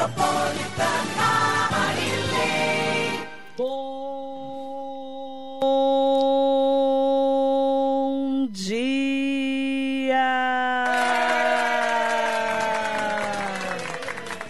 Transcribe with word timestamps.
Metropolitana 0.00 1.68
Marilei. 1.70 3.20
Bom 3.54 4.06
dia! 8.50 10.16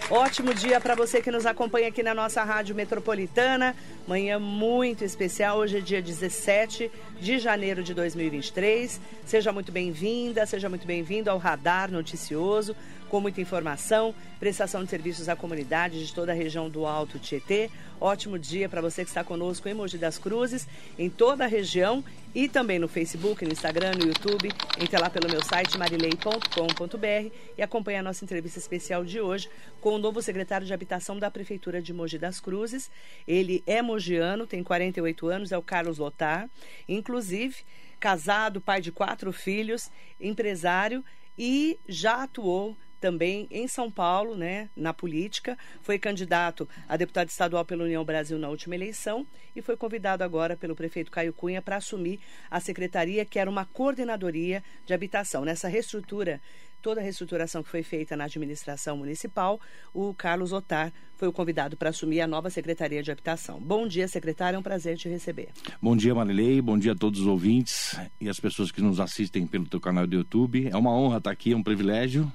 Ótimo 0.09 0.53
dia 0.53 0.79
para 0.79 0.95
você 0.95 1.21
que 1.21 1.29
nos 1.29 1.45
acompanha 1.45 1.89
aqui 1.89 2.01
na 2.01 2.13
nossa 2.13 2.41
Rádio 2.45 2.73
Metropolitana. 2.73 3.75
Manhã 4.07 4.39
muito 4.39 5.03
especial. 5.03 5.57
Hoje 5.57 5.79
é 5.79 5.81
dia 5.81 6.01
17 6.01 6.89
de 7.19 7.39
janeiro 7.39 7.83
de 7.83 7.93
2023. 7.93 9.01
Seja 9.25 9.51
muito 9.51 9.69
bem-vinda, 9.69 10.45
seja 10.45 10.69
muito 10.69 10.87
bem-vindo 10.87 11.29
ao 11.29 11.37
Radar 11.37 11.91
Noticioso 11.91 12.73
com 13.11 13.19
muita 13.19 13.41
informação, 13.41 14.15
prestação 14.39 14.85
de 14.85 14.89
serviços 14.89 15.27
à 15.27 15.35
comunidade 15.35 16.07
de 16.07 16.13
toda 16.13 16.31
a 16.31 16.35
região 16.35 16.69
do 16.69 16.85
Alto 16.85 17.19
Tietê. 17.19 17.69
Ótimo 17.99 18.39
dia 18.39 18.69
para 18.69 18.79
você 18.79 19.03
que 19.03 19.09
está 19.09 19.21
conosco 19.21 19.67
em 19.67 19.73
Mogi 19.73 19.97
das 19.97 20.17
Cruzes, 20.17 20.65
em 20.97 21.09
toda 21.09 21.43
a 21.43 21.47
região 21.47 22.01
e 22.33 22.47
também 22.47 22.79
no 22.79 22.87
Facebook, 22.87 23.43
no 23.43 23.51
Instagram, 23.51 23.95
no 23.97 24.05
YouTube. 24.05 24.49
Entre 24.79 24.97
lá 24.97 25.09
pelo 25.09 25.29
meu 25.29 25.43
site 25.43 25.77
marilei.com.br 25.77 27.35
e 27.57 27.61
acompanhe 27.61 27.97
a 27.97 28.01
nossa 28.01 28.23
entrevista 28.23 28.59
especial 28.59 29.03
de 29.03 29.19
hoje 29.19 29.49
com 29.81 29.89
o 29.89 29.97
novo 29.97 30.21
secretário 30.21 30.65
de 30.65 30.73
Habitação 30.73 31.19
da 31.19 31.29
Prefeitura 31.29 31.81
de 31.81 31.91
Mogi 31.91 32.17
das 32.17 32.39
Cruzes. 32.39 32.89
Ele 33.27 33.61
é 33.67 33.81
mogiano, 33.81 34.47
tem 34.47 34.63
48 34.63 35.27
anos, 35.27 35.51
é 35.51 35.57
o 35.57 35.61
Carlos 35.61 35.97
Lotar. 35.97 36.49
Inclusive, 36.87 37.57
casado, 37.99 38.61
pai 38.61 38.79
de 38.79 38.89
quatro 38.89 39.33
filhos, 39.33 39.91
empresário 40.17 41.03
e 41.37 41.77
já 41.89 42.23
atuou 42.23 42.77
também 43.01 43.47
em 43.49 43.67
São 43.67 43.91
Paulo, 43.91 44.37
né, 44.37 44.69
na 44.75 44.93
política, 44.93 45.57
foi 45.81 45.97
candidato 45.97 46.69
a 46.87 46.95
deputado 46.95 47.29
estadual 47.29 47.65
pela 47.65 47.83
União 47.83 48.05
Brasil 48.05 48.37
na 48.37 48.47
última 48.47 48.75
eleição 48.75 49.25
e 49.55 49.61
foi 49.61 49.75
convidado 49.75 50.23
agora 50.23 50.55
pelo 50.55 50.75
prefeito 50.75 51.11
Caio 51.11 51.33
Cunha 51.33 51.61
para 51.61 51.77
assumir 51.77 52.19
a 52.49 52.59
secretaria 52.59 53.25
que 53.25 53.39
era 53.39 53.49
uma 53.49 53.65
coordenadoria 53.65 54.63
de 54.85 54.93
habitação. 54.93 55.43
Nessa 55.43 55.67
reestrutura, 55.67 56.39
toda 56.79 57.01
a 57.01 57.03
reestruturação 57.03 57.63
que 57.63 57.69
foi 57.69 57.81
feita 57.81 58.15
na 58.15 58.25
administração 58.25 58.97
municipal, 58.97 59.59
o 59.93 60.13
Carlos 60.13 60.53
Otar 60.53 60.93
foi 61.15 61.27
o 61.27 61.33
convidado 61.33 61.75
para 61.75 61.89
assumir 61.89 62.21
a 62.21 62.27
nova 62.27 62.49
secretaria 62.49 63.01
de 63.01 63.11
habitação. 63.11 63.59
Bom 63.59 63.87
dia, 63.87 64.07
secretário, 64.07 64.57
é 64.57 64.59
um 64.59 64.63
prazer 64.63 64.95
te 64.95 65.09
receber. 65.09 65.49
Bom 65.81 65.95
dia, 65.95 66.13
Marilei, 66.13 66.61
bom 66.61 66.77
dia 66.77 66.91
a 66.91 66.95
todos 66.95 67.21
os 67.21 67.27
ouvintes 67.27 67.99
e 68.19 68.29
as 68.29 68.39
pessoas 68.39 68.71
que 68.71 68.81
nos 68.81 68.99
assistem 68.99 69.47
pelo 69.47 69.67
teu 69.67 69.79
canal 69.79 70.05
do 70.05 70.15
YouTube. 70.15 70.69
É 70.71 70.77
uma 70.77 70.91
honra 70.91 71.17
estar 71.17 71.31
aqui, 71.31 71.53
é 71.53 71.55
um 71.55 71.63
privilégio. 71.63 72.31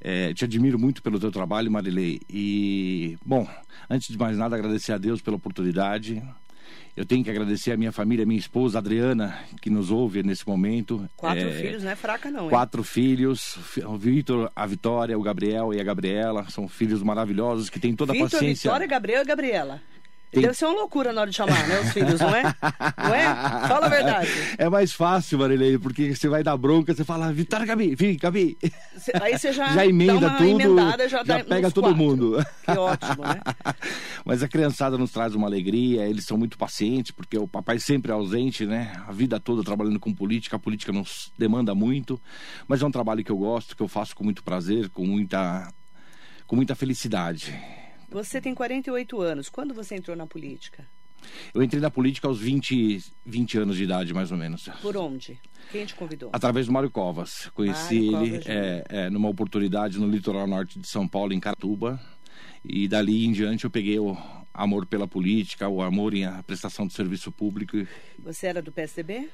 É, 0.00 0.32
te 0.32 0.44
admiro 0.44 0.78
muito 0.78 1.02
pelo 1.02 1.18
teu 1.18 1.30
trabalho, 1.30 1.70
Marilei. 1.70 2.20
E, 2.30 3.16
bom, 3.24 3.48
antes 3.90 4.08
de 4.08 4.18
mais 4.18 4.36
nada, 4.36 4.56
agradecer 4.56 4.92
a 4.92 4.98
Deus 4.98 5.20
pela 5.20 5.36
oportunidade. 5.36 6.22
Eu 6.96 7.06
tenho 7.06 7.22
que 7.22 7.30
agradecer 7.30 7.70
a 7.70 7.76
minha 7.76 7.92
família, 7.92 8.24
a 8.24 8.26
minha 8.26 8.40
esposa 8.40 8.78
Adriana, 8.78 9.38
que 9.60 9.70
nos 9.70 9.88
ouve 9.88 10.22
nesse 10.24 10.46
momento. 10.46 11.08
Quatro 11.16 11.48
é, 11.48 11.52
filhos 11.52 11.84
não 11.84 11.92
é 11.92 11.96
fraca, 11.96 12.28
não. 12.28 12.44
Hein? 12.44 12.50
Quatro 12.50 12.82
filhos: 12.82 13.56
o 13.86 13.96
Vitor, 13.96 14.50
a 14.54 14.66
Vitória, 14.66 15.16
o 15.16 15.22
Gabriel 15.22 15.72
e 15.72 15.80
a 15.80 15.84
Gabriela. 15.84 16.50
São 16.50 16.66
filhos 16.66 17.00
maravilhosos 17.00 17.70
que 17.70 17.78
têm 17.78 17.94
toda 17.94 18.12
a 18.12 18.14
Vitor, 18.14 18.30
paciência. 18.30 18.68
Vitória, 18.68 18.86
Gabriel 18.88 19.22
e 19.22 19.24
Gabriela. 19.24 19.80
Tem... 20.30 20.42
Deve 20.42 20.54
ser 20.54 20.66
uma 20.66 20.74
loucura 20.74 21.10
na 21.12 21.22
hora 21.22 21.30
de 21.30 21.36
chamar, 21.36 21.66
né? 21.66 21.80
Os 21.80 21.92
filhos, 21.92 22.20
não 22.20 22.34
é? 22.34 22.42
Não 22.42 23.14
é? 23.14 23.24
Fala 23.66 23.86
a 23.86 23.88
verdade. 23.88 24.28
É 24.58 24.68
mais 24.68 24.92
fácil, 24.92 25.38
Marilei, 25.38 25.78
porque 25.78 26.14
você 26.14 26.28
vai 26.28 26.42
dar 26.42 26.56
bronca, 26.56 26.94
você 26.94 27.02
fala, 27.02 27.32
Vitória, 27.32 27.64
Gabi, 27.64 27.94
vem, 27.94 28.16
Gabi. 28.16 28.58
Aí 29.22 29.38
você 29.38 29.52
já, 29.52 29.68
já 29.68 29.86
emenda 29.86 30.30
tudo, 30.36 31.08
já, 31.08 31.24
já 31.24 31.44
pega 31.44 31.70
todo 31.70 31.84
quatro. 31.84 31.98
mundo. 31.98 32.46
Que 32.62 32.78
ótimo, 32.78 33.22
né? 33.22 33.40
Mas 34.24 34.42
a 34.42 34.48
criançada 34.48 34.98
nos 34.98 35.10
traz 35.10 35.34
uma 35.34 35.46
alegria, 35.46 36.06
eles 36.06 36.26
são 36.26 36.36
muito 36.36 36.58
pacientes, 36.58 37.10
porque 37.10 37.38
o 37.38 37.48
papai 37.48 37.78
sempre 37.78 38.12
é 38.12 38.14
ausente, 38.14 38.66
né? 38.66 38.92
A 39.08 39.12
vida 39.12 39.40
toda 39.40 39.64
trabalhando 39.64 39.98
com 39.98 40.12
política, 40.12 40.56
a 40.56 40.58
política 40.58 40.92
nos 40.92 41.32
demanda 41.38 41.74
muito, 41.74 42.20
mas 42.66 42.82
é 42.82 42.86
um 42.86 42.90
trabalho 42.90 43.24
que 43.24 43.32
eu 43.32 43.38
gosto, 43.38 43.74
que 43.74 43.82
eu 43.82 43.88
faço 43.88 44.14
com 44.14 44.24
muito 44.24 44.42
prazer, 44.42 44.90
com 44.90 45.06
muita, 45.06 45.72
com 46.46 46.54
muita 46.54 46.74
felicidade. 46.74 47.58
Você 48.10 48.40
tem 48.40 48.54
48 48.54 49.20
anos. 49.20 49.48
Quando 49.48 49.74
você 49.74 49.96
entrou 49.96 50.16
na 50.16 50.26
política? 50.26 50.86
Eu 51.52 51.62
entrei 51.62 51.80
na 51.80 51.90
política 51.90 52.28
aos 52.28 52.38
20, 52.40 53.04
20 53.26 53.58
anos 53.58 53.76
de 53.76 53.84
idade, 53.84 54.14
mais 54.14 54.30
ou 54.32 54.38
menos. 54.38 54.68
Por 54.80 54.96
onde? 54.96 55.38
Quem 55.70 55.84
te 55.84 55.94
convidou? 55.94 56.30
Através 56.32 56.66
do 56.66 56.72
Mário 56.72 56.90
Covas. 56.90 57.50
Conheci 57.54 58.10
Mário 58.10 58.26
ele 58.26 58.38
Covas, 58.38 58.46
é, 58.48 58.84
é, 58.88 59.10
numa 59.10 59.28
oportunidade 59.28 59.98
no 59.98 60.08
litoral 60.08 60.46
norte 60.46 60.78
de 60.78 60.88
São 60.88 61.06
Paulo, 61.06 61.32
em 61.32 61.40
Catuba. 61.40 62.00
E 62.64 62.88
dali 62.88 63.24
em 63.24 63.32
diante 63.32 63.64
eu 63.64 63.70
peguei 63.70 63.98
o 63.98 64.16
amor 64.52 64.86
pela 64.86 65.06
política, 65.06 65.68
o 65.68 65.82
amor 65.82 66.14
em 66.14 66.24
a 66.24 66.42
prestação 66.42 66.86
de 66.86 66.94
serviço 66.94 67.30
público. 67.30 67.76
Você 68.18 68.46
era 68.46 68.62
do 68.62 68.72
PSDB? 68.72 69.28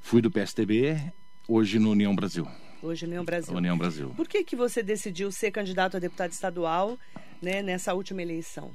Fui 0.00 0.22
do 0.22 0.30
PSDB, 0.30 1.12
hoje 1.48 1.78
no 1.78 1.90
União 1.90 2.14
Brasil. 2.14 2.46
Hoje 2.82 3.06
União 3.06 3.24
Brasil. 3.24 3.54
União 3.54 3.76
Brasil. 3.76 4.10
Por 4.16 4.28
que, 4.28 4.44
que 4.44 4.54
você 4.54 4.82
decidiu 4.82 5.30
ser 5.32 5.50
candidato 5.50 5.96
a 5.96 6.00
deputado 6.00 6.30
estadual 6.30 6.98
né, 7.42 7.62
nessa 7.62 7.94
última 7.94 8.22
eleição? 8.22 8.70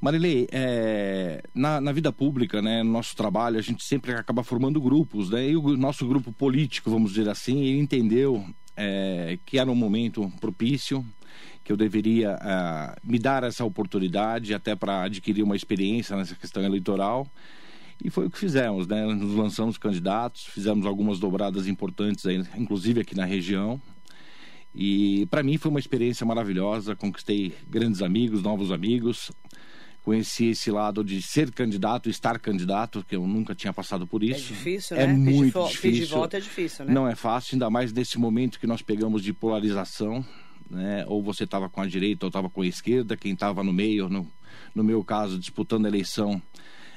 Marilei, 0.00 0.48
é, 0.50 1.42
na, 1.54 1.80
na, 1.80 1.92
vida 1.92 2.12
pública, 2.12 2.60
né, 2.60 2.82
no 2.82 2.90
nosso 2.90 3.14
trabalho, 3.14 3.58
a 3.58 3.62
gente 3.62 3.84
sempre 3.84 4.12
acaba 4.12 4.42
formando 4.42 4.80
grupos, 4.80 5.30
né? 5.30 5.50
E 5.50 5.56
o 5.56 5.76
nosso 5.76 6.04
grupo 6.08 6.32
político, 6.32 6.90
vamos 6.90 7.12
dizer 7.12 7.30
assim, 7.30 7.60
ele 7.60 7.78
entendeu 7.78 8.44
é, 8.76 9.38
que 9.46 9.58
era 9.58 9.70
um 9.70 9.76
momento 9.76 10.28
propício, 10.40 11.06
que 11.62 11.72
eu 11.72 11.76
deveria 11.76 12.34
uh, 12.34 13.00
me 13.08 13.18
dar 13.18 13.44
essa 13.44 13.64
oportunidade 13.64 14.52
até 14.52 14.74
para 14.74 15.04
adquirir 15.04 15.42
uma 15.42 15.54
experiência 15.54 16.16
nessa 16.16 16.34
questão 16.34 16.62
eleitoral. 16.64 17.26
E 18.04 18.10
foi 18.10 18.26
o 18.26 18.30
que 18.30 18.38
fizemos, 18.38 18.86
né? 18.86 19.06
Nos 19.06 19.34
lançamos 19.34 19.78
candidatos, 19.78 20.44
fizemos 20.46 20.84
algumas 20.84 21.20
dobradas 21.20 21.68
importantes, 21.68 22.26
aí, 22.26 22.42
inclusive 22.56 23.00
aqui 23.00 23.14
na 23.14 23.24
região. 23.24 23.80
E 24.74 25.26
para 25.26 25.42
mim 25.42 25.56
foi 25.56 25.70
uma 25.70 25.78
experiência 25.78 26.26
maravilhosa, 26.26 26.96
conquistei 26.96 27.54
grandes 27.68 28.02
amigos, 28.02 28.42
novos 28.42 28.72
amigos. 28.72 29.30
Conheci 30.02 30.46
esse 30.46 30.68
lado 30.68 31.04
de 31.04 31.22
ser 31.22 31.52
candidato, 31.52 32.10
estar 32.10 32.36
candidato, 32.40 33.04
que 33.08 33.14
eu 33.14 33.24
nunca 33.24 33.54
tinha 33.54 33.72
passado 33.72 34.04
por 34.04 34.24
isso. 34.24 34.52
É 34.52 34.56
difícil, 34.56 34.96
é 34.96 35.06
né? 35.06 35.12
muito 35.12 35.52
pedir 35.52 35.68
difícil. 35.68 35.90
Pedir 36.00 36.06
volta 36.06 36.36
é 36.36 36.40
difícil, 36.40 36.84
né? 36.86 36.92
Não 36.92 37.06
é 37.06 37.14
fácil, 37.14 37.54
ainda 37.54 37.70
mais 37.70 37.92
nesse 37.92 38.18
momento 38.18 38.58
que 38.58 38.66
nós 38.66 38.82
pegamos 38.82 39.22
de 39.22 39.32
polarização, 39.32 40.24
né? 40.68 41.04
Ou 41.06 41.22
você 41.22 41.44
estava 41.44 41.68
com 41.68 41.80
a 41.80 41.86
direita 41.86 42.26
ou 42.26 42.28
estava 42.28 42.50
com 42.50 42.62
a 42.62 42.66
esquerda, 42.66 43.16
quem 43.16 43.32
estava 43.32 43.62
no 43.62 43.72
meio, 43.72 44.08
no, 44.08 44.26
no 44.74 44.82
meu 44.82 45.04
caso, 45.04 45.38
disputando 45.38 45.84
a 45.84 45.88
eleição, 45.88 46.42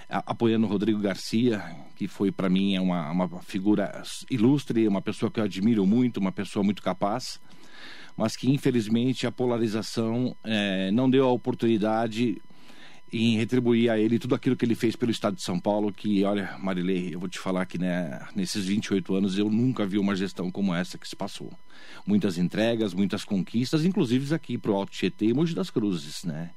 apoiando 0.09 0.65
o 0.65 0.69
Rodrigo 0.69 0.99
Garcia, 0.99 1.63
que 1.95 2.07
foi 2.07 2.31
para 2.31 2.49
mim 2.49 2.77
uma, 2.79 3.11
uma 3.11 3.27
figura 3.41 4.03
ilustre, 4.29 4.87
uma 4.87 5.01
pessoa 5.01 5.31
que 5.31 5.39
eu 5.39 5.43
admiro 5.43 5.85
muito, 5.85 6.19
uma 6.19 6.31
pessoa 6.31 6.63
muito 6.63 6.81
capaz, 6.81 7.39
mas 8.15 8.35
que 8.35 8.49
infelizmente 8.49 9.25
a 9.25 9.31
polarização 9.31 10.35
é, 10.43 10.91
não 10.91 11.09
deu 11.09 11.25
a 11.25 11.31
oportunidade 11.31 12.41
em 13.11 13.37
retribuir 13.37 13.89
a 13.89 13.99
ele 13.99 14.19
tudo 14.19 14.35
aquilo 14.35 14.55
que 14.55 14.65
ele 14.65 14.75
fez 14.75 14.95
pelo 14.95 15.11
estado 15.11 15.35
de 15.35 15.43
São 15.43 15.59
Paulo, 15.59 15.93
que, 15.93 16.23
olha, 16.23 16.57
Marilei, 16.59 17.13
eu 17.13 17.19
vou 17.19 17.29
te 17.29 17.39
falar 17.39 17.65
que 17.65 17.77
né, 17.77 18.19
nesses 18.35 18.65
28 18.65 19.15
anos 19.15 19.37
eu 19.37 19.49
nunca 19.49 19.85
vi 19.85 19.97
uma 19.97 20.15
gestão 20.15 20.51
como 20.51 20.73
essa 20.73 20.97
que 20.97 21.07
se 21.07 21.15
passou. 21.15 21.53
Muitas 22.05 22.37
entregas, 22.37 22.93
muitas 22.93 23.23
conquistas, 23.23 23.85
inclusive 23.85 24.33
aqui 24.33 24.57
para 24.57 24.71
o 24.71 24.75
Alto 24.75 24.91
Tietê 24.91 25.27
e 25.27 25.33
Mogi 25.33 25.53
das 25.53 25.69
Cruzes, 25.69 26.23
né? 26.23 26.51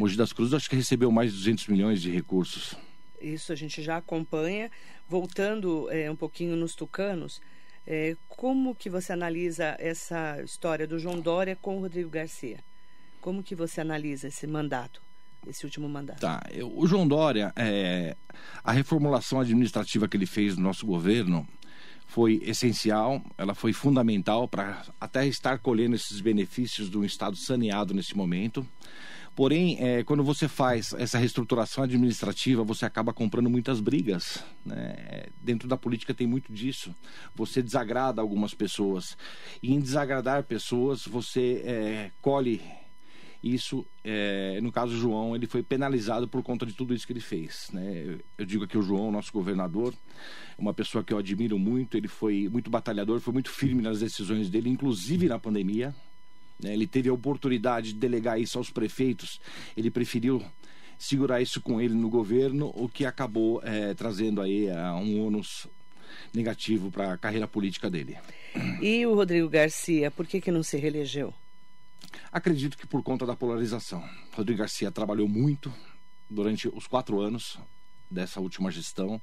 Mogi 0.00 0.16
das 0.16 0.32
Cruzes 0.32 0.54
acho 0.54 0.70
que 0.70 0.76
recebeu 0.76 1.12
mais 1.12 1.30
de 1.30 1.38
200 1.38 1.66
milhões 1.68 2.00
de 2.00 2.10
recursos. 2.10 2.74
Isso 3.20 3.52
a 3.52 3.54
gente 3.54 3.82
já 3.82 3.98
acompanha. 3.98 4.70
Voltando 5.06 5.90
é, 5.90 6.10
um 6.10 6.16
pouquinho 6.16 6.56
nos 6.56 6.74
tucanos, 6.74 7.40
é, 7.86 8.16
como 8.28 8.74
que 8.74 8.88
você 8.88 9.12
analisa 9.12 9.76
essa 9.78 10.40
história 10.42 10.86
do 10.86 10.98
João 10.98 11.20
Dória 11.20 11.54
com 11.54 11.76
o 11.76 11.80
Rodrigo 11.80 12.08
Garcia? 12.08 12.58
Como 13.20 13.42
que 13.42 13.54
você 13.54 13.80
analisa 13.80 14.28
esse 14.28 14.46
mandato? 14.46 15.02
esse 15.46 15.64
último 15.64 15.88
mandato. 15.88 16.20
Tá, 16.20 16.42
eu, 16.50 16.70
o 16.76 16.86
João 16.86 17.08
Dória, 17.08 17.50
é, 17.56 18.14
a 18.62 18.72
reformulação 18.72 19.40
administrativa 19.40 20.06
que 20.06 20.14
ele 20.14 20.26
fez 20.26 20.54
no 20.54 20.62
nosso 20.62 20.84
governo 20.84 21.48
foi 22.06 22.42
essencial, 22.44 23.22
ela 23.38 23.54
foi 23.54 23.72
fundamental 23.72 24.46
para 24.46 24.84
até 25.00 25.26
estar 25.26 25.58
colhendo 25.60 25.94
esses 25.94 26.20
benefícios 26.20 26.90
de 26.90 26.98
um 26.98 27.04
Estado 27.04 27.36
saneado 27.36 27.94
nesse 27.94 28.16
momento. 28.16 28.66
Porém, 29.40 29.78
é, 29.80 30.04
quando 30.04 30.22
você 30.22 30.46
faz 30.46 30.92
essa 30.92 31.16
reestruturação 31.16 31.82
administrativa, 31.82 32.62
você 32.62 32.84
acaba 32.84 33.10
comprando 33.10 33.48
muitas 33.48 33.80
brigas. 33.80 34.44
Né? 34.66 35.28
Dentro 35.40 35.66
da 35.66 35.78
política 35.78 36.12
tem 36.12 36.26
muito 36.26 36.52
disso. 36.52 36.94
Você 37.34 37.62
desagrada 37.62 38.20
algumas 38.20 38.52
pessoas. 38.52 39.16
E 39.62 39.72
em 39.72 39.80
desagradar 39.80 40.44
pessoas, 40.44 41.06
você 41.06 41.62
é, 41.64 42.10
colhe 42.20 42.60
isso, 43.42 43.86
é, 44.04 44.60
no 44.60 44.70
caso 44.70 44.92
do 44.92 44.98
João, 44.98 45.34
ele 45.34 45.46
foi 45.46 45.62
penalizado 45.62 46.28
por 46.28 46.42
conta 46.42 46.66
de 46.66 46.74
tudo 46.74 46.92
isso 46.92 47.06
que 47.06 47.12
ele 47.14 47.20
fez. 47.20 47.70
Né? 47.72 48.18
Eu 48.36 48.44
digo 48.44 48.64
aqui 48.64 48.76
o 48.76 48.82
João, 48.82 49.10
nosso 49.10 49.32
governador, 49.32 49.94
uma 50.58 50.74
pessoa 50.74 51.02
que 51.02 51.14
eu 51.14 51.18
admiro 51.18 51.58
muito, 51.58 51.96
ele 51.96 52.08
foi 52.08 52.46
muito 52.52 52.68
batalhador, 52.68 53.20
foi 53.20 53.32
muito 53.32 53.48
firme 53.48 53.80
nas 53.80 54.00
decisões 54.00 54.50
dele, 54.50 54.68
inclusive 54.68 55.28
na 55.28 55.38
pandemia. 55.38 55.94
Né? 56.62 56.72
Ele 56.72 56.86
teve 56.86 57.08
a 57.08 57.12
oportunidade 57.12 57.92
de 57.92 57.98
delegar 57.98 58.40
isso 58.40 58.58
aos 58.58 58.70
prefeitos, 58.70 59.40
ele 59.76 59.90
preferiu 59.90 60.42
segurar 60.98 61.40
isso 61.40 61.60
com 61.60 61.80
ele 61.80 61.94
no 61.94 62.10
governo, 62.10 62.72
o 62.74 62.88
que 62.88 63.06
acabou 63.06 63.62
é, 63.64 63.94
trazendo 63.94 64.42
aí 64.42 64.68
uh, 64.68 64.96
um 64.96 65.26
ônus 65.26 65.66
negativo 66.34 66.90
para 66.90 67.14
a 67.14 67.18
carreira 67.18 67.48
política 67.48 67.88
dele. 67.88 68.18
E 68.82 69.06
o 69.06 69.14
Rodrigo 69.14 69.48
Garcia, 69.48 70.10
por 70.10 70.26
que, 70.26 70.40
que 70.40 70.50
não 70.50 70.62
se 70.62 70.76
reelegeu? 70.76 71.32
Acredito 72.30 72.76
que 72.76 72.86
por 72.86 73.02
conta 73.02 73.24
da 73.24 73.34
polarização. 73.34 74.04
Rodrigo 74.32 74.58
Garcia 74.58 74.90
trabalhou 74.90 75.28
muito 75.28 75.72
durante 76.28 76.68
os 76.68 76.86
quatro 76.86 77.20
anos 77.20 77.58
dessa 78.10 78.40
última 78.40 78.70
gestão, 78.70 79.20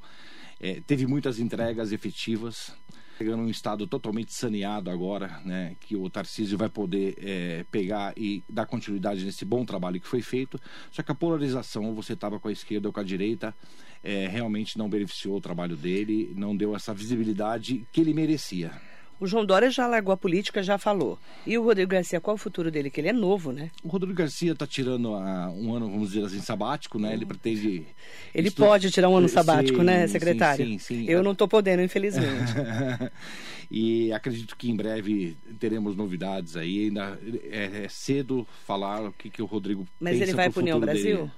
é, 0.59 0.81
teve 0.85 1.05
muitas 1.05 1.39
entregas 1.39 1.91
efetivas, 1.91 2.71
chegando 3.17 3.41
um 3.41 3.49
estado 3.49 3.87
totalmente 3.87 4.33
saneado 4.33 4.91
agora, 4.91 5.41
né, 5.43 5.75
que 5.79 5.95
o 5.95 6.09
Tarcísio 6.09 6.57
vai 6.57 6.69
poder 6.69 7.15
é, 7.17 7.65
pegar 7.71 8.13
e 8.15 8.43
dar 8.47 8.65
continuidade 8.67 9.25
nesse 9.25 9.43
bom 9.43 9.65
trabalho 9.65 9.99
que 9.99 10.07
foi 10.07 10.21
feito. 10.21 10.59
Só 10.91 11.01
que 11.01 11.11
a 11.11 11.15
polarização, 11.15 11.85
ou 11.85 11.95
você 11.95 12.13
estava 12.13 12.39
com 12.39 12.47
a 12.47 12.51
esquerda 12.51 12.87
ou 12.87 12.93
com 12.93 12.99
a 12.99 13.03
direita, 13.03 13.55
é, 14.03 14.27
realmente 14.27 14.77
não 14.77 14.87
beneficiou 14.87 15.37
o 15.37 15.41
trabalho 15.41 15.75
dele, 15.75 16.31
não 16.35 16.55
deu 16.55 16.75
essa 16.75 16.93
visibilidade 16.93 17.87
que 17.91 18.01
ele 18.01 18.13
merecia. 18.13 18.71
O 19.19 19.25
João 19.25 19.45
Dória 19.45 19.71
já 19.71 19.87
largou 19.87 20.13
a 20.13 20.17
política, 20.17 20.61
já 20.61 20.77
falou. 20.77 21.17
E 21.45 21.57
o 21.57 21.63
Rodrigo 21.63 21.91
Garcia, 21.91 22.21
qual 22.21 22.35
é 22.35 22.35
o 22.35 22.37
futuro 22.37 22.69
dele? 22.69 22.89
Que 22.89 23.01
ele 23.01 23.07
é 23.07 23.13
novo, 23.13 23.51
né? 23.51 23.71
O 23.83 23.87
Rodrigo 23.87 24.13
Garcia 24.13 24.51
está 24.51 24.67
tirando 24.67 25.13
uh, 25.13 25.49
um 25.55 25.73
ano, 25.73 25.89
vamos 25.89 26.11
dizer 26.11 26.25
assim, 26.25 26.39
sabático, 26.39 26.99
né? 26.99 27.13
Ele 27.13 27.25
pretende. 27.25 27.87
Ele 28.33 28.49
estu... 28.49 28.61
pode 28.61 28.91
tirar 28.91 29.09
um 29.09 29.17
ano 29.17 29.27
sabático, 29.27 29.79
sim, 29.79 29.83
né, 29.83 30.07
secretário? 30.07 30.65
Sim, 30.65 30.77
sim, 30.77 31.05
sim. 31.05 31.09
Eu 31.09 31.23
não 31.23 31.31
estou 31.31 31.47
podendo, 31.47 31.81
infelizmente. 31.81 32.53
e 33.71 34.13
acredito 34.13 34.55
que 34.55 34.69
em 34.69 34.75
breve 34.75 35.35
teremos 35.59 35.95
novidades 35.95 36.55
aí. 36.55 36.85
Ainda 36.85 37.19
é, 37.49 37.85
é 37.85 37.89
cedo 37.89 38.47
falar 38.67 39.01
o 39.01 39.13
que, 39.13 39.29
que 39.31 39.41
o 39.41 39.45
Rodrigo 39.45 39.87
Mas 39.99 40.21
ele 40.21 40.33
vai 40.33 40.49
para 40.49 40.59
o 40.59 40.61
União 40.61 40.79
Brasil? 40.79 41.17
Dele. 41.17 41.31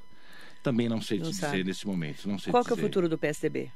Também 0.61 0.89
não 0.89 1.01
sei 1.01 1.19
não 1.19 1.29
te 1.29 1.37
sabe. 1.37 1.53
dizer 1.53 1.65
nesse 1.65 1.87
momento. 1.87 2.27
Não 2.27 2.37
sei 2.37 2.51
Qual 2.51 2.63
que 2.63 2.71
é 2.71 2.73
o 2.73 2.77
futuro 2.77 3.07
do 3.07 3.17
PSDB? 3.17 3.71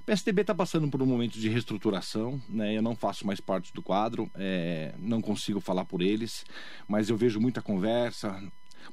O 0.00 0.02
PSDB 0.04 0.42
está 0.42 0.54
passando 0.54 0.88
por 0.88 1.02
um 1.02 1.06
momento 1.06 1.38
de 1.38 1.48
reestruturação, 1.48 2.40
né? 2.48 2.76
Eu 2.76 2.82
não 2.82 2.94
faço 2.94 3.26
mais 3.26 3.40
parte 3.40 3.72
do 3.72 3.82
quadro, 3.82 4.30
é, 4.34 4.94
não 4.98 5.20
consigo 5.20 5.60
falar 5.60 5.84
por 5.84 6.02
eles, 6.02 6.44
mas 6.86 7.08
eu 7.08 7.16
vejo 7.16 7.40
muita 7.40 7.62
conversa, 7.62 8.42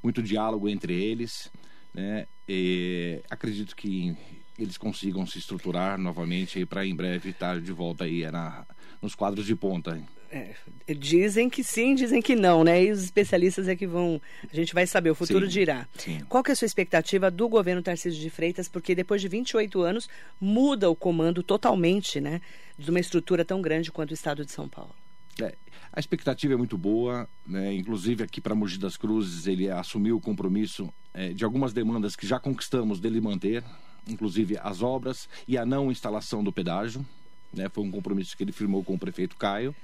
muito 0.01 0.21
diálogo 0.21 0.69
entre 0.69 0.93
eles, 0.93 1.51
né? 1.93 2.27
E 2.47 3.21
acredito 3.29 3.75
que 3.75 4.15
eles 4.57 4.77
consigam 4.77 5.25
se 5.25 5.37
estruturar 5.37 5.97
novamente 5.97 6.65
para 6.65 6.85
em 6.85 6.95
breve 6.95 7.29
estar 7.29 7.59
de 7.59 7.71
volta 7.71 8.05
aí 8.05 8.29
na, 8.31 8.65
nos 9.01 9.15
quadros 9.15 9.45
de 9.45 9.55
ponta. 9.55 10.01
É, 10.31 10.53
dizem 10.93 11.49
que 11.49 11.63
sim, 11.63 11.95
dizem 11.95 12.21
que 12.21 12.35
não, 12.35 12.63
né? 12.63 12.83
E 12.83 12.91
os 12.91 13.03
especialistas 13.03 13.67
é 13.67 13.75
que 13.75 13.87
vão. 13.87 14.21
A 14.51 14.55
gente 14.55 14.73
vai 14.73 14.85
saber, 14.85 15.09
o 15.11 15.15
futuro 15.15 15.45
sim, 15.45 15.51
dirá. 15.51 15.87
Sim. 15.97 16.21
Qual 16.27 16.43
que 16.43 16.51
é 16.51 16.53
a 16.53 16.55
sua 16.55 16.65
expectativa 16.65 17.31
do 17.31 17.47
governo 17.47 17.81
Tarcísio 17.81 18.19
de 18.19 18.29
Freitas? 18.29 18.67
Porque 18.67 18.95
depois 18.95 19.21
de 19.21 19.27
28 19.27 19.81
anos 19.81 20.09
muda 20.39 20.89
o 20.89 20.95
comando 20.95 21.41
totalmente, 21.41 22.19
né? 22.19 22.41
De 22.77 22.89
uma 22.89 22.99
estrutura 22.99 23.45
tão 23.45 23.61
grande 23.61 23.91
quanto 23.91 24.11
o 24.11 24.13
estado 24.13 24.43
de 24.43 24.51
São 24.51 24.67
Paulo. 24.67 24.93
É, 25.41 25.55
a 25.91 25.99
expectativa 25.99 26.53
é 26.53 26.57
muito 26.57 26.77
boa, 26.77 27.27
né? 27.45 27.73
inclusive 27.73 28.23
aqui 28.23 28.39
para 28.39 28.55
Mogi 28.55 28.77
das 28.77 28.95
Cruzes 28.95 29.47
ele 29.47 29.69
assumiu 29.69 30.15
o 30.15 30.21
compromisso 30.21 30.93
é, 31.13 31.33
de 31.33 31.43
algumas 31.43 31.73
demandas 31.73 32.15
que 32.15 32.25
já 32.25 32.39
conquistamos 32.39 33.01
dele 33.01 33.19
manter, 33.19 33.63
inclusive 34.07 34.57
as 34.61 34.81
obras 34.81 35.27
e 35.47 35.57
a 35.57 35.65
não 35.65 35.91
instalação 35.91 36.43
do 36.43 36.51
pedágio. 36.51 37.05
Né? 37.53 37.69
Foi 37.69 37.83
um 37.83 37.91
compromisso 37.91 38.35
que 38.35 38.43
ele 38.43 38.51
firmou 38.51 38.83
com 38.83 38.95
o 38.95 38.99
prefeito 38.99 39.35
Caio. 39.35 39.75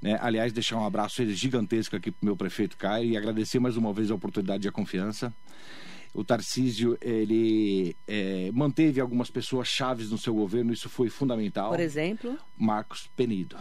Né? 0.00 0.18
Aliás, 0.20 0.52
deixar 0.52 0.76
um 0.78 0.86
abraço 0.86 1.24
gigantesco 1.30 1.94
aqui 1.94 2.10
para 2.10 2.22
o 2.22 2.26
meu 2.26 2.36
prefeito 2.36 2.76
Caio 2.76 3.10
e 3.10 3.16
agradecer 3.16 3.58
mais 3.58 3.76
uma 3.76 3.92
vez 3.92 4.10
a 4.10 4.14
oportunidade 4.14 4.66
e 4.66 4.68
a 4.68 4.72
confiança. 4.72 5.32
O 6.14 6.22
Tarcísio, 6.22 6.98
ele 7.00 7.96
é, 8.06 8.50
manteve 8.52 9.00
algumas 9.00 9.30
pessoas 9.30 9.68
chaves 9.68 10.10
no 10.10 10.18
seu 10.18 10.34
governo, 10.34 10.72
isso 10.72 10.90
foi 10.90 11.08
fundamental. 11.08 11.70
Por 11.70 11.80
exemplo? 11.80 12.38
Marcos 12.58 13.08
Penido 13.16 13.56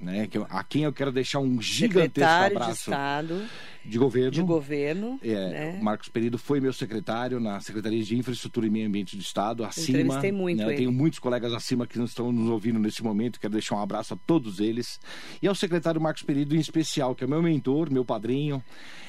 né? 0.00 0.26
Que, 0.26 0.38
a 0.38 0.64
quem 0.64 0.84
eu 0.84 0.92
quero 0.92 1.12
deixar 1.12 1.40
um 1.40 1.60
gigantesco 1.60 2.30
abraço. 2.30 2.72
De 2.72 2.78
Estado. 2.78 3.42
De 3.84 3.98
governo. 3.98 4.30
De 4.30 4.42
governo. 4.42 5.18
É, 5.22 5.48
né? 5.48 5.78
Marcos 5.80 6.08
Perido 6.08 6.38
foi 6.38 6.60
meu 6.60 6.72
secretário 6.72 7.40
na 7.40 7.60
Secretaria 7.60 8.02
de 8.02 8.16
Infraestrutura 8.16 8.66
e 8.66 8.70
Meio 8.70 8.86
Ambiente 8.86 9.16
do 9.16 9.22
Estado, 9.22 9.64
acima. 9.64 10.00
Entrevistei 10.00 10.32
muito 10.32 10.58
né? 10.58 10.72
Eu 10.72 10.76
tenho 10.76 10.92
muitos 10.92 11.18
colegas 11.18 11.52
acima 11.52 11.86
que 11.86 11.98
estão 11.98 12.30
nos 12.30 12.50
ouvindo 12.50 12.78
nesse 12.78 13.02
momento, 13.02 13.40
quero 13.40 13.52
deixar 13.52 13.76
um 13.76 13.82
abraço 13.82 14.14
a 14.14 14.16
todos 14.26 14.60
eles. 14.60 15.00
E 15.40 15.48
ao 15.48 15.54
secretário 15.54 16.00
Marcos 16.00 16.22
Perido 16.22 16.54
em 16.54 16.60
especial, 16.60 17.14
que 17.14 17.24
é 17.24 17.26
meu 17.26 17.42
mentor, 17.42 17.90
meu 17.90 18.04
padrinho, 18.04 18.62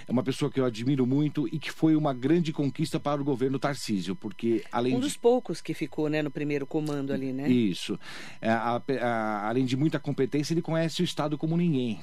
é 0.07 0.11
uma 0.11 0.23
pessoa 0.23 0.49
que 0.49 0.59
eu 0.59 0.65
admiro 0.65 1.05
muito 1.05 1.47
e 1.47 1.59
que 1.59 1.71
foi 1.71 1.95
uma 1.95 2.13
grande 2.13 2.51
conquista 2.51 2.99
para 2.99 3.21
o 3.21 3.23
governo 3.23 3.59
Tarcísio, 3.59 4.15
porque 4.15 4.63
além 4.71 4.95
Um 4.95 4.99
dos 4.99 5.13
de... 5.13 5.19
poucos 5.19 5.61
que 5.61 5.73
ficou 5.73 6.09
né, 6.09 6.21
no 6.21 6.31
primeiro 6.31 6.65
comando 6.65 7.13
ali, 7.13 7.31
né? 7.31 7.49
Isso. 7.49 7.99
É, 8.41 8.49
a, 8.49 8.81
a, 9.01 9.49
além 9.49 9.65
de 9.65 9.75
muita 9.75 9.99
competência, 9.99 10.53
ele 10.53 10.61
conhece 10.61 10.80
conhece 10.81 11.01
o 11.01 11.05
Estado 11.05 11.37
como 11.37 11.55
ninguém. 11.55 11.99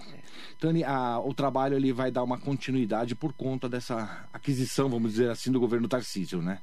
Então, 0.57 0.71
ele, 0.71 0.85
a, 0.85 1.19
o 1.19 1.35
trabalho 1.35 1.77
ele 1.77 1.93
vai 1.93 2.11
dar 2.11 2.23
uma 2.23 2.39
continuidade 2.39 3.15
por 3.15 3.33
conta 3.33 3.69
dessa 3.69 4.29
aquisição, 4.33 4.89
vamos 4.89 5.13
dizer 5.13 5.31
assim, 5.31 5.51
do 5.51 5.61
governo 5.61 5.89
Tarcísio, 5.89 6.41
né? 6.41 6.61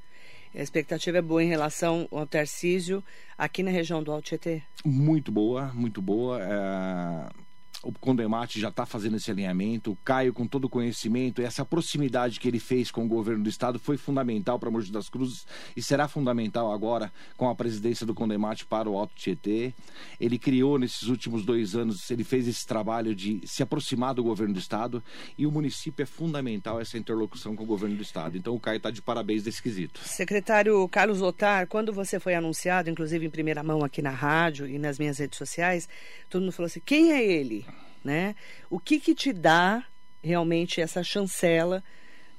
A 0.53 0.61
expectativa 0.61 1.17
é 1.17 1.21
boa 1.21 1.43
em 1.43 1.47
relação 1.47 2.07
ao 2.11 2.25
Tarcísio 2.25 3.03
aqui 3.37 3.61
na 3.61 3.71
região 3.71 4.01
do 4.01 4.11
Alto 4.11 4.25
Tietê? 4.25 4.63
Muito 4.85 5.29
boa, 5.29 5.71
muito 5.73 6.01
boa. 6.01 6.39
É 6.41 7.44
o 7.85 7.91
Condemate 7.91 8.59
já 8.59 8.69
está 8.69 8.83
fazendo 8.83 9.17
esse 9.17 9.29
alinhamento, 9.29 9.91
o 9.91 9.95
Caio 9.97 10.33
com 10.33 10.47
todo 10.47 10.65
o 10.65 10.69
conhecimento, 10.69 11.39
essa 11.39 11.63
proximidade 11.63 12.39
que 12.39 12.47
ele 12.47 12.59
fez 12.59 12.89
com 12.89 13.05
o 13.05 13.07
governo 13.07 13.43
do 13.43 13.49
estado 13.49 13.77
foi 13.77 13.95
fundamental 13.95 14.57
para 14.57 14.71
Mogi 14.71 14.91
das 14.91 15.07
Cruzes 15.07 15.45
e 15.77 15.83
será 15.83 16.07
fundamental 16.07 16.71
agora 16.71 17.13
com 17.37 17.47
a 17.47 17.53
presidência 17.53 18.03
do 18.03 18.15
Condemate 18.15 18.65
para 18.65 18.89
o 18.89 18.97
Alto 18.97 19.13
Tietê. 19.13 19.71
Ele 20.19 20.39
criou 20.39 20.79
nesses 20.79 21.03
últimos 21.03 21.45
dois 21.45 21.75
anos, 21.75 22.09
ele 22.09 22.23
fez 22.23 22.47
esse 22.47 22.65
trabalho 22.65 23.13
de 23.13 23.39
se 23.45 23.61
aproximar 23.61 24.15
do 24.15 24.23
governo 24.23 24.55
do 24.55 24.59
estado 24.59 25.03
e 25.37 25.45
o 25.45 25.51
município 25.51 26.01
é 26.01 26.07
fundamental 26.07 26.81
essa 26.81 26.97
interlocução 26.97 27.55
com 27.55 27.63
o 27.63 27.67
governo 27.67 27.95
do 27.95 28.01
estado. 28.01 28.35
Então 28.35 28.55
o 28.55 28.59
Caio 28.59 28.77
está 28.77 28.89
de 28.89 29.01
parabéns 29.01 29.43
desse 29.43 29.61
quesito. 29.61 29.99
Secretário 30.03 30.87
Carlos 30.89 31.21
Otar, 31.21 31.67
quando 31.67 31.93
você 31.93 32.19
foi 32.19 32.33
anunciado, 32.33 32.89
inclusive 32.89 33.27
em 33.27 33.29
primeira 33.29 33.61
mão 33.61 33.83
aqui 33.83 34.01
na 34.01 34.09
rádio 34.09 34.67
e 34.67 34.79
nas 34.79 34.97
minhas 34.97 35.19
redes 35.19 35.37
sociais, 35.37 35.87
todo 36.31 36.41
mundo 36.41 36.51
falou 36.51 36.65
assim: 36.65 36.81
quem 36.83 37.11
é 37.11 37.23
ele? 37.23 37.63
Né? 38.05 38.35
O 38.69 38.79
que 38.79 38.99
que 38.99 39.15
te 39.15 39.33
dá 39.33 39.83
realmente 40.23 40.79
essa 40.79 41.03
chancela 41.03 41.83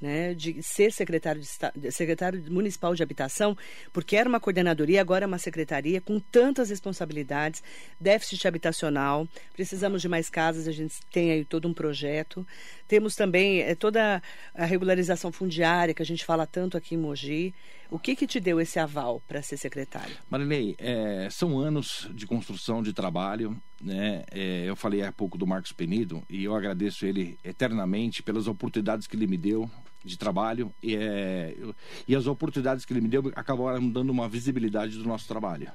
né, 0.01 0.35
de 0.35 0.63
ser 0.63 0.93
secretário, 0.93 1.41
de, 1.75 1.91
secretário 1.91 2.43
municipal 2.51 2.95
de 2.95 3.03
habitação, 3.03 3.57
porque 3.93 4.17
era 4.17 4.29
uma 4.29 4.41
coordenadoria, 4.41 5.01
agora 5.01 5.25
é 5.25 5.27
uma 5.27 5.39
secretaria 5.39 6.01
com 6.01 6.21
tantas 6.21 6.71
responsabilidades, 6.71 7.63
déficit 8.01 8.47
habitacional, 8.47 9.27
precisamos 9.53 10.03
de 10.03 10.09
mais 10.09 10.29
casas, 10.29 10.69
a 10.69 10.73
gente 10.73 10.95
tem 11.11 11.33
aí 11.33 11.45
todo 11.45 11.67
um 11.67 11.75
projeto. 11.75 12.47
Temos 12.87 13.15
também 13.15 13.63
é, 13.63 13.75
toda 13.75 14.23
a 14.55 14.65
regularização 14.65 15.33
fundiária 15.33 15.95
que 15.95 16.03
a 16.03 16.07
gente 16.07 16.25
fala 16.25 16.47
tanto 16.47 16.77
aqui 16.77 16.95
em 16.95 16.99
Mogi. 16.99 17.55
O 17.91 17.99
que, 17.99 18.17
que 18.17 18.27
te 18.27 18.41
deu 18.41 18.61
esse 18.61 18.79
aval 18.79 19.23
para 19.27 19.43
ser 19.43 19.57
secretário? 19.57 20.17
Marilei, 20.29 20.75
é, 20.79 21.29
são 21.31 21.59
anos 21.59 22.09
de 22.13 22.27
construção 22.27 22.83
de 22.83 22.93
trabalho. 22.93 23.57
Né? 23.81 24.25
É, 24.31 24.65
eu 24.65 24.75
falei 24.75 25.03
há 25.03 25.13
pouco 25.13 25.39
do 25.39 25.47
Marcos 25.47 25.73
Penido 25.73 26.23
e 26.29 26.45
eu 26.45 26.55
agradeço 26.55 27.07
ele 27.07 27.39
eternamente 27.45 28.23
pelas 28.23 28.47
oportunidades 28.49 29.07
que 29.07 29.17
ele 29.17 29.27
me 29.27 29.37
deu 29.37 29.71
de 30.05 30.17
trabalho 30.17 30.73
e, 30.83 30.95
é, 30.97 31.55
eu, 31.59 31.75
e 32.07 32.15
as 32.15 32.27
oportunidades 32.27 32.85
que 32.85 32.93
ele 32.93 33.01
me 33.01 33.09
deu 33.09 33.33
acabaram 33.35 33.89
dando 33.89 34.11
uma 34.11 34.29
visibilidade 34.29 34.97
do 34.97 35.05
nosso 35.05 35.29
trabalho. 35.29 35.71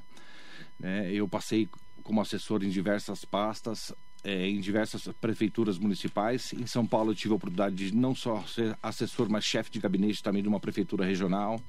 Né? 0.79 1.11
Eu 1.11 1.27
passei 1.27 1.69
como 2.03 2.21
assessor 2.21 2.63
em 2.63 2.69
diversas 2.69 3.23
pastas, 3.23 3.93
é, 4.23 4.47
em 4.47 4.59
diversas 4.59 5.07
prefeituras 5.19 5.77
municipais. 5.77 6.53
Em 6.53 6.65
São 6.65 6.85
Paulo 6.85 7.11
eu 7.11 7.15
tive 7.15 7.33
a 7.33 7.35
oportunidade 7.35 7.75
de 7.75 7.95
não 7.95 8.13
só 8.13 8.41
ser 8.43 8.77
assessor, 8.81 9.29
mas 9.29 9.43
chefe 9.43 9.71
de 9.71 9.79
gabinete 9.79 10.21
também 10.21 10.41
de 10.41 10.47
uma 10.47 10.59
prefeitura 10.59 11.05
regional. 11.05 11.61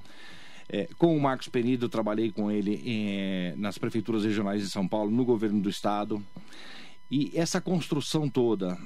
É, 0.69 0.87
com 0.97 1.15
o 1.15 1.21
Marcos 1.21 1.47
Penido, 1.47 1.89
trabalhei 1.89 2.31
com 2.31 2.49
ele 2.49 2.81
em, 2.85 3.55
nas 3.57 3.77
prefeituras 3.77 4.23
regionais 4.23 4.61
de 4.61 4.69
São 4.69 4.87
Paulo, 4.87 5.11
no 5.11 5.25
governo 5.25 5.61
do 5.61 5.69
estado. 5.69 6.23
E 7.11 7.31
essa 7.35 7.59
construção 7.59 8.29
toda 8.29 8.77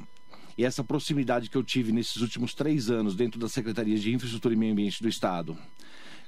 e 0.58 0.66
essa 0.66 0.84
proximidade 0.84 1.50
que 1.50 1.56
eu 1.56 1.64
tive 1.64 1.92
nesses 1.92 2.18
últimos 2.18 2.54
três 2.54 2.90
anos 2.90 3.16
dentro 3.16 3.40
da 3.40 3.48
Secretaria 3.48 3.98
de 3.98 4.12
Infraestrutura 4.12 4.56
e 4.56 4.58
Meio 4.58 4.72
Ambiente 4.72 5.04
do 5.04 5.08
Estado, 5.08 5.56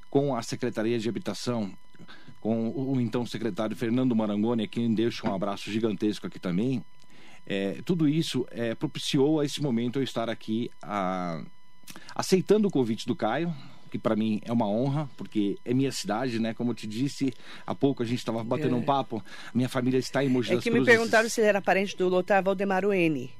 com 0.09 0.35
a 0.35 0.43
Secretaria 0.43 0.99
de 0.99 1.09
Habitação, 1.09 1.73
com 2.39 2.69
o 2.69 3.01
então 3.01 3.25
secretário 3.25 3.75
Fernando 3.75 4.15
Marangoni, 4.15 4.63
a 4.63 4.67
quem 4.67 4.93
deixo 4.93 5.27
um 5.27 5.33
abraço 5.33 5.71
gigantesco 5.71 6.27
aqui 6.27 6.39
também, 6.39 6.83
é, 7.45 7.79
tudo 7.85 8.07
isso 8.07 8.45
é, 8.51 8.75
propiciou 8.75 9.39
a 9.39 9.45
esse 9.45 9.61
momento 9.61 9.99
eu 9.99 10.03
estar 10.03 10.29
aqui 10.29 10.69
a, 10.81 11.43
aceitando 12.15 12.67
o 12.67 12.71
convite 12.71 13.07
do 13.07 13.15
Caio, 13.15 13.53
que 13.89 13.97
para 13.97 14.15
mim 14.15 14.39
é 14.45 14.53
uma 14.53 14.67
honra, 14.67 15.09
porque 15.17 15.57
é 15.65 15.73
minha 15.73 15.91
cidade, 15.91 16.39
né? 16.39 16.53
Como 16.53 16.71
eu 16.71 16.75
te 16.75 16.87
disse 16.87 17.33
há 17.65 17.73
pouco, 17.73 18.03
a 18.03 18.05
gente 18.05 18.19
estava 18.19 18.43
batendo 18.43 18.75
é. 18.75 18.77
um 18.77 18.83
papo. 18.83 19.23
Minha 19.53 19.67
família 19.67 19.97
está 19.97 20.23
em 20.23 20.29
Mogi 20.29 20.51
é 20.51 20.55
das 20.55 20.63
que 20.63 20.69
Cruzes. 20.69 20.87
me 20.87 20.91
perguntaram 20.91 21.27
se 21.27 21.41
ele 21.41 21.47
era 21.47 21.61
parente 21.61 21.97
do 21.97 22.07
Lothar 22.07 22.43
Valdemar 22.43 22.83
N. 22.83 23.31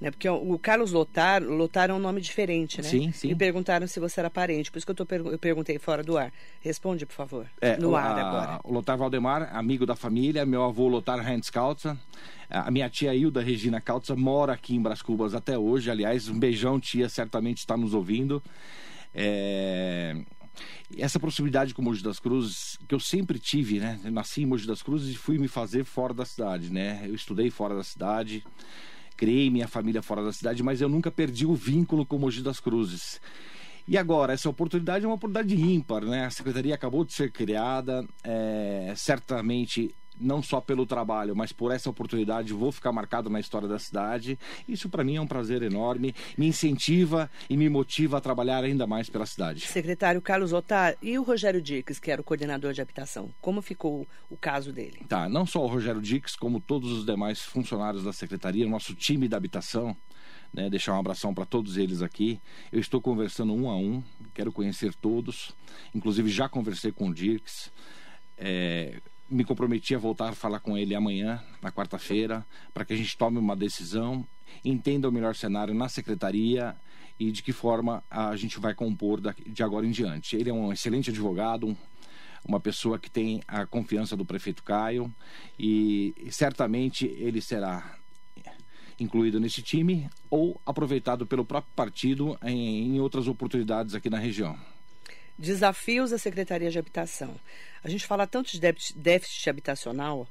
Né? 0.00 0.10
Porque 0.10 0.28
o 0.28 0.58
Carlos 0.58 0.90
Lotar, 0.92 1.42
Lotar 1.42 1.88
é 1.88 1.94
um 1.94 1.98
nome 1.98 2.20
diferente, 2.20 2.82
né? 2.82 2.88
Sim, 2.88 3.12
sim. 3.12 3.28
Me 3.28 3.34
perguntaram 3.36 3.86
se 3.86 3.98
você 4.00 4.20
era 4.20 4.28
parente, 4.28 4.70
por 4.70 4.78
isso 4.78 4.86
que 4.86 4.90
eu, 4.90 4.94
tô, 5.06 5.06
eu 5.30 5.38
perguntei 5.38 5.78
fora 5.78 6.02
do 6.02 6.18
ar. 6.18 6.32
Responde, 6.60 7.06
por 7.06 7.14
favor. 7.14 7.46
É, 7.60 7.76
no 7.78 7.90
o, 7.90 7.96
ar 7.96 8.18
a- 8.18 8.28
agora. 8.28 8.60
O 8.64 8.72
Lotar 8.72 8.98
Valdemar, 8.98 9.54
amigo 9.56 9.86
da 9.86 9.94
família, 9.96 10.44
meu 10.44 10.64
avô 10.64 10.88
Lotar 10.88 11.26
Heinz 11.26 11.48
Kautzer. 11.48 11.96
A 12.50 12.70
minha 12.70 12.90
tia 12.90 13.14
Hilda 13.14 13.40
Regina 13.40 13.80
Kautzer 13.80 14.16
mora 14.16 14.52
aqui 14.52 14.74
em 14.76 14.82
Bras 14.82 15.00
Cubas 15.00 15.34
até 15.34 15.56
hoje. 15.58 15.90
Aliás, 15.90 16.28
um 16.28 16.38
beijão, 16.38 16.78
tia, 16.78 17.08
certamente 17.08 17.58
está 17.58 17.76
nos 17.76 17.94
ouvindo. 17.94 18.42
É, 19.14 20.16
Essa 20.98 21.18
proximidade 21.18 21.72
com 21.74 21.82
Mogi 21.82 22.02
das 22.02 22.18
Cruzes, 22.20 22.78
que 22.88 22.94
eu 22.94 23.00
sempre 23.00 23.38
tive, 23.38 23.78
né? 23.80 23.98
Eu 24.04 24.10
nasci 24.12 24.42
em 24.42 24.46
Mogi 24.46 24.66
das 24.66 24.82
Cruzes 24.82 25.14
e 25.14 25.18
fui 25.18 25.38
me 25.38 25.48
fazer 25.48 25.84
fora 25.84 26.12
da 26.12 26.24
cidade, 26.24 26.70
né? 26.70 27.02
Eu 27.06 27.14
estudei 27.14 27.50
fora 27.50 27.74
da 27.74 27.82
cidade, 27.82 28.44
criei 29.16 29.50
minha 29.50 29.68
família 29.68 30.02
fora 30.02 30.22
da 30.22 30.32
cidade, 30.32 30.62
mas 30.62 30.80
eu 30.80 30.88
nunca 30.88 31.10
perdi 31.10 31.46
o 31.46 31.54
vínculo 31.54 32.04
com 32.04 32.18
Mogi 32.18 32.42
das 32.42 32.60
Cruzes. 32.60 33.20
E 33.86 33.98
agora, 33.98 34.32
essa 34.32 34.48
oportunidade 34.48 35.04
é 35.04 35.08
uma 35.08 35.16
oportunidade 35.16 35.54
ímpar, 35.60 36.04
né? 36.04 36.24
A 36.24 36.30
secretaria 36.30 36.74
acabou 36.74 37.04
de 37.04 37.12
ser 37.12 37.30
criada, 37.30 38.06
é, 38.22 38.94
certamente 38.96 39.94
não 40.18 40.42
só 40.42 40.60
pelo 40.60 40.86
trabalho, 40.86 41.34
mas 41.34 41.52
por 41.52 41.72
essa 41.72 41.90
oportunidade 41.90 42.52
vou 42.52 42.70
ficar 42.70 42.92
marcado 42.92 43.28
na 43.28 43.40
história 43.40 43.68
da 43.68 43.78
cidade. 43.78 44.38
Isso 44.68 44.88
para 44.88 45.04
mim 45.04 45.16
é 45.16 45.20
um 45.20 45.26
prazer 45.26 45.62
enorme, 45.62 46.14
me 46.36 46.46
incentiva 46.46 47.30
e 47.48 47.56
me 47.56 47.68
motiva 47.68 48.18
a 48.18 48.20
trabalhar 48.20 48.64
ainda 48.64 48.86
mais 48.86 49.08
pela 49.08 49.26
cidade. 49.26 49.66
Secretário 49.66 50.22
Carlos 50.22 50.52
Lotar 50.52 50.96
e 51.02 51.18
o 51.18 51.22
Rogério 51.22 51.60
Dix, 51.60 51.98
que 51.98 52.10
era 52.10 52.20
o 52.20 52.24
coordenador 52.24 52.72
de 52.72 52.80
habitação. 52.80 53.30
Como 53.40 53.60
ficou 53.60 54.06
o 54.30 54.36
caso 54.36 54.72
dele? 54.72 55.00
Tá, 55.08 55.28
não 55.28 55.44
só 55.46 55.62
o 55.62 55.66
Rogério 55.66 56.00
Dix, 56.00 56.36
como 56.36 56.60
todos 56.60 56.90
os 56.92 57.04
demais 57.04 57.40
funcionários 57.40 58.04
da 58.04 58.12
secretaria, 58.12 58.68
nosso 58.68 58.94
time 58.94 59.28
da 59.28 59.36
habitação, 59.36 59.96
né, 60.52 60.70
deixar 60.70 60.94
um 60.94 61.00
abração 61.00 61.34
para 61.34 61.44
todos 61.44 61.76
eles 61.76 62.00
aqui. 62.00 62.40
Eu 62.70 62.78
estou 62.78 63.00
conversando 63.00 63.52
um 63.52 63.68
a 63.68 63.76
um, 63.76 64.02
quero 64.32 64.52
conhecer 64.52 64.94
todos, 64.94 65.52
inclusive 65.92 66.30
já 66.30 66.48
conversei 66.48 66.92
com 66.92 67.08
o 67.08 67.14
Dix. 67.14 67.72
É, 68.38 69.00
me 69.34 69.44
comprometi 69.44 69.94
a 69.94 69.98
voltar 69.98 70.28
a 70.28 70.34
falar 70.34 70.60
com 70.60 70.78
ele 70.78 70.94
amanhã, 70.94 71.42
na 71.60 71.72
quarta-feira, 71.72 72.46
para 72.72 72.84
que 72.84 72.92
a 72.92 72.96
gente 72.96 73.18
tome 73.18 73.36
uma 73.36 73.56
decisão, 73.56 74.24
entenda 74.64 75.08
o 75.08 75.12
melhor 75.12 75.34
cenário 75.34 75.74
na 75.74 75.88
secretaria 75.88 76.76
e 77.18 77.32
de 77.32 77.42
que 77.42 77.52
forma 77.52 78.02
a 78.08 78.36
gente 78.36 78.60
vai 78.60 78.74
compor 78.74 79.20
de 79.20 79.62
agora 79.62 79.86
em 79.86 79.90
diante. 79.90 80.36
Ele 80.36 80.50
é 80.50 80.52
um 80.52 80.72
excelente 80.72 81.10
advogado, 81.10 81.66
um- 81.66 81.76
uma 82.46 82.60
pessoa 82.60 82.98
que 82.98 83.10
tem 83.10 83.42
a 83.48 83.66
confiança 83.66 84.16
do 84.16 84.24
prefeito 84.24 84.62
Caio 84.62 85.12
e 85.58 86.14
certamente 86.30 87.06
ele 87.06 87.40
será 87.40 87.98
incluído 89.00 89.40
nesse 89.40 89.62
time 89.62 90.08
ou 90.30 90.60
aproveitado 90.64 91.26
pelo 91.26 91.44
próprio 91.44 91.72
partido 91.74 92.38
em 92.44 93.00
outras 93.00 93.26
oportunidades 93.26 93.94
aqui 93.94 94.08
na 94.08 94.18
região. 94.18 94.56
Desafios 95.38 96.10
da 96.10 96.18
Secretaria 96.18 96.70
de 96.70 96.78
Habitação. 96.78 97.34
A 97.82 97.88
gente 97.88 98.06
fala 98.06 98.26
tanto 98.26 98.50
de 98.52 98.60
déficit, 98.60 98.98
déficit 98.98 99.50
habitacional, 99.50 100.26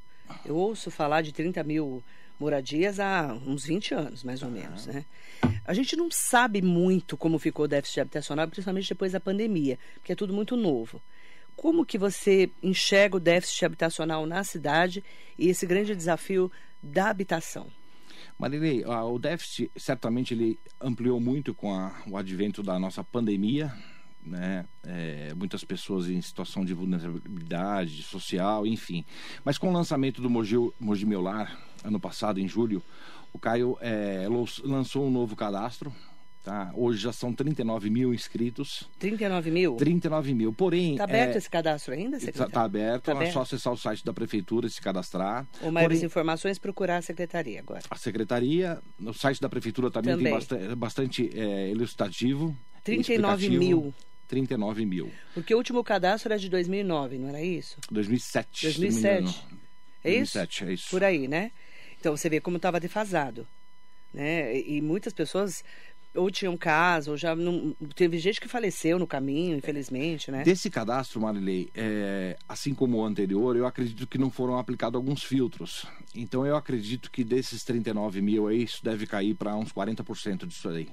eu 0.45 0.55
ouço 0.55 0.89
falar 0.89 1.21
de 1.21 1.31
30 1.31 1.63
mil 1.63 2.03
moradias 2.39 2.99
há 2.99 3.33
uns 3.45 3.65
20 3.65 3.93
anos, 3.93 4.23
mais 4.23 4.41
ou 4.41 4.49
menos, 4.49 4.87
né? 4.87 5.05
A 5.65 5.73
gente 5.73 5.95
não 5.95 6.09
sabe 6.09 6.61
muito 6.61 7.15
como 7.15 7.37
ficou 7.37 7.65
o 7.65 7.67
déficit 7.67 8.01
habitacional, 8.01 8.47
principalmente 8.47 8.89
depois 8.89 9.11
da 9.11 9.19
pandemia, 9.19 9.77
porque 9.95 10.13
é 10.13 10.15
tudo 10.15 10.33
muito 10.33 10.55
novo. 10.55 11.01
Como 11.55 11.85
que 11.85 11.97
você 11.97 12.49
enxerga 12.63 13.17
o 13.17 13.19
déficit 13.19 13.65
habitacional 13.65 14.25
na 14.25 14.43
cidade 14.43 15.03
e 15.37 15.49
esse 15.49 15.65
grande 15.65 15.95
desafio 15.95 16.51
da 16.81 17.09
habitação? 17.09 17.67
Marilei, 18.39 18.83
ah, 18.85 19.05
o 19.05 19.19
déficit 19.19 19.69
certamente 19.75 20.33
ele 20.33 20.57
ampliou 20.81 21.19
muito 21.19 21.53
com 21.53 21.73
a- 21.73 22.01
o 22.07 22.17
advento 22.17 22.63
da 22.63 22.79
nossa 22.79 23.03
pandemia, 23.03 23.71
né? 24.25 24.65
É, 24.85 25.33
muitas 25.35 25.63
pessoas 25.63 26.07
em 26.09 26.21
situação 26.21 26.63
de 26.63 26.73
vulnerabilidade 26.73 28.01
social, 28.03 28.65
enfim. 28.65 29.05
Mas 29.43 29.57
com 29.57 29.69
o 29.69 29.73
lançamento 29.73 30.21
do 30.21 30.29
Mogi, 30.29 30.55
Mogi 30.79 31.05
Meu 31.05 31.21
Lar, 31.21 31.57
ano 31.83 31.99
passado, 31.99 32.39
em 32.39 32.47
julho, 32.47 32.81
o 33.31 33.39
Caio 33.39 33.77
é, 33.81 34.27
lançou 34.63 35.05
um 35.05 35.11
novo 35.11 35.35
cadastro. 35.35 35.93
Tá? 36.43 36.73
Hoje 36.75 36.99
já 36.99 37.13
são 37.13 37.33
39 37.33 37.89
mil 37.89 38.13
inscritos. 38.13 38.89
39 38.99 39.49
mil? 39.49 39.75
39 39.77 40.33
mil. 40.33 40.51
Porém. 40.51 40.91
Está 40.91 41.05
aberto 41.05 41.35
é, 41.35 41.37
esse 41.37 41.49
cadastro 41.49 41.93
ainda, 41.93 42.17
Está 42.17 42.25
secretário? 42.25 42.53
tá 42.53 42.63
aberto, 42.63 43.05
Tá 43.05 43.23
é 43.23 43.31
só 43.31 43.43
acessar 43.43 43.71
o 43.71 43.77
site 43.77 44.03
da 44.03 44.11
prefeitura 44.13 44.67
e 44.67 44.69
se 44.69 44.81
cadastrar. 44.81 45.47
Ou 45.61 45.71
maiores 45.71 45.99
Porém, 45.99 46.05
informações, 46.05 46.59
procurar 46.59 46.97
a 46.97 47.01
secretaria 47.01 47.61
agora. 47.61 47.79
a 47.89 47.95
secretaria, 47.95 48.81
no 48.99 49.13
site 49.13 49.39
da 49.39 49.47
prefeitura 49.47 49.89
também, 49.89 50.15
Também. 50.17 50.25
tem 50.25 50.33
bastante, 50.33 50.75
bastante 50.75 51.39
é, 51.39 51.69
ilustrativo. 51.71 52.53
39 52.83 53.45
explicativo. 53.45 53.81
mil. 53.83 53.93
39 54.33 54.83
mil. 54.83 55.11
Porque 55.35 55.53
o 55.53 55.57
último 55.57 55.83
cadastro 55.83 56.33
era 56.33 56.39
de 56.39 56.49
2009, 56.49 57.19
não 57.19 57.29
era 57.29 57.41
isso? 57.41 57.77
2007. 57.91 58.59
se 58.59 58.65
não 58.65 58.73
me 58.73 58.79
2007. 58.79 59.21
engano. 59.21 59.29
É 60.03 60.09
isso? 60.09 60.33
2007, 60.33 60.63
é 60.63 60.73
isso. 60.73 60.89
Por 60.89 61.03
aí, 61.03 61.27
né? 61.27 61.51
Então 61.99 62.17
você 62.17 62.29
vê 62.29 62.41
como 62.41 62.57
estava 62.57 62.79
defasado. 62.79 63.47
Né? 64.11 64.59
E 64.59 64.81
muitas 64.81 65.13
pessoas 65.13 65.63
ou 66.15 66.29
tinham 66.29 66.55
casa, 66.57 67.11
ou 67.11 67.17
já 67.17 67.35
não. 67.35 67.75
Teve 67.95 68.17
gente 68.17 68.41
que 68.41 68.47
faleceu 68.47 68.97
no 68.99 69.07
caminho, 69.07 69.55
infelizmente, 69.55 70.31
né? 70.31 70.43
Desse 70.43 70.69
cadastro, 70.69 71.21
Marilei, 71.21 71.69
é, 71.75 72.37
assim 72.47 72.73
como 72.73 72.97
o 72.97 73.05
anterior, 73.05 73.55
eu 73.55 73.65
acredito 73.65 74.05
que 74.07 74.17
não 74.17 74.29
foram 74.29 74.57
aplicados 74.57 74.95
alguns 74.95 75.23
filtros. 75.23 75.85
Então 76.15 76.45
eu 76.45 76.55
acredito 76.55 77.09
que 77.11 77.23
desses 77.23 77.63
39 77.63 78.21
mil 78.21 78.47
aí, 78.47 78.63
isso 78.63 78.83
deve 78.83 79.05
cair 79.07 79.35
para 79.35 79.55
uns 79.55 79.71
40% 79.71 80.45
disso 80.45 80.69
aí. 80.69 80.87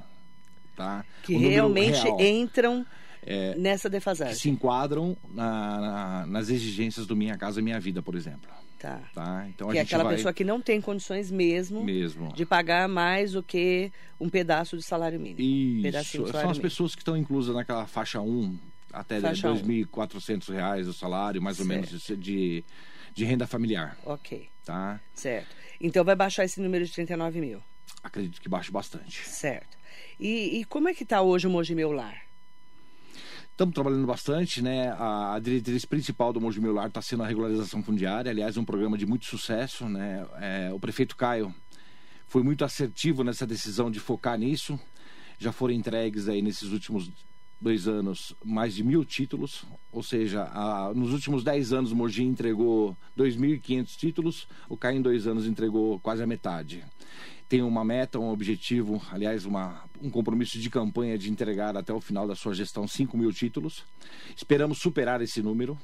Tá? 0.77 1.05
Que 1.23 1.37
realmente 1.37 2.03
real. 2.03 2.21
entram 2.21 2.87
É, 3.23 3.55
nessa 3.57 3.89
que 3.89 3.93
defasagem. 3.93 4.35
se 4.35 4.49
enquadram 4.49 5.17
na- 5.33 5.81
na- 5.81 6.27
nas 6.27 6.49
exigências 6.49 7.07
do 7.07 7.15
Minha 7.15 7.37
Casa 7.37 7.61
Minha 7.61 7.79
Vida, 7.79 8.03
por 8.03 8.15
exemplo. 8.15 8.51
Tá. 8.79 8.99
Tá? 9.13 9.47
Então 9.49 9.69
que 9.69 9.77
é 9.77 9.83
aquela 9.83 10.05
vai 10.05 10.17
pessoa 10.17 10.33
que 10.33 10.43
não 10.43 10.59
tem 10.59 10.81
condições 10.81 11.31
mesmo, 11.31 11.85
mesmo. 11.85 12.33
de 12.33 12.47
pagar 12.47 12.89
mais 12.89 13.33
do 13.33 13.43
que 13.43 13.93
um 14.19 14.29
pedaço 14.31 14.75
de 14.75 14.83
salário 14.83 15.21
mínimo. 15.21 15.39
Isso. 15.39 15.93
São 16.13 16.27
salário 16.27 16.51
as 16.51 16.57
mínimo. 16.57 16.63
pessoas 16.63 16.95
que 16.95 17.03
estão 17.03 17.15
inclusas 17.15 17.55
naquela 17.55 17.87
faixa 17.87 18.23
1 18.23 18.59
até 18.91 19.19
um. 19.19 19.21
2.400 19.21 20.49
reais 20.49 20.89
o 20.89 20.95
salário, 20.95 21.43
mais 21.43 21.61
ou 21.61 21.67
Certo. 21.67 21.91
menos, 21.93 22.07
de, 22.19 22.65
de 23.13 23.25
renda 23.27 23.47
familiar. 23.47 23.99
Ok, 24.07 24.49
Tá? 24.65 24.99
certo. 25.15 25.55
Então 25.79 26.03
vai 26.03 26.17
baixar 26.17 26.45
esse 26.47 26.59
número 26.61 26.85
de 26.85 26.91
39 26.93 27.39
mil. 27.41 27.63
Acredito 28.03 28.41
que 28.41 28.49
baixe 28.49 28.71
bastante. 28.73 29.29
Certo. 29.29 29.77
E, 30.19 30.59
e 30.61 30.65
como 30.65 30.89
é 30.89 30.95
que 30.95 31.03
está 31.03 31.21
hoje 31.21 31.47
o 31.47 31.51
Mogi 31.51 31.75
Meu 31.75 31.93
Lar? 31.93 32.23
Estamos 33.61 33.75
trabalhando 33.75 34.07
bastante, 34.07 34.63
né? 34.63 34.89
A, 34.93 35.35
a 35.35 35.39
diretriz 35.39 35.85
principal 35.85 36.33
do 36.33 36.41
Mogi 36.41 36.59
Meu 36.59 36.73
Lar 36.73 36.87
está 36.87 37.03
sendo 37.03 37.25
a 37.25 37.27
regularização 37.27 37.83
fundiária, 37.83 38.31
aliás, 38.31 38.57
um 38.57 38.65
programa 38.65 38.97
de 38.97 39.05
muito 39.05 39.27
sucesso, 39.27 39.87
né? 39.87 40.27
É, 40.41 40.73
o 40.73 40.81
prefeito 40.81 41.15
Caio 41.15 41.55
foi 42.27 42.43
muito 42.43 42.65
assertivo 42.65 43.23
nessa 43.23 43.47
decisão 43.47 43.91
de 43.91 44.01
focar 44.01 44.39
nisso. 44.39 44.81
Já 45.39 45.53
foram 45.53 45.75
entregues 45.75 46.27
aí 46.27 46.41
nesses 46.41 46.73
últimos 46.73 47.11
dois 47.61 47.87
anos 47.87 48.35
mais 48.45 48.75
de 48.75 48.83
mil 48.83 49.05
títulos, 49.05 49.65
ou 49.93 50.03
seja, 50.03 50.45
a- 50.45 50.93
nos 50.95 51.13
últimos 51.13 51.45
dez 51.45 51.73
anos 51.73 51.93
o 51.93 51.97
Mogi 51.97 52.23
entregou 52.23 52.97
2.500 53.17 53.97
títulos, 53.97 54.49
o 54.69 54.77
Caio 54.77 54.99
em 54.99 55.03
dois 55.03 55.27
anos 55.27 55.47
entregou 55.47 55.99
quase 56.01 56.23
a 56.23 56.27
metade. 56.27 56.83
Tem 57.49 57.63
uma 57.63 57.85
meta, 57.85 58.19
um 58.19 58.31
objetivo, 58.31 59.03
aliás, 59.11 59.45
uma, 59.45 59.83
um 60.01 60.09
compromisso 60.09 60.59
de 60.59 60.71
campanha 60.71 61.19
de 61.19 61.31
entregar 61.31 61.77
até 61.77 61.93
o 61.93 62.01
final 62.01 62.27
da 62.27 62.37
sua 62.37 62.55
gestão 62.55 62.87
5 62.87 63.19
mil 63.19 63.33
títulos. 63.33 63.85
Esperamos 64.37 64.79
superar 64.79 65.21
esse 65.21 65.43
número. 65.43 65.77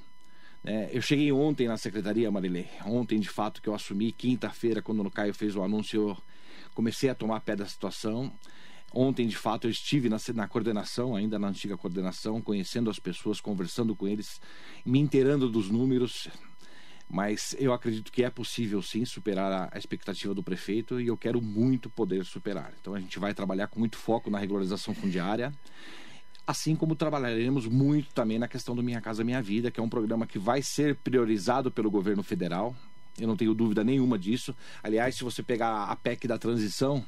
né? 0.62 0.88
eu 0.92 1.02
cheguei 1.02 1.30
ontem 1.32 1.66
na 1.66 1.76
secretaria, 1.76 2.30
Marilei. 2.30 2.68
Ontem, 2.86 3.18
de 3.18 3.28
fato, 3.28 3.60
que 3.60 3.68
eu 3.68 3.74
assumi, 3.74 4.12
quinta-feira, 4.12 4.80
quando 4.80 5.04
o 5.04 5.10
Caio 5.10 5.34
fez 5.34 5.56
o 5.56 5.62
anúncio, 5.62 6.10
eu 6.10 6.16
comecei 6.72 7.10
a 7.10 7.14
tomar 7.16 7.40
pé 7.40 7.56
da 7.56 7.66
situação. 7.66 8.32
Ontem, 8.92 9.26
de 9.26 9.36
fato, 9.36 9.66
eu 9.66 9.70
estive 9.70 10.08
na, 10.08 10.16
na 10.34 10.48
coordenação, 10.48 11.14
ainda 11.14 11.38
na 11.38 11.48
antiga 11.48 11.76
coordenação, 11.76 12.40
conhecendo 12.40 12.88
as 12.88 12.98
pessoas, 12.98 13.40
conversando 13.40 13.94
com 13.94 14.08
eles, 14.08 14.40
me 14.84 14.98
inteirando 14.98 15.50
dos 15.50 15.68
números. 15.68 16.28
Mas 17.08 17.54
eu 17.58 17.72
acredito 17.72 18.10
que 18.10 18.24
é 18.24 18.30
possível 18.30 18.82
sim 18.82 19.04
superar 19.04 19.70
a, 19.72 19.78
expectativa 19.78 20.34
do 20.34 20.42
prefeito 20.42 21.00
e 21.00 21.06
eu 21.06 21.16
quero 21.16 21.40
muito 21.40 21.88
poder 21.88 22.24
superar. 22.24 22.72
Então 22.80 22.94
a 22.94 23.00
gente 23.00 23.18
vai 23.18 23.32
trabalhar 23.32 23.68
com 23.68 23.78
muito 23.78 23.96
foco 23.96 24.30
na 24.30 24.38
regularização 24.38 24.92
fundiária, 24.94 25.52
assim 26.46 26.74
como 26.74 26.96
trabalharemos 26.96 27.66
muito 27.66 28.12
também 28.12 28.38
na 28.38 28.48
questão 28.48 28.74
do 28.74 28.82
Minha 28.82 29.00
Casa 29.00 29.22
Minha 29.22 29.40
Vida, 29.40 29.70
que 29.70 29.78
é 29.78 29.82
um 29.82 29.88
programa 29.88 30.26
que 30.26 30.38
vai 30.38 30.62
ser 30.62 30.96
priorizado 30.96 31.70
pelo 31.70 31.90
governo 31.90 32.22
federal. 32.22 32.74
Eu 33.18 33.28
não 33.28 33.36
tenho 33.36 33.54
dúvida 33.54 33.84
nenhuma 33.84 34.18
disso. 34.18 34.54
Aliás, 34.82 35.14
se 35.14 35.24
você 35.24 35.42
pegar 35.42 35.84
a 35.84 35.96
PEC 35.96 36.26
da 36.26 36.38
transição. 36.38 37.04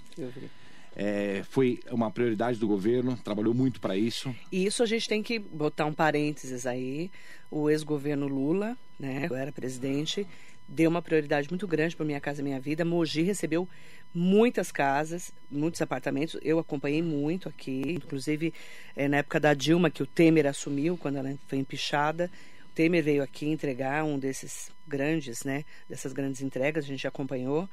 É, 0.98 1.44
foi 1.48 1.78
uma 1.92 2.10
prioridade 2.10 2.58
do 2.58 2.66
governo, 2.66 3.16
trabalhou 3.16 3.54
muito 3.54 3.80
para 3.80 3.96
isso. 3.96 4.34
E 4.50 4.66
isso 4.66 4.82
a 4.82 4.86
gente 4.86 5.08
tem 5.08 5.22
que 5.22 5.38
botar 5.38 5.86
um 5.86 5.94
parênteses 5.94 6.66
aí. 6.66 7.08
O 7.48 7.70
ex-governo 7.70 8.26
Lula, 8.26 8.76
né, 8.98 9.28
eu 9.30 9.36
era 9.36 9.52
presidente, 9.52 10.26
deu 10.66 10.90
uma 10.90 11.00
prioridade 11.00 11.48
muito 11.48 11.68
grande 11.68 11.94
para 11.94 12.04
Minha 12.04 12.20
Casa 12.20 12.42
Minha 12.42 12.58
Vida. 12.58 12.84
Mogi 12.84 13.22
recebeu 13.22 13.68
muitas 14.12 14.72
casas, 14.72 15.32
muitos 15.48 15.80
apartamentos. 15.80 16.36
Eu 16.42 16.58
acompanhei 16.58 17.00
muito 17.00 17.48
aqui, 17.48 17.80
inclusive 17.86 18.52
é, 18.96 19.06
na 19.06 19.18
época 19.18 19.38
da 19.38 19.54
Dilma, 19.54 19.90
que 19.90 20.02
o 20.02 20.06
Temer 20.06 20.48
assumiu, 20.48 20.96
quando 20.96 21.16
ela 21.18 21.32
foi 21.46 21.58
empichada. 21.58 22.28
O 22.72 22.74
Temer 22.74 23.04
veio 23.04 23.22
aqui 23.22 23.46
entregar 23.46 24.04
um 24.04 24.18
desses 24.18 24.72
grandes, 24.86 25.44
né? 25.44 25.64
Dessas 25.88 26.12
grandes 26.12 26.42
entregas, 26.42 26.84
a 26.84 26.88
gente 26.88 27.06
acompanhou. 27.06 27.70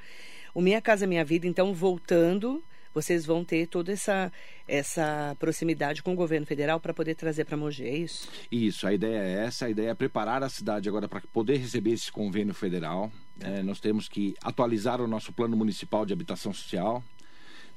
O 0.53 0.61
Minha 0.61 0.79
Casa 0.79 1.07
Minha 1.07 1.25
Vida, 1.25 1.47
então, 1.47 1.73
voltando 1.73 2.63
vocês 2.95 3.25
vão 3.25 3.43
ter 3.43 3.67
toda 3.67 3.91
essa, 3.91 4.31
essa 4.65 5.35
proximidade 5.37 6.01
com 6.01 6.13
o 6.13 6.15
governo 6.15 6.47
federal 6.47 6.79
para 6.79 6.93
poder 6.93 7.13
trazer 7.13 7.43
para 7.43 7.57
Mogi, 7.57 7.83
é 7.83 7.97
isso? 7.97 8.29
Isso, 8.49 8.87
a 8.87 8.93
ideia 8.93 9.19
é 9.19 9.45
essa, 9.45 9.65
a 9.65 9.69
ideia 9.69 9.89
é 9.89 9.93
preparar 9.93 10.41
a 10.41 10.49
cidade 10.49 10.87
agora 10.87 11.07
para 11.09 11.21
poder 11.33 11.57
receber 11.57 11.91
esse 11.91 12.09
convênio 12.09 12.53
federal. 12.53 13.11
É, 13.41 13.61
nós 13.61 13.81
temos 13.81 14.07
que 14.07 14.33
atualizar 14.41 15.01
o 15.01 15.07
nosso 15.07 15.33
plano 15.33 15.57
municipal 15.57 16.05
de 16.05 16.13
habitação 16.13 16.53
social. 16.53 17.03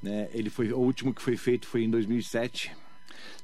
Né? 0.01 0.29
Ele 0.33 0.49
foi, 0.49 0.73
o 0.73 0.79
último 0.79 1.13
que 1.13 1.21
foi 1.21 1.37
feito 1.37 1.67
foi 1.67 1.83
em 1.83 1.91
2007 1.91 2.71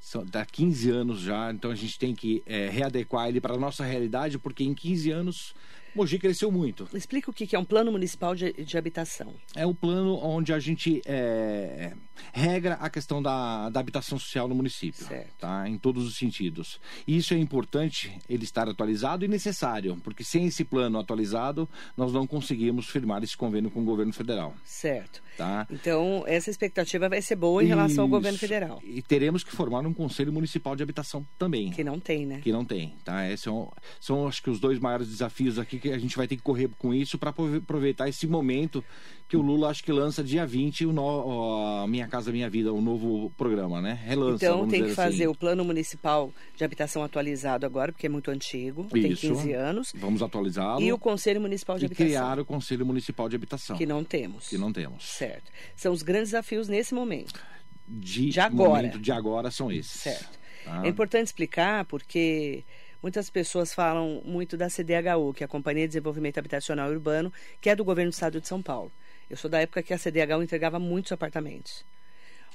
são, 0.01 0.25
dá 0.25 0.45
15 0.45 0.91
anos 0.91 1.21
já, 1.21 1.51
então 1.51 1.71
a 1.71 1.75
gente 1.75 1.99
tem 1.99 2.15
que 2.15 2.43
é, 2.47 2.69
readequar 2.69 3.29
ele 3.29 3.41
para 3.41 3.55
a 3.55 3.59
nossa 3.59 3.85
realidade, 3.85 4.39
porque 4.39 4.63
em 4.63 4.75
15 4.75 5.11
anos 5.11 5.55
Mogi 5.95 6.19
cresceu 6.19 6.51
muito. 6.51 6.89
Explica 6.95 7.31
o 7.31 7.35
que 7.35 7.55
é 7.55 7.59
um 7.59 7.65
plano 7.65 7.93
municipal 7.93 8.35
de, 8.35 8.53
de 8.53 8.77
habitação. 8.77 9.35
É 9.55 9.65
o 9.65 9.75
plano 9.75 10.17
onde 10.17 10.53
a 10.53 10.59
gente 10.59 11.01
é, 11.07 11.93
regra 12.33 12.75
a 12.75 12.91
questão 12.91 13.23
da, 13.23 13.71
da 13.71 13.81
habitação 13.81 14.19
social 14.19 14.49
no 14.49 14.55
município, 14.55 15.07
certo. 15.07 15.35
tá? 15.39 15.69
Em 15.69 15.79
todos 15.79 16.07
os 16.07 16.17
sentidos. 16.17 16.81
E 17.07 17.17
isso 17.17 17.35
é 17.35 17.39
importante 17.39 18.17
ele 18.29 18.45
estar 18.45 18.69
atualizado 18.69 19.25
e 19.25 19.29
necessário, 19.29 19.97
porque 20.03 20.25
sem 20.25 20.47
esse 20.47 20.65
plano 20.65 20.99
atualizado 20.99 21.69
nós 21.97 22.13
não 22.13 22.27
conseguimos 22.27 22.89
firmar 22.89 23.23
esse 23.23 23.37
convênio 23.37 23.71
com 23.71 23.81
o 23.81 23.85
governo 23.85 24.13
federal. 24.13 24.55
Certo. 24.65 25.23
Tá? 25.37 25.67
Então, 25.71 26.23
essa 26.27 26.49
expectativa 26.49 27.09
vai 27.09 27.21
ser 27.21 27.35
boa 27.35 27.63
em 27.63 27.67
relação 27.67 27.91
Isso. 27.91 28.01
ao 28.03 28.09
governo 28.09 28.39
federal. 28.39 28.81
E 28.85 29.03
teremos 29.03 29.43
que 29.43 29.51
formar 29.51 29.81
um 29.81 29.93
conselho 29.93 30.33
municipal 30.33 30.77
de 30.77 30.83
habitação 30.83 31.27
também. 31.37 31.71
Que 31.71 31.83
não 31.83 31.99
tem, 31.99 32.25
né? 32.25 32.41
Que 32.41 32.53
não 32.53 32.65
tem, 32.65 32.95
tá? 33.05 33.27
Esses 33.29 33.41
são, 33.41 33.73
são 34.01 34.29
acho 34.29 34.43
que 34.43 34.51
os 34.51 34.61
dois 34.61 34.79
maiores 34.79 35.09
desafios 35.09 35.59
aqui 35.59 35.79
que 35.79 35.91
a 35.91 35.99
gente 35.99 36.17
vai 36.17 36.29
ter 36.29 36.37
que 36.37 36.43
correr 36.43 36.71
com 36.79 36.95
isso 36.95 37.19
para 37.19 37.31
aproveitar 37.31 38.09
esse 38.09 38.27
momento 38.27 38.85
que 39.29 39.37
o 39.37 39.43
Lula 39.43 39.71
acho 39.71 39.83
que 39.83 39.91
lança 39.91 40.23
dia 40.23 40.47
20 40.47 40.87
o 40.87 40.93
no, 40.93 41.87
Minha 41.89 42.04
Casa 42.07 42.33
Minha 42.33 42.49
Vida, 42.49 42.73
um 42.73 42.81
novo 42.81 43.31
programa, 43.37 43.81
né? 43.81 43.99
Relança, 44.05 44.45
então 44.45 44.69
tem 44.69 44.85
que 44.85 44.95
fazer 44.95 45.25
assim. 45.25 45.27
o 45.27 45.35
plano 45.35 45.65
municipal 45.65 46.33
de 46.57 46.65
habitação 46.65 47.03
atualizado 47.03 47.65
agora, 47.65 47.93
porque 47.93 48.07
é 48.07 48.09
muito 48.09 48.31
antigo, 48.31 48.83
isso. 48.83 48.91
tem 48.91 49.15
15 49.15 49.53
anos. 49.53 49.93
Vamos 49.95 50.23
atualizá-lo. 50.23 50.83
E 50.83 50.93
o 50.93 50.99
Conselho 50.99 51.41
Municipal 51.41 51.77
de 51.79 51.85
e 51.85 51.87
Habitação. 51.87 52.07
criar 52.07 52.39
o 52.39 52.45
Conselho 52.45 52.87
Municipal 52.87 53.29
de 53.29 53.37
Habitação. 53.37 53.77
Que 53.77 53.87
não 53.87 54.05
temos. 54.05 54.49
Que 54.49 54.59
não 54.59 54.73
temos. 54.73 55.05
Certo. 55.05 55.51
São 55.77 55.93
os 55.93 56.03
grandes 56.03 56.31
desafios 56.31 56.69
nesse 56.69 56.95
momento. 56.95 57.41
De, 57.87 58.31
de 58.31 58.41
agora. 58.41 58.89
De 58.89 59.13
agora 59.13 59.51
são 59.51 59.71
esses. 59.71 60.01
Certo. 60.01 60.39
Tá? 60.65 60.83
É 60.85 60.89
importante 60.89 61.27
explicar 61.27 61.85
porque 61.85 62.65
Muitas 63.05 63.29
pessoas 63.29 63.75
falam 63.75 64.23
muito 64.25 64.57
da 64.57 64.71
CDHU, 64.71 65.35
que 65.35 65.45
é 65.45 65.45
a 65.45 65.49
Companhia 65.49 65.83
de 65.83 65.89
Desenvolvimento 65.89 66.39
Habitacional 66.39 66.89
Urbano, 66.89 67.31
que 67.61 67.69
é 67.69 67.77
do 67.77 67.85
governo 67.85 68.11
do 68.11 68.15
estado 68.15 68.41
de 68.41 68.49
São 68.49 68.63
Paulo. 68.63 68.91
Eu 69.29 69.37
sou 69.37 69.51
da 69.51 69.61
época 69.61 69.83
que 69.83 69.93
a 69.93 69.99
CDHU 69.99 70.43
entregava 70.43 70.79
muitos 70.79 71.13
apartamentos. 71.13 71.85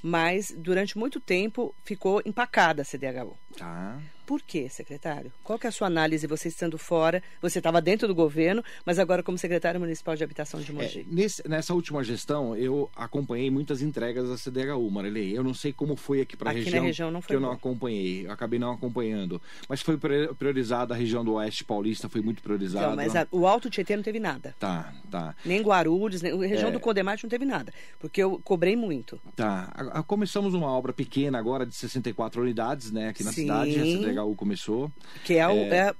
Mas, 0.02 0.54
durante 0.56 0.96
muito 0.98 1.20
tempo, 1.20 1.74
ficou 1.84 2.22
empacada 2.24 2.82
a 2.82 2.84
CDHU. 2.84 3.36
Tá. 3.56 4.00
Por 4.30 4.42
quê, 4.42 4.68
secretário? 4.68 5.32
Qual 5.42 5.58
que 5.58 5.66
é 5.66 5.70
a 5.70 5.72
sua 5.72 5.88
análise, 5.88 6.24
você 6.24 6.46
estando 6.46 6.78
fora? 6.78 7.20
Você 7.42 7.58
estava 7.58 7.82
dentro 7.82 8.06
do 8.06 8.14
governo, 8.14 8.62
mas 8.86 8.96
agora 9.00 9.24
como 9.24 9.36
secretário 9.36 9.80
municipal 9.80 10.14
de 10.14 10.22
habitação 10.22 10.60
de 10.60 10.72
Mogi. 10.72 11.00
É, 11.00 11.04
nesse, 11.12 11.48
nessa 11.48 11.74
última 11.74 12.04
gestão, 12.04 12.56
eu 12.56 12.88
acompanhei 12.94 13.50
muitas 13.50 13.82
entregas 13.82 14.28
da 14.28 14.36
CDHU, 14.38 14.88
Marilei. 14.88 15.36
Eu 15.36 15.42
não 15.42 15.52
sei 15.52 15.72
como 15.72 15.96
foi 15.96 16.20
aqui 16.20 16.36
para 16.36 16.50
a 16.50 16.52
região, 16.52 16.84
região 16.84 17.10
não 17.10 17.20
foi 17.20 17.26
que 17.26 17.34
eu 17.34 17.40
não 17.40 17.50
acompanhei. 17.50 18.24
Eu 18.24 18.30
acabei 18.30 18.60
não 18.60 18.70
acompanhando. 18.70 19.42
Mas 19.68 19.80
foi 19.80 19.98
priorizada 19.98 20.94
a 20.94 20.96
região 20.96 21.24
do 21.24 21.32
Oeste 21.32 21.64
Paulista, 21.64 22.08
foi 22.08 22.20
muito 22.20 22.40
priorizada. 22.40 22.84
Então, 22.84 22.96
mas 22.96 23.16
a, 23.16 23.26
o 23.32 23.48
Alto 23.48 23.68
Tietê 23.68 23.96
não 23.96 24.04
teve 24.04 24.20
nada. 24.20 24.54
Tá, 24.60 24.94
tá. 25.10 25.34
Nem 25.44 25.60
Guarulhos, 25.60 26.22
nem 26.22 26.32
a 26.32 26.46
região 26.46 26.68
é... 26.68 26.72
do 26.72 26.78
Condemate 26.78 27.24
não 27.24 27.30
teve 27.30 27.44
nada. 27.44 27.74
Porque 27.98 28.22
eu 28.22 28.40
cobrei 28.44 28.76
muito. 28.76 29.20
Tá. 29.34 29.72
A, 29.74 29.98
a, 29.98 30.02
começamos 30.04 30.54
uma 30.54 30.68
obra 30.68 30.92
pequena 30.92 31.36
agora 31.36 31.66
de 31.66 31.74
64 31.74 32.40
unidades, 32.40 32.92
né, 32.92 33.08
aqui 33.08 33.24
na 33.24 33.32
Sim. 33.32 33.40
cidade. 33.40 33.76
A 33.76 33.82
CDHU 33.82 34.19
começou. 34.36 34.90
Que 35.24 35.34
é, 35.34 35.46
o, 35.46 35.52
é, 35.52 35.76
é, 35.76 35.94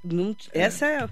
é. 0.53 0.61
essa 0.61 0.87
é 0.87 1.09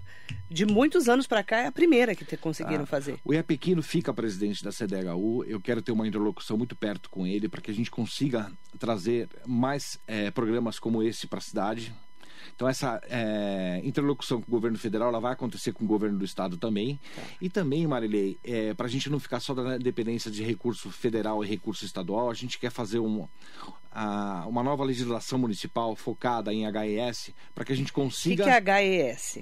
de 0.51 0.65
muitos 0.65 1.09
anos 1.09 1.27
para 1.27 1.43
cá 1.43 1.59
é 1.59 1.67
a 1.67 1.73
primeira 1.73 2.15
que 2.15 2.25
te, 2.25 2.37
conseguiram 2.37 2.85
ah, 2.85 2.87
fazer. 2.87 3.19
O 3.25 3.33
Iapequino 3.33 3.83
fica 3.83 4.13
presidente 4.15 4.65
da 4.65 4.71
CDHU. 4.71 5.45
Eu 5.45 5.61
quero 5.61 5.83
ter 5.83 5.93
uma 5.93 6.07
interlocução 6.07 6.57
muito 6.57 6.75
perto 6.75 7.11
com 7.11 7.27
ele 7.27 7.49
para 7.49 7.61
que 7.61 7.71
a 7.71 7.75
gente 7.75 7.91
consiga 7.91 8.51
trazer 8.79 9.29
mais 9.47 9.99
é, 10.07 10.31
programas 10.31 10.79
como 10.79 11.03
esse 11.03 11.27
para 11.27 11.39
a 11.39 11.43
cidade. 11.43 11.95
Então 12.55 12.69
essa 12.69 13.01
é, 13.09 13.81
interlocução 13.85 14.41
com 14.41 14.49
o 14.49 14.51
governo 14.51 14.79
federal 14.79 15.09
ela 15.09 15.21
vai 15.21 15.33
acontecer 15.33 15.73
com 15.73 15.85
o 15.85 15.87
governo 15.87 16.19
do 16.19 16.25
estado 16.25 16.57
também. 16.57 16.99
Tá. 17.15 17.23
E 17.41 17.49
também, 17.49 17.87
Marilei, 17.87 18.39
é, 18.45 18.75
para 18.75 18.87
a 18.87 18.91
gente 18.91 19.11
não 19.11 19.19
ficar 19.19 19.41
só 19.41 19.55
da 19.55 19.79
dependência 19.79 20.31
de 20.31 20.43
recurso 20.43 20.91
federal 20.91 21.45
e 21.45 21.49
recurso 21.49 21.85
estadual, 21.85 22.31
a 22.31 22.35
gente 22.35 22.59
quer 22.59 22.71
fazer 22.71 22.99
um, 22.99 23.27
a, 23.93 24.45
uma 24.47 24.63
nova 24.63 24.85
legislação 24.85 25.39
municipal 25.39 25.95
focada 25.97 26.53
em 26.53 26.65
HES 26.67 27.31
para 27.55 27.65
que 27.65 27.73
a 27.73 27.77
gente 27.77 27.93
consiga. 27.93 28.45
O 28.45 28.47
que, 28.47 28.61
que 28.63 28.71
é 28.71 29.13
HES? 29.13 29.41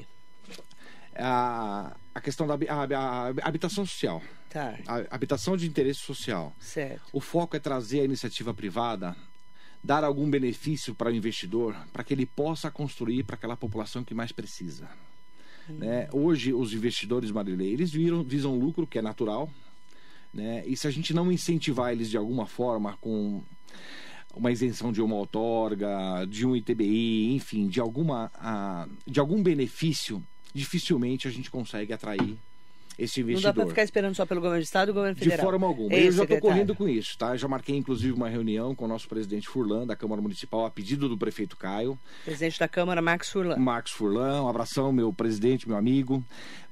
A, 1.18 1.96
a 2.14 2.20
questão 2.20 2.46
da 2.46 2.54
a, 2.54 3.32
habitação 3.42 3.86
social. 3.86 4.22
Tá. 4.50 4.78
A 4.86 5.14
habitação 5.14 5.56
de 5.56 5.66
interesse 5.66 6.00
social. 6.00 6.52
Certo. 6.58 7.02
O 7.12 7.20
foco 7.20 7.56
é 7.56 7.58
trazer 7.58 8.00
a 8.00 8.04
iniciativa 8.04 8.54
privada 8.54 9.16
dar 9.86 10.02
algum 10.02 10.28
benefício 10.28 10.96
para 10.96 11.10
o 11.10 11.14
investidor, 11.14 11.76
para 11.92 12.02
que 12.02 12.12
ele 12.12 12.26
possa 12.26 12.72
construir 12.72 13.22
para 13.22 13.36
aquela 13.36 13.56
população 13.56 14.02
que 14.02 14.14
mais 14.14 14.32
precisa. 14.32 14.88
Né? 15.68 16.08
Hoje, 16.12 16.52
os 16.52 16.72
investidores 16.72 17.30
Marilei, 17.30 17.72
eles 17.72 17.92
viram, 17.92 18.24
visam 18.24 18.58
lucro, 18.58 18.84
que 18.84 18.98
é 18.98 19.02
natural, 19.02 19.48
né? 20.34 20.64
e 20.66 20.76
se 20.76 20.88
a 20.88 20.90
gente 20.90 21.14
não 21.14 21.30
incentivar 21.30 21.92
eles 21.92 22.10
de 22.10 22.16
alguma 22.16 22.46
forma 22.46 22.98
com 23.00 23.42
uma 24.34 24.50
isenção 24.50 24.90
de 24.90 25.00
uma 25.00 25.14
outorga, 25.14 26.26
de 26.28 26.44
um 26.44 26.56
ITBI, 26.56 27.34
enfim, 27.34 27.68
de, 27.68 27.80
alguma, 27.80 28.30
uh, 28.36 28.90
de 29.06 29.20
algum 29.20 29.40
benefício, 29.40 30.22
dificilmente 30.52 31.28
a 31.28 31.30
gente 31.30 31.48
consegue 31.48 31.92
atrair 31.92 32.36
esse 32.98 33.20
investidor. 33.20 33.48
Não 33.48 33.54
dá 33.54 33.54
para 33.54 33.68
ficar 33.68 33.82
esperando 33.82 34.14
só 34.14 34.24
pelo 34.24 34.40
governo 34.40 34.62
do 34.62 34.64
Estado 34.64 34.88
e 34.88 34.92
o 34.92 34.94
governo 34.94 35.16
federal. 35.16 35.38
De 35.38 35.42
forma 35.42 35.66
alguma. 35.66 35.94
eu 35.94 36.12
já 36.12 36.22
estou 36.22 36.40
correndo 36.40 36.74
com 36.74 36.88
isso, 36.88 37.16
tá? 37.18 37.36
Já 37.36 37.46
marquei, 37.46 37.76
inclusive, 37.76 38.12
uma 38.12 38.28
reunião 38.28 38.74
com 38.74 38.84
o 38.84 38.88
nosso 38.88 39.08
presidente 39.08 39.48
Furlan, 39.48 39.86
da 39.86 39.94
Câmara 39.94 40.22
Municipal, 40.22 40.64
a 40.64 40.70
pedido 40.70 41.08
do 41.08 41.18
prefeito 41.18 41.56
Caio. 41.56 41.98
Presidente 42.24 42.58
da 42.58 42.68
Câmara, 42.68 43.02
Max 43.02 43.30
Furlan. 43.30 43.56
Max 43.56 43.90
Furlan, 43.90 44.42
um 44.42 44.48
abração, 44.48 44.92
meu 44.92 45.12
presidente, 45.12 45.68
meu 45.68 45.76
amigo, 45.76 46.24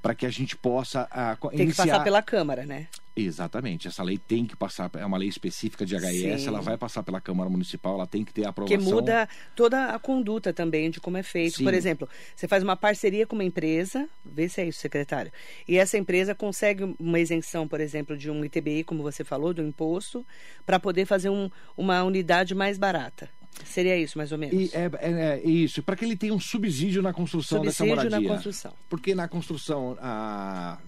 para 0.04 0.14
que 0.14 0.26
a 0.26 0.30
gente 0.30 0.54
possa 0.54 1.04
uh, 1.04 1.48
Tem 1.48 1.62
iniciar... 1.62 1.84
que 1.84 1.90
passar 1.90 2.04
pela 2.04 2.20
Câmara, 2.20 2.66
né? 2.66 2.88
Exatamente. 3.16 3.88
Essa 3.88 4.02
lei 4.02 4.18
tem 4.18 4.44
que 4.44 4.54
passar, 4.54 4.90
é 4.98 5.06
uma 5.06 5.16
lei 5.16 5.30
específica 5.30 5.86
de 5.86 5.96
HIS, 5.96 6.42
Sim. 6.42 6.48
ela 6.48 6.60
vai 6.60 6.76
passar 6.76 7.02
pela 7.02 7.22
Câmara 7.22 7.48
Municipal, 7.48 7.94
ela 7.94 8.06
tem 8.06 8.22
que 8.22 8.30
ter 8.30 8.44
a 8.44 8.50
aprovação. 8.50 8.76
Que 8.76 8.84
muda 8.84 9.26
toda 9.56 9.94
a 9.94 9.98
conduta 9.98 10.52
também 10.52 10.90
de 10.90 11.00
como 11.00 11.16
é 11.16 11.22
feito. 11.22 11.56
Sim. 11.56 11.64
Por 11.64 11.72
exemplo, 11.72 12.06
você 12.36 12.46
faz 12.46 12.62
uma 12.62 12.76
parceria 12.76 13.26
com 13.26 13.34
uma 13.34 13.44
empresa, 13.44 14.06
vê 14.22 14.46
se 14.46 14.60
é 14.60 14.66
isso, 14.66 14.78
secretário, 14.78 15.32
e 15.66 15.78
essa 15.78 15.96
empresa 15.96 16.34
consegue 16.34 16.94
uma 16.98 17.18
isenção, 17.18 17.66
por 17.66 17.80
exemplo, 17.80 18.14
de 18.14 18.30
um 18.30 18.44
ITBI, 18.44 18.84
como 18.84 19.02
você 19.02 19.24
falou, 19.24 19.54
do 19.54 19.62
imposto, 19.62 20.26
para 20.66 20.78
poder 20.78 21.06
fazer 21.06 21.30
um, 21.30 21.50
uma 21.78 22.02
unidade 22.02 22.54
mais 22.54 22.76
barata. 22.76 23.30
Seria 23.64 23.96
isso, 23.96 24.18
mais 24.18 24.32
ou 24.32 24.38
menos? 24.38 24.54
E 24.54 24.76
é, 24.76 24.90
é, 24.98 25.40
é 25.44 25.48
isso, 25.48 25.82
para 25.82 25.94
que 25.94 26.04
ele 26.04 26.16
tenha 26.16 26.34
um 26.34 26.40
subsídio 26.40 27.02
na 27.02 27.12
construção 27.12 27.58
subsídio 27.58 27.86
dessa 27.86 28.08
moradia. 28.08 28.28
na 28.28 28.34
construção. 28.34 28.72
Porque 28.88 29.14
na 29.14 29.28
construção, 29.28 29.96
a 30.00 30.78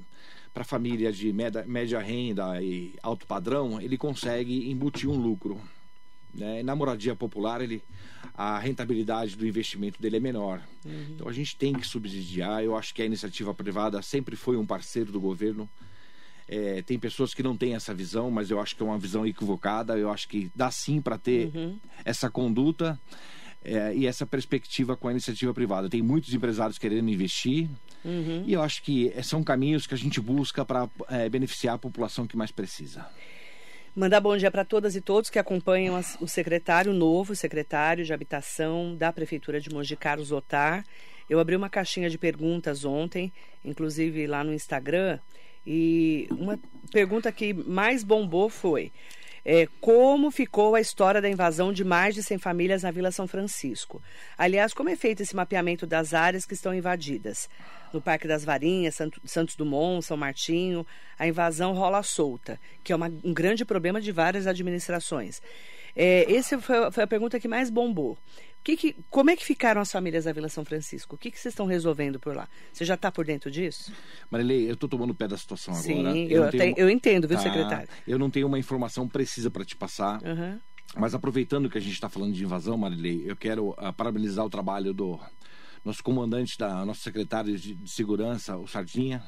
para 0.56 0.64
famílias 0.64 1.14
de 1.18 1.30
média, 1.34 1.62
média, 1.66 2.00
renda 2.00 2.62
e 2.62 2.94
alto 3.02 3.26
padrão, 3.26 3.78
ele 3.78 3.98
consegue 3.98 4.70
embutir 4.70 5.06
um 5.06 5.14
lucro. 5.14 5.60
Né? 6.32 6.62
Na 6.62 6.74
moradia 6.74 7.14
popular, 7.14 7.60
ele, 7.60 7.82
a 8.34 8.58
rentabilidade 8.58 9.36
do 9.36 9.46
investimento 9.46 10.00
dele 10.00 10.16
é 10.16 10.20
menor. 10.20 10.62
Uhum. 10.82 11.08
Então 11.10 11.28
a 11.28 11.32
gente 11.32 11.54
tem 11.56 11.74
que 11.74 11.86
subsidiar. 11.86 12.64
Eu 12.64 12.74
acho 12.74 12.94
que 12.94 13.02
a 13.02 13.04
iniciativa 13.04 13.52
privada 13.52 14.00
sempre 14.00 14.34
foi 14.34 14.56
um 14.56 14.64
parceiro 14.64 15.12
do 15.12 15.20
governo. 15.20 15.68
É, 16.48 16.82
tem 16.82 16.98
pessoas 16.98 17.34
que 17.34 17.42
não 17.42 17.56
têm 17.56 17.74
essa 17.74 17.92
visão, 17.92 18.30
mas 18.30 18.50
eu 18.50 18.60
acho 18.60 18.76
que 18.76 18.82
é 18.82 18.86
uma 18.86 18.98
visão 18.98 19.26
equivocada. 19.26 19.98
Eu 19.98 20.10
acho 20.10 20.28
que 20.28 20.50
dá 20.54 20.70
sim 20.70 21.00
para 21.00 21.18
ter 21.18 21.50
uhum. 21.54 21.76
essa 22.04 22.30
conduta 22.30 22.98
é, 23.64 23.94
e 23.94 24.06
essa 24.06 24.24
perspectiva 24.24 24.96
com 24.96 25.08
a 25.08 25.10
iniciativa 25.10 25.52
privada. 25.52 25.88
Tem 25.88 26.00
muitos 26.00 26.32
empresários 26.32 26.78
querendo 26.78 27.10
investir 27.10 27.68
uhum. 28.04 28.44
e 28.46 28.52
eu 28.52 28.62
acho 28.62 28.82
que 28.82 29.12
são 29.24 29.42
caminhos 29.42 29.86
que 29.86 29.94
a 29.94 29.98
gente 29.98 30.20
busca 30.20 30.64
para 30.64 30.88
é, 31.08 31.28
beneficiar 31.28 31.74
a 31.74 31.78
população 31.78 32.26
que 32.26 32.36
mais 32.36 32.52
precisa. 32.52 33.06
Mandar 33.94 34.20
bom 34.20 34.36
dia 34.36 34.50
para 34.50 34.62
todas 34.62 34.94
e 34.94 35.00
todos 35.00 35.30
que 35.30 35.38
acompanham 35.38 35.96
as, 35.96 36.18
o 36.20 36.28
secretário 36.28 36.92
novo, 36.92 37.34
secretário 37.34 38.04
de 38.04 38.12
Habitação 38.12 38.94
da 38.94 39.10
Prefeitura 39.10 39.58
de 39.58 39.70
Mogi, 39.70 39.96
Carlos 39.96 40.30
Otar. 40.30 40.84
Eu 41.28 41.40
abri 41.40 41.56
uma 41.56 41.70
caixinha 41.70 42.08
de 42.10 42.18
perguntas 42.18 42.84
ontem, 42.84 43.32
inclusive 43.64 44.26
lá 44.26 44.44
no 44.44 44.52
Instagram, 44.52 45.18
e 45.66 46.28
uma 46.30 46.58
pergunta 46.92 47.32
que 47.32 47.52
mais 47.52 48.04
bombou 48.04 48.48
foi: 48.48 48.92
é, 49.48 49.68
como 49.80 50.30
ficou 50.30 50.74
a 50.74 50.80
história 50.80 51.20
da 51.20 51.28
invasão 51.28 51.72
de 51.72 51.84
mais 51.84 52.16
de 52.16 52.22
100 52.22 52.38
famílias 52.38 52.82
na 52.82 52.90
Vila 52.90 53.12
São 53.12 53.28
Francisco? 53.28 54.02
Aliás, 54.36 54.74
como 54.74 54.88
é 54.88 54.96
feito 54.96 55.22
esse 55.22 55.36
mapeamento 55.36 55.86
das 55.86 56.12
áreas 56.12 56.44
que 56.44 56.54
estão 56.54 56.74
invadidas? 56.74 57.48
No 57.92 58.00
Parque 58.00 58.26
das 58.26 58.44
Varinhas, 58.44 58.98
Santos 59.24 59.54
Dumont, 59.54 60.04
São 60.04 60.16
Martinho, 60.16 60.84
a 61.16 61.28
invasão 61.28 61.72
rola 61.74 62.02
solta, 62.02 62.58
que 62.82 62.92
é 62.92 62.96
uma, 62.96 63.06
um 63.22 63.32
grande 63.32 63.64
problema 63.64 64.00
de 64.00 64.10
várias 64.10 64.48
administrações. 64.48 65.40
É, 65.94 66.30
essa 66.34 66.58
foi, 66.60 66.90
foi, 66.90 67.04
a 67.04 67.06
pergunta 67.06 67.40
que 67.40 67.46
mais 67.48 67.70
bombou. 67.70 68.18
Que 68.66 68.76
que, 68.76 68.96
como 69.08 69.30
é 69.30 69.36
que 69.36 69.44
ficaram 69.44 69.80
as 69.80 69.92
famílias 69.92 70.24
da 70.24 70.32
Vila 70.32 70.48
São 70.48 70.64
Francisco? 70.64 71.14
O 71.14 71.18
que, 71.18 71.30
que 71.30 71.38
vocês 71.38 71.52
estão 71.52 71.66
resolvendo 71.66 72.18
por 72.18 72.34
lá? 72.34 72.48
Você 72.72 72.84
já 72.84 72.94
está 72.94 73.12
por 73.12 73.24
dentro 73.24 73.48
disso? 73.48 73.92
Marilei, 74.28 74.68
eu 74.68 74.74
estou 74.74 74.88
tomando 74.88 75.14
pé 75.14 75.28
da 75.28 75.36
situação 75.36 75.72
Sim, 75.72 76.00
agora. 76.00 76.18
Eu, 76.18 76.44
eu, 76.46 76.50
tenho, 76.50 76.74
eu 76.76 76.90
entendo, 76.90 77.28
viu, 77.28 77.36
tá, 77.36 77.44
secretário? 77.44 77.88
Eu 78.08 78.18
não 78.18 78.28
tenho 78.28 78.48
uma 78.48 78.58
informação 78.58 79.06
precisa 79.06 79.52
para 79.52 79.64
te 79.64 79.76
passar. 79.76 80.20
Uhum. 80.20 80.58
Mas 80.96 81.14
aproveitando 81.14 81.70
que 81.70 81.78
a 81.78 81.80
gente 81.80 81.92
está 81.92 82.08
falando 82.08 82.32
de 82.32 82.42
invasão, 82.42 82.76
Marilei, 82.76 83.22
eu 83.24 83.36
quero 83.36 83.68
uh, 83.68 83.92
parabenizar 83.96 84.44
o 84.44 84.50
trabalho 84.50 84.92
do 84.92 85.16
nosso 85.84 86.02
comandante, 86.02 86.58
da 86.58 86.84
nosso 86.84 87.02
secretário 87.02 87.56
de, 87.56 87.72
de 87.72 87.88
Segurança, 87.88 88.56
o 88.56 88.66
Sardinha, 88.66 89.22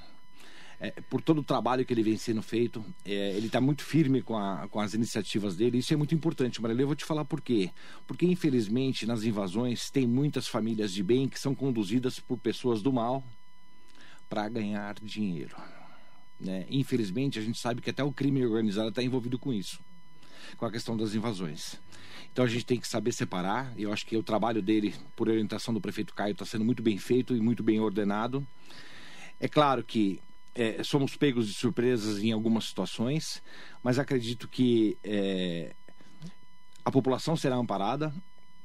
é, 0.81 0.91
por 1.09 1.21
todo 1.21 1.39
o 1.39 1.43
trabalho 1.43 1.85
que 1.85 1.93
ele 1.93 2.03
vem 2.03 2.17
sendo 2.17 2.43
feito. 2.43 2.85
É, 3.05 3.33
ele 3.37 3.47
está 3.47 3.61
muito 3.61 3.83
firme 3.83 4.23
com, 4.23 4.37
a, 4.37 4.69
com 4.69 4.81
as 4.81 4.95
iniciativas 4.95 5.57
dele. 5.57 5.79
Isso 5.79 5.93
é 5.93 5.97
muito 5.97 6.15
importante, 6.15 6.61
Marilê. 6.63 6.83
Eu 6.83 6.89
vou 6.89 6.97
te 6.97 7.05
falar 7.05 7.25
por 7.25 7.41
quê. 7.41 7.71
Porque, 8.07 8.27
infelizmente, 8.27 9.07
nas 9.07 9.25
invasões, 9.25 9.91
tem 9.91 10.07
muitas 10.07 10.47
famílias 10.47 10.93
de 10.93 11.03
bem 11.03 11.29
que 11.29 11.39
são 11.39 11.55
conduzidas 11.55 12.21
por 12.21 12.39
pessoas 12.39 12.83
do 12.83 12.93
mal 12.93 13.25
para 14.29 14.49
ganhar 14.49 14.95
dinheiro. 15.03 15.57
Né? 16.39 16.67
Infelizmente, 16.71 17.39
a 17.39 17.43
gente 17.43 17.59
sabe 17.59 17.81
que 17.81 17.91
até 17.91 18.05
o 18.05 18.13
crime 18.13 18.45
organizado 18.45 18.91
está 18.91 19.03
envolvido 19.03 19.39
com 19.39 19.53
isso 19.53 19.81
com 20.57 20.65
a 20.65 20.71
questão 20.71 20.97
das 20.97 21.15
invasões. 21.15 21.79
Então 22.33 22.45
a 22.45 22.49
gente 22.49 22.65
tem 22.65 22.79
que 22.79 22.89
saber 22.89 23.13
separar. 23.13 23.73
Eu 23.77 23.93
acho 23.93 24.07
que 24.07 24.17
o 24.17 24.23
trabalho 24.23 24.63
dele, 24.63 24.95
por 25.17 25.29
orientação 25.29 25.75
do 25.75 25.81
prefeito 25.81 26.15
Caio, 26.15 26.33
está 26.33 26.45
sendo 26.45 26.65
muito 26.65 26.83
bem 26.83 26.99
feito 26.99 27.37
e 27.37 27.41
muito 27.41 27.63
bem 27.63 27.81
ordenado. 27.81 28.47
É 29.41 29.49
claro 29.49 29.83
que 29.83 30.21
é, 30.55 30.83
somos 30.83 31.17
pegos 31.17 31.47
de 31.47 31.55
surpresas 31.55 32.23
em 32.23 32.33
algumas 32.33 32.65
situações, 32.65 33.43
mas 33.83 33.99
acredito 33.99 34.49
que 34.49 34.97
é, 35.05 35.75
a 36.85 36.91
população 36.91 37.37
será 37.37 37.57
amparada, 37.57 38.13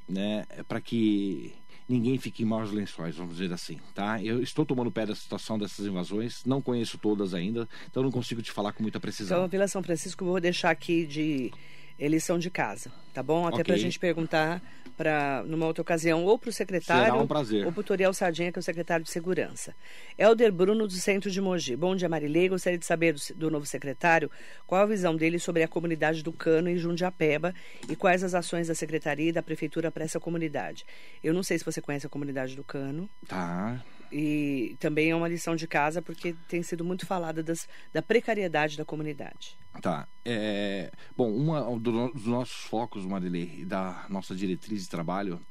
né, 0.07 0.45
para 0.67 0.81
que 0.81 1.53
ninguém 1.87 2.17
fique 2.17 2.43
em 2.43 2.45
maus 2.45 2.71
lençóis, 2.71 3.15
vamos 3.15 3.37
dizer 3.37 3.53
assim, 3.53 3.79
tá? 3.93 4.21
Eu 4.21 4.41
estou 4.41 4.65
tomando 4.65 4.91
pé 4.91 5.05
da 5.05 5.15
situação 5.15 5.57
dessas 5.57 5.85
invasões, 5.85 6.43
não 6.45 6.61
conheço 6.61 6.97
todas 6.97 7.33
ainda, 7.33 7.67
então 7.89 8.01
não 8.01 8.11
consigo 8.11 8.41
te 8.41 8.51
falar 8.51 8.73
com 8.73 8.81
muita 8.81 8.99
precisão. 8.99 9.37
Então, 9.39 9.49
Vila 9.49 9.67
São 9.67 9.83
Francisco, 9.83 10.25
vou 10.25 10.39
deixar 10.39 10.71
aqui 10.71 11.05
de 11.05 11.51
eles 11.99 12.23
são 12.23 12.39
de 12.39 12.49
casa, 12.49 12.91
tá 13.13 13.21
bom? 13.21 13.45
Até 13.45 13.55
okay. 13.55 13.63
para 13.65 13.75
a 13.75 13.77
gente 13.77 13.99
perguntar 13.99 14.61
para 14.95 15.43
numa 15.45 15.65
outra 15.65 15.81
ocasião 15.81 16.23
ou 16.25 16.37
para 16.37 16.49
o 16.49 16.53
secretário 16.53 17.05
Será 17.05 17.17
um 17.17 17.27
prazer. 17.27 17.65
ou 17.65 17.71
para 17.71 17.81
o 17.81 17.83
Toriel 17.83 18.13
Sardinha, 18.13 18.51
que 18.51 18.59
é 18.59 18.61
o 18.61 18.63
secretário 18.63 19.03
de 19.03 19.11
Segurança. 19.11 19.75
Helder 20.17 20.51
Bruno, 20.51 20.87
do 20.87 20.93
Centro 20.93 21.29
de 21.29 21.41
Mogi. 21.41 21.75
Bom 21.75 21.95
dia, 21.95 22.07
Marilei. 22.07 22.49
Gostaria 22.49 22.77
de 22.77 22.85
saber 22.85 23.13
do, 23.13 23.19
do, 23.35 23.51
novo 23.51 23.65
secretário 23.65 24.29
qual 24.65 24.81
a 24.81 24.85
visão 24.85 25.15
dele 25.15 25.39
sobre 25.39 25.63
a 25.63 25.67
comunidade 25.67 26.23
do 26.23 26.31
Cano 26.31 26.69
em 26.69 26.77
Jundiapeba 26.77 27.53
e 27.89 27.95
quais 27.95 28.23
as 28.23 28.33
ações 28.33 28.67
da 28.67 28.75
Secretaria 28.75 29.29
e 29.29 29.33
da 29.33 29.41
Prefeitura 29.41 29.91
para 29.91 30.03
essa 30.03 30.19
comunidade. 30.19 30.85
Eu 31.23 31.33
não 31.33 31.43
sei 31.43 31.57
se 31.57 31.65
você 31.65 31.81
conhece 31.81 32.05
a 32.05 32.09
comunidade 32.09 32.55
do 32.55 32.63
Cano. 32.63 33.09
Tá. 33.27 33.81
E 34.15 34.77
também 34.79 35.09
é 35.09 35.15
uma 35.15 35.27
lição 35.27 35.55
de 35.55 35.67
casa 35.67 35.99
porque 35.99 36.35
tem 36.47 36.61
sido 36.61 36.85
muito 36.85 37.03
falada 37.03 37.41
das, 37.41 37.67
da 37.91 37.99
precariedade 37.99 38.77
da 38.77 38.85
comunidade. 38.85 39.57
Tá. 39.81 40.07
É, 40.23 40.91
bom, 41.17 41.31
um 41.31 41.79
dos 41.79 42.27
nossos 42.27 42.63
focos, 42.65 43.07
Marilei, 43.07 43.65
da 43.65 44.05
nossa 44.09 44.35
diretriz 44.35 44.83
de 44.83 44.89
trabalho 44.89 45.41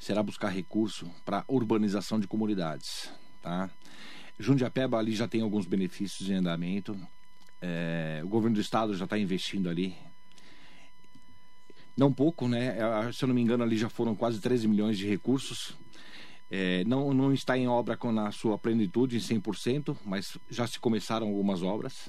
será 0.00 0.20
buscar 0.20 0.48
recurso 0.48 1.08
para 1.24 1.44
urbanização 1.46 2.18
de 2.18 2.26
comunidades. 2.26 3.08
Tá? 3.40 3.70
Jundiapeba 4.36 4.98
ali 4.98 5.14
já 5.14 5.28
tem 5.28 5.40
alguns 5.40 5.64
benefícios 5.64 6.28
em 6.28 6.34
andamento. 6.34 6.98
É, 7.62 8.20
o 8.24 8.28
governo 8.28 8.56
do 8.56 8.60
estado 8.60 8.96
já 8.96 9.04
está 9.04 9.16
investindo 9.16 9.70
ali. 9.70 9.96
Não 11.96 12.12
pouco, 12.12 12.48
né? 12.48 12.78
É, 12.78 13.12
se 13.12 13.22
eu 13.22 13.28
não 13.28 13.34
me 13.34 13.42
engano, 13.42 13.62
ali 13.62 13.76
já 13.76 13.88
foram 13.88 14.16
quase 14.16 14.40
13 14.40 14.66
milhões 14.66 14.98
de 14.98 15.06
recursos 15.06 15.76
é, 16.50 16.82
não, 16.84 17.12
não 17.12 17.32
está 17.32 17.58
em 17.58 17.68
obra 17.68 17.96
com 17.96 18.18
a 18.18 18.32
sua 18.32 18.56
plenitude, 18.58 19.16
em 19.16 19.20
100%, 19.20 19.96
mas 20.04 20.38
já 20.50 20.66
se 20.66 20.78
começaram 20.78 21.28
algumas 21.28 21.62
obras. 21.62 22.08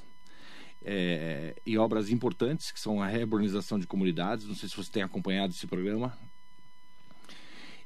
É, 0.81 1.55
e 1.65 1.77
obras 1.77 2.09
importantes, 2.09 2.71
que 2.71 2.79
são 2.79 3.01
a 3.01 3.07
reurbanização 3.07 3.77
de 3.77 3.85
comunidades. 3.85 4.45
Não 4.45 4.55
sei 4.55 4.69
se 4.69 4.77
você 4.77 4.89
tem 4.89 5.03
acompanhado 5.03 5.53
esse 5.53 5.67
programa. 5.67 6.17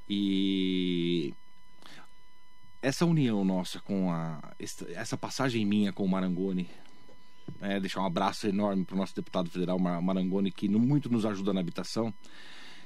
E 0.08 1.34
essa 2.82 3.06
união 3.06 3.44
nossa 3.44 3.80
com 3.80 4.12
a. 4.12 4.40
Essa 4.94 5.18
passagem 5.18 5.66
minha 5.66 5.92
com 5.92 6.04
o 6.04 6.10
Marangoni. 6.10 6.70
É, 7.62 7.80
deixar 7.80 8.02
um 8.02 8.06
abraço 8.06 8.48
enorme 8.48 8.86
para 8.86 8.96
o 8.96 8.98
nosso 8.98 9.16
deputado 9.16 9.50
federal 9.50 9.80
Marangoni, 9.80 10.52
que 10.52 10.70
muito 10.70 11.10
nos 11.10 11.26
ajuda 11.26 11.52
na 11.52 11.60
habitação 11.60 12.14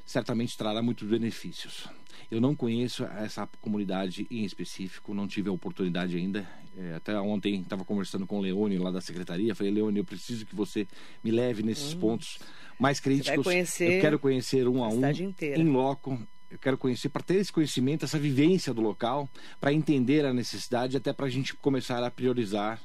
certamente 0.08 0.58
trará 0.58 0.82
muitos 0.82 1.08
benefícios. 1.08 1.88
Eu 2.32 2.41
não 2.41 2.56
conheço 2.56 3.04
essa 3.04 3.48
comunidade 3.62 4.26
em 4.32 4.43
específico, 4.43 5.13
não 5.13 5.28
tive 5.28 5.50
a 5.50 5.52
oportunidade 5.52 6.15
ainda. 6.15 6.48
É, 6.78 6.96
até 6.96 7.20
ontem 7.20 7.62
estava 7.62 7.84
conversando 7.84 8.26
com 8.26 8.39
o 8.39 8.41
Leone 8.41 8.78
lá 8.78 8.89
da 8.89 9.02
secretaria. 9.02 9.54
Falei, 9.54 9.72
Leone, 9.72 10.00
eu 10.00 10.06
preciso 10.06 10.46
que 10.46 10.56
você 10.56 10.88
me 11.24 11.30
leve 11.30 11.62
nesses 11.62 11.93
hum. 11.93 12.00
pontos 12.00 12.39
mais 12.80 13.00
críticos. 13.00 13.46
eu 13.80 14.02
quero 14.02 14.17
conhecer 14.17 14.67
um 14.67 14.84
a, 14.84 14.88
a 14.88 14.89
um, 14.89 15.10
inteira. 15.10 15.60
em 15.60 15.65
loco. 15.65 16.20
Eu 16.50 16.58
quero 16.58 16.78
conhecer 16.78 17.10
para 17.10 17.22
ter 17.22 17.36
esse 17.36 17.52
conhecimento, 17.52 18.06
essa 18.06 18.17
vivência 18.17 18.74
do 18.74 18.82
local, 18.82 19.30
para 19.60 19.74
entender 19.74 20.26
a 20.26 20.34
necessidade, 20.34 20.96
até 20.96 21.12
para 21.12 21.26
a 21.26 21.30
gente 21.30 21.54
começar 21.54 22.02
a 22.02 22.10
priorizar 22.10 22.80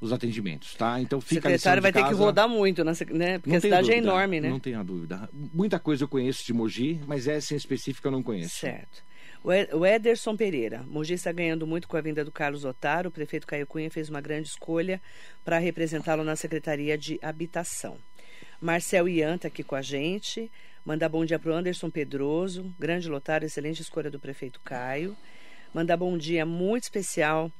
os 0.00 0.12
atendimentos, 0.12 0.74
tá? 0.74 1.00
Então 1.00 1.20
fica 1.20 1.48
secretário 1.48 1.82
vai 1.82 1.92
ter 1.92 2.04
que 2.04 2.14
rodar 2.14 2.48
muito, 2.48 2.84
né? 2.84 3.38
Porque 3.38 3.56
a 3.56 3.60
cidade 3.60 3.90
é 3.90 3.94
dúvida, 3.94 3.94
é 3.94 3.98
enorme, 3.98 4.40
né? 4.40 4.48
Não 4.48 4.60
tenha 4.60 4.82
dúvida. 4.82 5.28
Muita 5.32 5.78
coisa 5.78 6.04
eu 6.04 6.08
conheço 6.08 6.44
de 6.44 6.52
Mogi, 6.52 7.00
mas 7.06 7.26
essa 7.28 7.54
em 7.54 7.56
específico 7.56 8.06
eu 8.06 8.12
não 8.12 8.22
conheço. 8.22 8.56
Certo. 8.56 9.02
O 9.74 9.84
Ederson 9.84 10.34
Pereira. 10.36 10.82
Mogi 10.88 11.12
está 11.12 11.30
ganhando 11.30 11.66
muito 11.66 11.86
com 11.86 11.98
a 11.98 12.00
vinda 12.00 12.24
do 12.24 12.32
Carlos 12.32 12.64
Otaro. 12.64 13.10
O 13.10 13.12
prefeito 13.12 13.46
Caio 13.46 13.66
Cunha 13.66 13.90
fez 13.90 14.08
uma 14.08 14.20
grande 14.20 14.48
escolha 14.48 15.02
para 15.44 15.58
representá-lo 15.58 16.24
na 16.24 16.34
Secretaria 16.34 16.96
de 16.96 17.18
Habitação. 17.20 17.98
Marcel 18.58 19.06
Ian 19.06 19.34
está 19.34 19.48
aqui 19.48 19.62
com 19.62 19.74
a 19.74 19.82
gente. 19.82 20.50
Mandar 20.82 21.10
bom 21.10 21.26
dia 21.26 21.38
para 21.38 21.50
o 21.50 21.54
Anderson 21.54 21.90
Pedroso. 21.90 22.74
Grande 22.78 23.06
lotário, 23.06 23.44
excelente 23.44 23.82
escolha 23.82 24.10
do 24.10 24.18
prefeito 24.18 24.60
Caio. 24.64 25.14
Mandar 25.74 25.98
bom 25.98 26.16
dia 26.16 26.46
muito 26.46 26.84
especial 26.84 27.52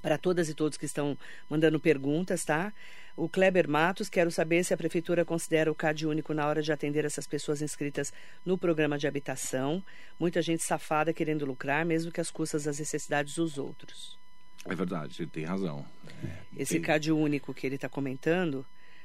para 0.00 0.16
todas 0.16 0.48
e 0.48 0.54
todos 0.54 0.78
que 0.78 0.86
estão 0.86 1.16
mandando 1.48 1.78
perguntas, 1.78 2.44
tá? 2.44 2.72
O 3.14 3.28
Kleber 3.28 3.68
Matos, 3.68 4.08
quero 4.08 4.30
saber 4.30 4.64
se 4.64 4.72
a 4.72 4.76
prefeitura 4.76 5.24
considera 5.24 5.70
o 5.70 5.74
CAD 5.74 6.06
único 6.06 6.32
na 6.32 6.46
hora 6.46 6.62
de 6.62 6.72
atender 6.72 7.04
essas 7.04 7.26
pessoas 7.26 7.60
inscritas 7.60 8.12
no 8.44 8.56
programa 8.56 8.96
de 8.96 9.06
habitação. 9.06 9.84
Muita 10.18 10.40
gente 10.40 10.62
safada 10.62 11.12
querendo 11.12 11.44
lucrar, 11.44 11.84
mesmo 11.84 12.10
que 12.10 12.20
às 12.20 12.30
custas 12.30 12.64
das 12.64 12.78
necessidades 12.78 13.34
dos 13.34 13.58
outros. 13.58 14.18
É 14.64 14.74
verdade, 14.74 15.22
ele 15.22 15.30
tem 15.30 15.44
razão. 15.44 15.84
É, 16.24 16.62
Esse 16.62 16.74
tem... 16.74 16.82
CAD 16.82 17.12
único 17.12 17.52
que 17.52 17.66
ele 17.66 17.74
está 17.74 17.88
comentando, 17.88 18.64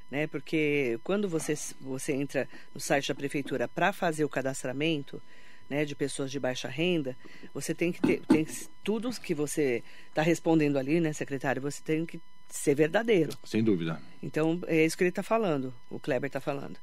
né? 0.09 0.25
Porque 0.27 0.99
quando 1.03 1.27
você, 1.27 1.53
você 1.81 2.13
entra 2.13 2.47
no 2.73 2.79
site 2.79 3.09
da 3.09 3.15
prefeitura 3.15 3.67
para 3.67 3.91
fazer 3.91 4.23
o 4.23 4.29
cadastramento, 4.29 5.21
né, 5.69 5.85
de 5.85 5.95
pessoas 5.95 6.31
de 6.31 6.39
baixa 6.39 6.67
renda, 6.67 7.15
você 7.53 7.73
tem 7.73 7.91
que 7.91 8.01
ter 8.01 8.21
tem 8.27 8.45
que, 8.45 8.53
tudo 8.83 9.09
que 9.21 9.33
você 9.33 9.83
está 10.09 10.21
respondendo 10.21 10.77
ali, 10.77 10.99
né, 10.99 11.13
secretário, 11.13 11.61
você 11.61 11.81
tem 11.81 12.05
que 12.05 12.19
ser 12.49 12.75
verdadeiro. 12.75 13.31
Sem 13.43 13.63
dúvida. 13.63 14.01
Então, 14.21 14.61
é 14.67 14.85
isso 14.85 14.97
que 14.97 15.03
ele 15.03 15.09
está 15.09 15.23
falando, 15.23 15.73
o 15.89 15.99
Kleber 15.99 16.27
está 16.27 16.39
falando. 16.39 16.77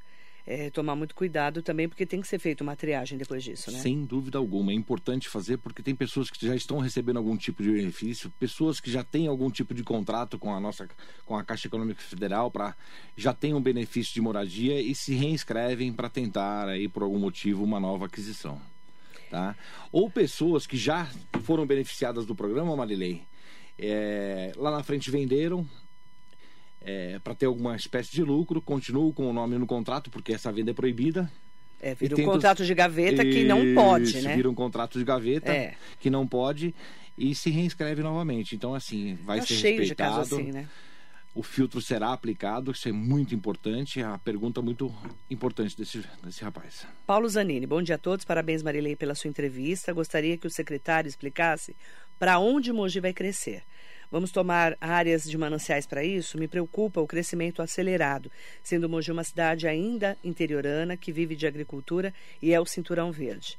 É, 0.46 0.68
tomar 0.68 0.94
muito 0.94 1.14
cuidado 1.14 1.62
também, 1.62 1.88
porque 1.88 2.04
tem 2.04 2.20
que 2.20 2.28
ser 2.28 2.38
feita 2.38 2.62
uma 2.62 2.76
triagem 2.76 3.16
depois 3.16 3.42
disso, 3.42 3.70
né? 3.72 3.78
Sem 3.78 4.04
dúvida 4.04 4.36
alguma. 4.36 4.72
É 4.72 4.74
importante 4.74 5.26
fazer 5.26 5.56
porque 5.56 5.82
tem 5.82 5.94
pessoas 5.94 6.28
que 6.28 6.46
já 6.46 6.54
estão 6.54 6.80
recebendo 6.80 7.16
algum 7.16 7.34
tipo 7.34 7.62
de 7.62 7.70
benefício, 7.70 8.30
pessoas 8.38 8.78
que 8.78 8.90
já 8.90 9.02
têm 9.02 9.26
algum 9.26 9.50
tipo 9.50 9.72
de 9.72 9.82
contrato 9.82 10.38
com 10.38 10.54
a 10.54 10.60
nossa 10.60 10.86
com 11.24 11.34
a 11.34 11.42
Caixa 11.42 11.66
Econômica 11.66 12.02
Federal 12.02 12.50
para 12.50 12.76
já 13.16 13.32
têm 13.32 13.54
um 13.54 13.60
benefício 13.60 14.12
de 14.12 14.20
moradia 14.20 14.78
e 14.78 14.94
se 14.94 15.14
reinscrevem 15.14 15.94
para 15.94 16.10
tentar 16.10 16.68
aí 16.68 16.88
por 16.88 17.02
algum 17.02 17.18
motivo 17.18 17.64
uma 17.64 17.80
nova 17.80 18.04
aquisição. 18.04 18.60
Tá? 19.30 19.56
Ou 19.90 20.08
pessoas 20.10 20.66
que 20.66 20.76
já 20.76 21.08
foram 21.42 21.66
beneficiadas 21.66 22.24
do 22.26 22.34
programa, 22.34 22.76
Marilei, 22.76 23.22
é, 23.78 24.52
lá 24.56 24.70
na 24.70 24.82
frente 24.82 25.10
venderam 25.10 25.66
é, 26.80 27.18
para 27.18 27.34
ter 27.34 27.46
alguma 27.46 27.74
espécie 27.76 28.12
de 28.12 28.22
lucro, 28.22 28.60
continuam 28.60 29.10
com 29.12 29.28
o 29.28 29.32
nome 29.32 29.56
no 29.58 29.66
contrato, 29.66 30.10
porque 30.10 30.32
essa 30.34 30.52
venda 30.52 30.70
é 30.70 30.74
proibida. 30.74 31.30
É, 31.80 31.94
vira 31.94 32.16
um 32.16 32.24
contrato 32.24 32.64
de 32.64 32.74
gaveta 32.74 33.24
que 33.24 33.44
não 33.44 33.74
pode, 33.74 34.20
né? 34.22 34.36
Vira 34.36 34.48
um 34.48 34.54
contrato 34.54 34.98
de 34.98 35.04
gaveta 35.04 35.52
É. 35.52 35.74
que 36.00 36.08
não 36.08 36.26
pode 36.26 36.74
e 37.16 37.34
se 37.34 37.50
reinscreve 37.50 38.02
novamente. 38.02 38.54
Então, 38.54 38.74
assim, 38.74 39.18
vai 39.22 39.40
Tá 39.40 39.46
ser 39.46 39.54
cheio 39.54 39.74
de 39.74 39.80
respeitado. 39.80 40.16
casos 40.16 40.32
assim, 40.32 40.52
né? 40.52 40.68
O 41.34 41.42
filtro 41.42 41.80
será 41.80 42.12
aplicado, 42.12 42.70
isso 42.70 42.88
é 42.88 42.92
muito 42.92 43.34
importante. 43.34 44.00
É 44.00 44.04
a 44.04 44.16
pergunta 44.16 44.62
muito 44.62 44.94
importante 45.28 45.76
desse, 45.76 46.00
desse 46.22 46.44
rapaz. 46.44 46.86
Paulo 47.04 47.28
Zanini, 47.28 47.66
bom 47.66 47.82
dia 47.82 47.96
a 47.96 47.98
todos. 47.98 48.24
Parabéns, 48.24 48.62
Marilei, 48.62 48.94
pela 48.94 49.16
sua 49.16 49.28
entrevista. 49.28 49.92
Gostaria 49.92 50.38
que 50.38 50.46
o 50.46 50.50
secretário 50.50 51.08
explicasse 51.08 51.74
para 52.20 52.38
onde 52.38 52.72
Mogi 52.72 53.00
vai 53.00 53.12
crescer. 53.12 53.64
Vamos 54.12 54.30
tomar 54.30 54.76
áreas 54.80 55.24
de 55.24 55.36
mananciais 55.36 55.88
para 55.88 56.04
isso? 56.04 56.38
Me 56.38 56.46
preocupa 56.46 57.00
o 57.00 57.06
crescimento 57.06 57.60
acelerado, 57.60 58.30
sendo 58.62 58.88
Mogi 58.88 59.10
uma 59.10 59.24
cidade 59.24 59.66
ainda 59.66 60.16
interiorana 60.22 60.96
que 60.96 61.10
vive 61.10 61.34
de 61.34 61.48
agricultura 61.48 62.14
e 62.40 62.54
é 62.54 62.60
o 62.60 62.64
cinturão 62.64 63.10
verde. 63.10 63.58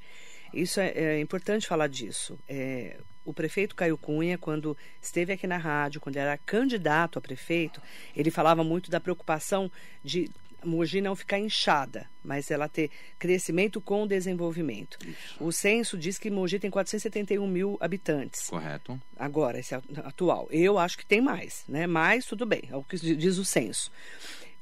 Isso 0.54 0.80
é, 0.80 0.92
é 0.92 1.20
importante 1.20 1.68
falar 1.68 1.88
disso. 1.88 2.40
É, 2.48 2.98
o 3.26 3.34
prefeito 3.34 3.76
Caio 3.76 3.98
Cunha, 3.98 4.38
quando 4.38 4.78
esteve 5.02 5.34
aqui 5.34 5.48
na 5.48 5.58
rádio, 5.58 6.00
quando 6.00 6.16
era 6.18 6.38
candidato 6.38 7.18
a 7.18 7.22
prefeito, 7.22 7.82
ele 8.16 8.32
falava 8.32 8.64
muito 8.64 8.92
da 8.92 9.00
preocupação 9.00 9.72
de 10.04 10.30
Mogi 10.64 11.00
não 11.00 11.16
ficar 11.16 11.40
inchada, 11.40 12.10
mas 12.24 12.50
ela 12.50 12.68
ter 12.68 12.90
crescimento 13.20 13.80
com 13.80 14.08
desenvolvimento. 14.08 14.98
O 15.40 15.52
censo 15.52 15.98
diz 15.98 16.18
que 16.18 16.32
Mogi 16.32 16.60
tem 16.60 16.72
471 16.72 17.48
mil 17.48 17.78
habitantes. 17.80 18.50
Correto? 18.50 19.00
Agora, 19.16 19.60
esse 19.60 19.76
atual. 19.76 20.48
Eu 20.50 20.78
acho 20.78 20.98
que 20.98 21.06
tem 21.06 21.22
mais, 21.22 21.64
né? 21.68 21.86
Mas 21.86 22.26
tudo 22.26 22.46
bem, 22.46 22.64
é 22.70 22.76
o 22.76 22.84
que 22.84 22.98
diz 22.98 23.38
o 23.38 23.46
censo. 23.46 23.92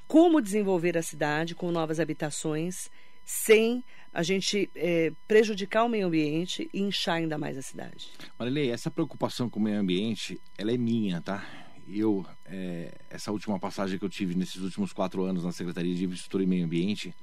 Como 0.08 0.42
desenvolver 0.42 0.98
a 0.98 1.02
cidade 1.02 1.56
com 1.56 1.72
novas 1.72 2.00
habitações 2.00 2.90
sem 3.26 3.84
a 4.14 4.22
gente 4.22 4.70
eh, 4.76 5.12
prejudicar 5.28 5.84
o 5.84 5.90
meio 5.90 6.06
ambiente 6.06 6.70
e 6.72 6.82
inchar 6.82 7.16
ainda 7.16 7.38
mais 7.38 7.58
a 7.58 7.62
cidade? 7.62 8.12
Marilei, 8.38 8.70
essa 8.70 8.92
preocupação 8.92 9.50
com 9.50 9.60
o 9.60 9.64
meio 9.64 9.80
ambiente, 9.80 10.40
ela 10.58 10.72
é 10.72 10.78
minha, 10.78 11.20
tá? 11.20 11.44
Eu, 11.88 12.26
é, 12.46 12.94
essa 13.10 13.32
última 13.32 13.60
passagem 13.60 13.98
que 13.98 14.06
eu 14.06 14.10
tive 14.10 14.36
nesses 14.36 14.62
últimos 14.62 14.94
quatro 14.94 15.24
anos 15.24 15.44
na 15.44 15.52
Secretaria 15.52 15.94
de 15.96 16.06
Infraestrutura 16.06 16.44
e 16.44 16.48
Meio 16.48 16.66
Ambiente, 16.66 17.14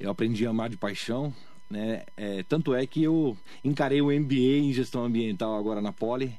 eu 0.00 0.10
aprendi 0.10 0.46
a 0.46 0.50
amar 0.50 0.70
de 0.70 0.76
paixão, 0.76 1.32
né? 1.70 2.04
É, 2.16 2.42
tanto 2.42 2.74
é 2.74 2.86
que 2.86 3.02
eu 3.02 3.36
encarei 3.62 4.00
o 4.00 4.06
MBA 4.06 4.58
em 4.58 4.72
Gestão 4.72 5.04
Ambiental 5.04 5.56
agora 5.56 5.80
na 5.80 5.92
Poli, 5.92 6.34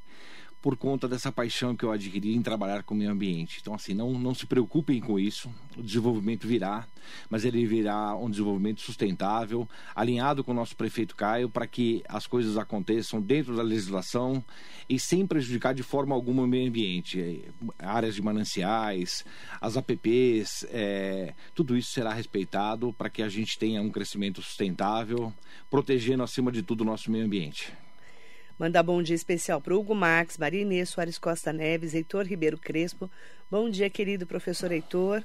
por 0.66 0.76
conta 0.76 1.08
dessa 1.08 1.32
paixão 1.32 1.76
que 1.76 1.86
eu 1.86 1.92
adquiri 1.92 2.36
em 2.36 2.42
trabalhar 2.42 2.82
com 2.82 2.96
o 2.96 2.98
meio 2.98 3.12
ambiente. 3.12 3.60
Então, 3.62 3.76
assim, 3.76 3.94
não, 3.94 4.18
não 4.18 4.34
se 4.34 4.48
preocupem 4.48 5.00
com 5.00 5.20
isso. 5.20 5.48
O 5.78 5.84
desenvolvimento 5.84 6.48
virá, 6.48 6.88
mas 7.30 7.46
ele 7.46 7.64
virá 7.68 8.16
um 8.16 8.28
desenvolvimento 8.28 8.82
sustentável, 8.82 9.70
alinhado 9.94 10.44
com 10.44 10.50
o 10.50 10.56
nosso 10.56 10.76
prefeito 10.76 11.16
Caio, 11.16 11.52
para 11.52 11.68
que 11.68 12.02
as 12.10 12.26
coisas 12.26 12.58
aconteçam 12.58 13.22
dentro 13.22 13.56
da 13.56 13.62
legislação 13.62 14.44
e 14.90 15.00
sem 15.00 15.28
prejudicar 15.28 15.76
de 15.76 15.84
forma 15.84 16.16
alguma 16.16 16.42
o 16.42 16.48
meio 16.48 16.68
ambiente. 16.68 17.44
Áreas 17.78 18.16
de 18.16 18.24
mananciais, 18.24 19.24
as 19.62 19.78
APPs, 19.78 20.66
é, 20.72 21.36
tudo 21.54 21.78
isso 21.78 21.92
será 21.92 22.12
respeitado 22.12 22.92
para 22.92 23.08
que 23.08 23.22
a 23.22 23.30
gente 23.30 23.60
tenha 23.60 23.84
um 23.84 23.92
crescimento 23.92 24.42
sustentável, 24.42 25.32
protegendo, 25.70 26.24
acima 26.24 26.52
de 26.52 26.64
tudo, 26.64 26.82
o 26.82 26.86
nosso 26.86 27.12
meio 27.12 27.24
ambiente. 27.24 27.72
Mandar 28.58 28.84
bom 28.84 29.04
dia 29.04 29.16
especial 29.16 29.60
para 29.60 29.76
Hugo 29.76 29.94
Maria 29.94 30.62
Inês 30.62 30.88
Soares 30.88 31.18
Costa 31.18 31.52
Neves, 31.52 31.94
Heitor 31.94 32.26
Ribeiro 32.26 32.58
Crespo. 32.58 33.12
Bom 33.52 33.70
dia, 33.70 33.90
querido 33.90 34.26
professor 34.26 34.72
Heitor. 34.72 35.22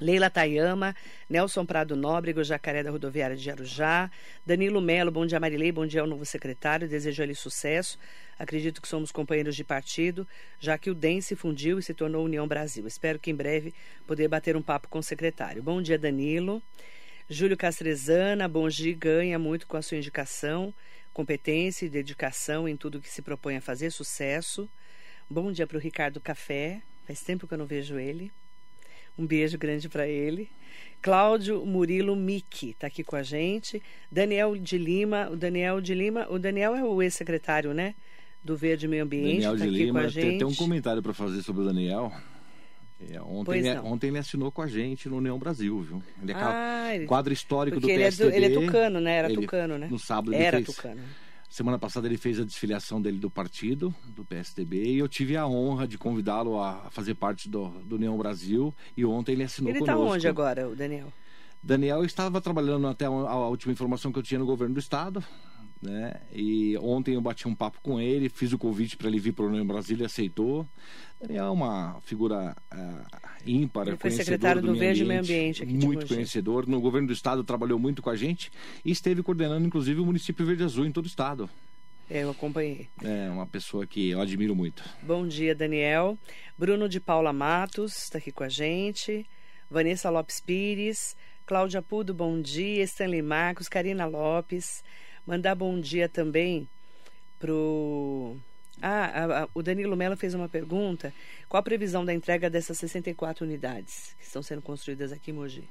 Leila 0.00 0.30
Tayama, 0.30 0.96
Nelson 1.28 1.66
Prado 1.66 1.94
Nóbrego, 1.94 2.42
Jacaré 2.42 2.82
da 2.82 2.90
Rodoviária 2.90 3.36
de 3.36 3.50
Arujá, 3.50 4.10
Danilo 4.46 4.80
Melo, 4.80 5.10
bom 5.10 5.26
dia 5.26 5.38
Marilei, 5.38 5.70
bom 5.70 5.84
dia 5.84 6.00
ao 6.00 6.06
novo 6.06 6.24
secretário, 6.24 6.88
desejo 6.88 7.22
lhe 7.24 7.34
sucesso. 7.34 7.98
Acredito 8.38 8.80
que 8.80 8.88
somos 8.88 9.12
companheiros 9.12 9.54
de 9.54 9.62
partido, 9.62 10.26
já 10.58 10.78
que 10.78 10.90
o 10.90 10.94
DEM 10.94 11.20
se 11.20 11.36
fundiu 11.36 11.78
e 11.78 11.82
se 11.82 11.92
tornou 11.92 12.24
União 12.24 12.48
Brasil. 12.48 12.86
Espero 12.86 13.18
que 13.18 13.30
em 13.30 13.34
breve 13.34 13.74
poder 14.06 14.28
bater 14.28 14.56
um 14.56 14.62
papo 14.62 14.88
com 14.88 15.00
o 15.00 15.02
secretário. 15.02 15.62
Bom 15.62 15.82
dia 15.82 15.98
Danilo. 15.98 16.62
Júlio 17.28 17.56
Castrezana, 17.56 18.48
bom 18.48 18.68
dia, 18.68 18.96
ganha 18.96 19.38
muito 19.38 19.66
com 19.66 19.76
a 19.76 19.82
sua 19.82 19.98
indicação, 19.98 20.74
competência 21.12 21.86
e 21.86 21.88
dedicação 21.88 22.68
em 22.68 22.76
tudo 22.76 23.00
que 23.00 23.08
se 23.08 23.22
propõe 23.22 23.56
a 23.56 23.60
fazer, 23.60 23.90
sucesso. 23.90 24.68
Bom 25.28 25.52
dia 25.52 25.66
para 25.66 25.76
o 25.76 25.80
Ricardo 25.80 26.20
Café, 26.20 26.82
faz 27.06 27.20
tempo 27.22 27.46
que 27.46 27.54
eu 27.54 27.58
não 27.58 27.66
vejo 27.66 27.98
ele. 27.98 28.32
Um 29.18 29.26
beijo 29.26 29.58
grande 29.58 29.88
para 29.88 30.06
ele. 30.06 30.48
Cláudio 31.02 31.64
Murilo 31.64 32.14
Miki 32.14 32.70
está 32.70 32.86
aqui 32.86 33.02
com 33.02 33.16
a 33.16 33.22
gente. 33.22 33.82
Daniel 34.10 34.56
de 34.56 34.76
Lima, 34.76 35.28
o 35.30 35.36
Daniel 35.36 35.80
de 35.80 35.94
Lima, 35.94 36.26
o 36.30 36.38
Daniel 36.38 36.74
é 36.74 36.84
o 36.84 37.02
ex-secretário, 37.02 37.72
né? 37.72 37.94
Do 38.42 38.56
Verde 38.56 38.88
Meio 38.88 39.04
Ambiente, 39.04 39.42
Daniel 39.42 39.54
está 39.54 39.66
de 39.66 39.70
Lima, 39.70 40.10
tem, 40.10 40.38
tem 40.38 40.46
um 40.46 40.54
comentário 40.54 41.02
para 41.02 41.12
fazer 41.12 41.42
sobre 41.42 41.62
o 41.62 41.64
Daniel. 41.64 42.12
É, 43.08 43.20
ontem, 43.22 43.58
ele, 43.60 43.74
não. 43.74 43.86
ontem 43.86 44.08
ele 44.08 44.18
assinou 44.18 44.52
com 44.52 44.60
a 44.60 44.66
gente 44.66 45.08
no 45.08 45.16
União 45.16 45.38
Brasil, 45.38 45.80
viu? 45.80 46.02
Ele 46.20 46.32
é 46.32 46.34
Ah, 46.36 46.94
ele- 46.94 47.06
quadro 47.06 47.32
histórico 47.32 47.76
do 47.78 47.80
porque 47.80 47.92
ele 47.92 48.02
é, 48.02 48.10
do- 48.10 48.16
PSDB. 48.16 48.36
ele 48.36 48.46
é 48.56 48.60
tucano, 48.60 49.00
né? 49.00 49.12
Era 49.16 49.28
Ele- 49.32 49.40
tucano, 49.40 49.78
né? 49.78 49.88
No 49.90 49.98
sábado 49.98 50.34
ele 50.34 50.42
Era 50.42 50.58
fez. 50.62 50.76
tucano. 50.76 51.00
Semana 51.48 51.78
passada 51.78 52.06
ele 52.06 52.16
fez 52.18 52.38
a 52.38 52.44
desfiliação 52.44 53.00
dele 53.02 53.18
do 53.18 53.28
partido, 53.30 53.92
do 54.14 54.24
PSDB, 54.24 54.84
e 54.84 54.98
eu 54.98 55.08
tive 55.08 55.36
a 55.36 55.46
honra 55.46 55.88
de 55.88 55.98
convidá-lo 55.98 56.62
a 56.62 56.88
fazer 56.90 57.14
parte 57.14 57.48
do, 57.48 57.68
do 57.84 57.96
União 57.96 58.16
Brasil. 58.16 58.72
E 58.96 59.04
ontem 59.04 59.32
ele 59.32 59.42
assinou 59.44 59.70
Ele 59.70 59.80
está 59.80 59.94
conosco. 59.94 60.14
onde 60.14 60.28
agora, 60.28 60.68
o 60.68 60.76
Daniel? 60.76 61.12
Daniel 61.62 62.04
estava 62.04 62.40
trabalhando 62.40 62.86
até 62.86 63.06
a 63.06 63.10
última 63.10 63.72
informação 63.72 64.12
que 64.12 64.18
eu 64.18 64.22
tinha 64.22 64.38
no 64.38 64.46
governo 64.46 64.74
do 64.74 64.80
estado, 64.80 65.24
né? 65.80 66.14
E 66.32 66.76
ontem 66.78 67.14
eu 67.14 67.20
bati 67.20 67.48
um 67.48 67.54
papo 67.54 67.78
com 67.82 68.00
ele, 68.00 68.28
fiz 68.28 68.52
o 68.52 68.58
convite 68.58 68.96
para 68.96 69.08
ele 69.08 69.18
vir 69.18 69.32
para 69.32 69.44
o 69.44 69.48
União 69.48 69.66
Brasil, 69.66 69.96
ele 69.96 70.04
aceitou. 70.04 70.66
Daniel 71.20 71.46
é 71.46 71.50
uma 71.50 72.00
figura 72.02 72.56
ah, 72.70 73.04
ímpar, 73.46 73.88
Ele 73.88 73.96
foi 73.96 74.10
secretário 74.10 74.62
do 74.62 74.68
meio 74.68 74.78
Verde 74.78 75.02
e 75.02 75.06
Meio 75.06 75.20
Ambiente 75.20 75.62
aqui 75.62 75.72
muito 75.72 76.06
conhecedor. 76.06 76.66
No 76.66 76.80
governo 76.80 77.08
do 77.08 77.12
estado 77.12 77.44
trabalhou 77.44 77.78
muito 77.78 78.00
com 78.00 78.08
a 78.08 78.16
gente 78.16 78.50
e 78.84 78.90
esteve 78.90 79.22
coordenando 79.22 79.66
inclusive 79.66 80.00
o 80.00 80.06
município 80.06 80.46
Verde 80.46 80.64
Azul 80.64 80.86
em 80.86 80.92
todo 80.92 81.04
o 81.04 81.08
estado. 81.08 81.48
É, 82.10 82.24
eu 82.24 82.30
acompanhei. 82.30 82.88
É 83.04 83.30
uma 83.30 83.46
pessoa 83.46 83.86
que 83.86 84.10
eu 84.10 84.20
admiro 84.20 84.56
muito. 84.56 84.82
Bom 85.02 85.28
dia, 85.28 85.54
Daniel. 85.54 86.18
Bruno 86.58 86.88
de 86.88 86.98
Paula 86.98 87.32
Matos 87.32 88.04
está 88.04 88.18
aqui 88.18 88.32
com 88.32 88.42
a 88.42 88.48
gente. 88.48 89.24
Vanessa 89.70 90.10
Lopes 90.10 90.40
Pires. 90.40 91.16
Cláudia 91.46 91.80
Pudo, 91.80 92.12
bom 92.12 92.40
dia. 92.40 92.82
Stanley 92.82 93.22
Marcos, 93.22 93.68
Karina 93.68 94.06
Lopes. 94.06 94.82
Mandar 95.30 95.54
bom 95.54 95.78
dia 95.80 96.08
também 96.08 96.68
pro. 97.38 98.36
Ah, 98.82 99.04
a- 99.04 99.42
a- 99.44 99.48
o 99.54 99.62
Danilo 99.62 99.96
Mello 99.96 100.16
fez 100.16 100.34
uma 100.34 100.48
pergunta. 100.48 101.14
Qual 101.48 101.60
a 101.60 101.62
previsão 101.62 102.04
da 102.04 102.12
entrega 102.12 102.50
dessas 102.50 102.76
64 102.78 103.44
unidades 103.46 104.16
que 104.18 104.24
estão 104.24 104.42
sendo 104.42 104.60
construídas 104.60 105.12
aqui 105.12 105.30
em 105.30 105.34
Mogi? 105.34 105.62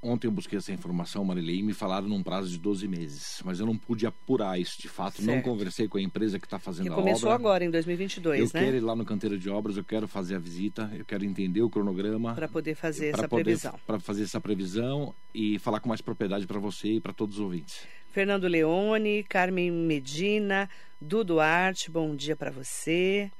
Ontem 0.00 0.26
eu 0.26 0.30
busquei 0.30 0.56
essa 0.56 0.72
informação, 0.72 1.22
Marilei, 1.22 1.56
e 1.58 1.62
me 1.62 1.74
falaram 1.74 2.08
num 2.08 2.22
prazo 2.22 2.48
de 2.48 2.56
12 2.56 2.88
meses. 2.88 3.42
Mas 3.44 3.60
eu 3.60 3.66
não 3.66 3.76
pude 3.76 4.06
apurar 4.06 4.58
isso 4.58 4.80
de 4.80 4.88
fato. 4.88 5.20
Não 5.20 5.34
Certo. 5.34 5.44
conversei 5.44 5.86
com 5.86 5.98
a 5.98 6.00
empresa 6.00 6.38
que 6.38 6.46
está 6.46 6.58
fazendo 6.58 6.86
Que 6.86 6.92
a 6.92 6.94
começou 6.94 7.28
obra. 7.28 7.34
agora, 7.42 7.64
em 7.66 7.70
2022, 7.70 8.40
eu 8.40 8.46
né? 8.58 8.64
quero 8.66 8.76
ir 8.78 8.80
lá 8.80 8.96
no 8.96 9.04
canteiro 9.04 9.36
de 9.38 9.50
obras, 9.50 9.76
eu 9.76 9.84
quero 9.84 10.08
fazer 10.08 10.36
a 10.36 10.38
visita, 10.38 10.90
eu 10.96 11.04
quero 11.04 11.26
entender 11.26 11.60
o 11.60 11.68
cronograma. 11.68 12.32
Para 12.34 12.48
poder 12.48 12.74
fazer 12.74 13.08
essa 13.08 13.28
poder- 13.28 13.42
previsão. 13.44 13.78
Para 13.86 13.98
fazer 14.00 14.22
essa 14.22 14.40
previsão 14.40 15.12
e 15.34 15.58
falar 15.58 15.80
com 15.80 15.88
mais 15.90 16.00
propriedade 16.00 16.46
para 16.46 16.58
você 16.58 16.92
e 16.94 17.00
para 17.00 17.12
todos 17.12 17.34
os 17.34 17.40
ouvintes. 17.42 17.86
Fernando 18.10 18.48
Leone, 18.48 19.22
Carmen 19.22 19.70
Medina, 19.70 20.68
Du 21.00 21.22
Duarte, 21.22 21.90
bom 21.90 22.16
dia 22.16 22.34
para 22.34 22.50
você. 22.50 23.30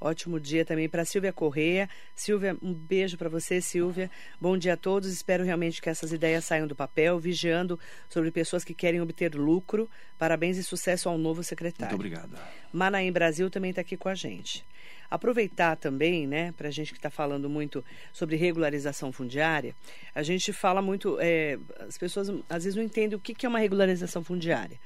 Ótimo 0.00 0.38
dia 0.38 0.64
também 0.64 0.88
para 0.88 1.04
Silvia 1.04 1.32
Correia. 1.32 1.88
Silvia, 2.14 2.56
um 2.62 2.72
beijo 2.72 3.16
para 3.16 3.28
você, 3.28 3.60
Silvia. 3.60 4.08
Bom 4.40 4.56
dia 4.56 4.74
a 4.74 4.76
todos. 4.76 5.12
Espero 5.12 5.42
realmente 5.42 5.82
que 5.82 5.88
essas 5.88 6.12
ideias 6.12 6.44
saiam 6.44 6.68
do 6.68 6.76
papel, 6.76 7.18
vigiando 7.18 7.78
sobre 8.08 8.30
pessoas 8.30 8.62
que 8.62 8.74
querem 8.74 9.00
obter 9.00 9.34
lucro. 9.34 9.90
Parabéns 10.16 10.56
e 10.56 10.62
sucesso 10.62 11.08
ao 11.08 11.18
novo 11.18 11.42
secretário. 11.42 11.96
Muito 11.96 12.06
obrigado. 12.06 12.38
Manaim 12.72 13.10
Brasil 13.10 13.50
também 13.50 13.70
está 13.70 13.80
aqui 13.80 13.96
com 13.96 14.08
a 14.08 14.14
gente. 14.14 14.64
Aproveitar 15.10 15.76
também, 15.76 16.26
né, 16.26 16.52
para 16.52 16.68
a 16.68 16.70
gente 16.70 16.92
que 16.92 16.98
está 16.98 17.10
falando 17.10 17.48
muito 17.48 17.84
sobre 18.12 18.36
regularização 18.36 19.10
fundiária, 19.10 19.74
a 20.14 20.22
gente 20.22 20.52
fala 20.52 20.82
muito, 20.82 21.18
é, 21.20 21.58
as 21.80 21.96
pessoas 21.96 22.28
às 22.48 22.64
vezes 22.64 22.74
não 22.74 22.82
entendem 22.82 23.16
o 23.16 23.20
que, 23.20 23.34
que 23.34 23.46
é 23.46 23.48
uma 23.48 23.58
regularização 23.58 24.22
fundiária. 24.22 24.78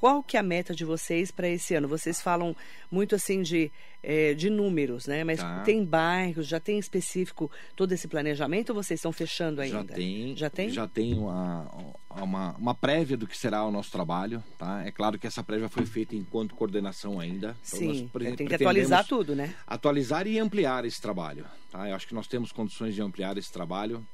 Qual 0.00 0.22
que 0.22 0.36
é 0.36 0.40
a 0.40 0.44
meta 0.44 0.72
de 0.76 0.84
vocês 0.84 1.32
para 1.32 1.48
esse 1.48 1.74
ano? 1.74 1.88
Vocês 1.88 2.20
falam 2.20 2.54
muito 2.88 3.16
assim 3.16 3.42
de, 3.42 3.68
é, 4.00 4.32
de 4.32 4.48
números, 4.48 5.08
né? 5.08 5.24
Mas 5.24 5.40
Tá. 5.40 5.62
tem 5.64 5.84
bairros, 5.84 6.46
já 6.46 6.60
tem 6.60 6.78
específico 6.78 7.50
todo 7.74 7.90
esse 7.90 8.06
planejamento 8.06 8.68
ou 8.70 8.76
vocês 8.76 8.98
estão 9.00 9.10
fechando 9.10 9.60
ainda? 9.60 9.78
Já 9.78 9.84
tem, 9.84 10.36
Já 10.36 10.50
tem? 10.50 10.70
Já 10.70 10.86
tem 10.86 11.14
uma, 11.14 11.68
uma, 12.10 12.52
uma 12.56 12.74
prévia 12.76 13.16
do 13.16 13.26
que 13.26 13.36
será 13.36 13.64
o 13.64 13.72
nosso 13.72 13.90
trabalho, 13.90 14.40
tá? 14.56 14.86
É 14.86 14.92
claro 14.92 15.18
que 15.18 15.26
essa 15.26 15.42
prévia 15.42 15.68
foi 15.68 15.84
feita 15.84 16.14
enquanto 16.14 16.54
coordenação 16.54 17.18
ainda. 17.18 17.56
Então 17.66 17.88
nós 17.88 17.96
Sim, 17.98 18.06
pre- 18.06 18.36
tem 18.36 18.46
que 18.46 18.54
atualizar 18.54 19.04
tudo, 19.04 19.34
né? 19.34 19.52
Atualizar 19.66 20.28
e 20.28 20.38
ampliar 20.38 20.84
esse 20.84 21.00
trabalho, 21.02 21.44
tá? 21.72 21.88
Eu 21.88 21.96
acho 21.96 22.06
que 22.06 22.14
nós 22.14 22.28
temos 22.28 22.52
condições 22.52 22.94
de 22.94 23.02
ampliar 23.02 23.36
esse 23.36 23.50
trabalho. 23.52 24.06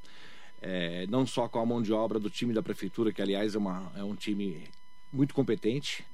é, 0.61 1.05
não 1.09 1.27
só 1.27 1.47
com 1.47 1.59
a 1.59 1.65
mão 1.65 1.79
de 1.79 1.93
obra 1.93 2.17
do 2.19 2.27
time 2.27 2.51
da 2.53 2.63
prefeitura, 2.63 3.13
que 3.13 3.21
aliás 3.21 3.53
é, 3.53 3.57
uma, 3.59 3.91
é 3.95 4.03
um 4.03 4.15
time 4.15 4.63
muito 5.11 5.33
competente, 5.33 6.05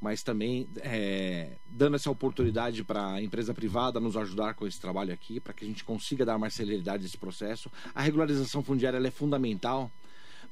mas 0.00 0.22
também 0.22 0.68
é, 0.76 1.52
dando 1.66 1.96
essa 1.96 2.10
oportunidade 2.10 2.84
para 2.84 3.14
a 3.14 3.22
empresa 3.22 3.54
privada 3.54 3.98
nos 3.98 4.16
ajudar 4.16 4.54
com 4.54 4.66
esse 4.66 4.80
trabalho 4.80 5.12
aqui, 5.12 5.40
para 5.40 5.52
que 5.52 5.64
a 5.64 5.68
gente 5.68 5.84
consiga 5.84 6.24
dar 6.24 6.38
mais 6.38 6.54
celeridade 6.54 7.04
a 7.04 7.06
esse 7.06 7.16
processo. 7.16 7.70
A 7.94 8.02
regularização 8.02 8.62
fundiária 8.62 8.98
é 8.98 9.10
fundamental 9.10 9.90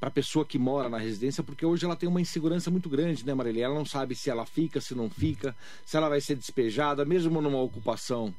para 0.00 0.08
a 0.08 0.12
pessoa 0.12 0.44
que 0.44 0.58
mora 0.58 0.88
na 0.88 0.98
residência, 0.98 1.44
porque 1.44 1.64
hoje 1.64 1.84
ela 1.84 1.94
tem 1.94 2.08
uma 2.08 2.20
insegurança 2.20 2.70
muito 2.70 2.88
grande, 2.88 3.24
né, 3.24 3.34
Marília? 3.34 3.66
Ela 3.66 3.74
não 3.74 3.84
sabe 3.84 4.16
se 4.16 4.30
ela 4.30 4.44
fica, 4.44 4.80
se 4.80 4.94
não 4.94 5.08
fica, 5.08 5.54
se 5.84 5.96
ela 5.96 6.08
vai 6.08 6.20
ser 6.20 6.34
despejada, 6.34 7.04
mesmo 7.04 7.40
numa 7.40 7.60
ocupação 7.60 8.34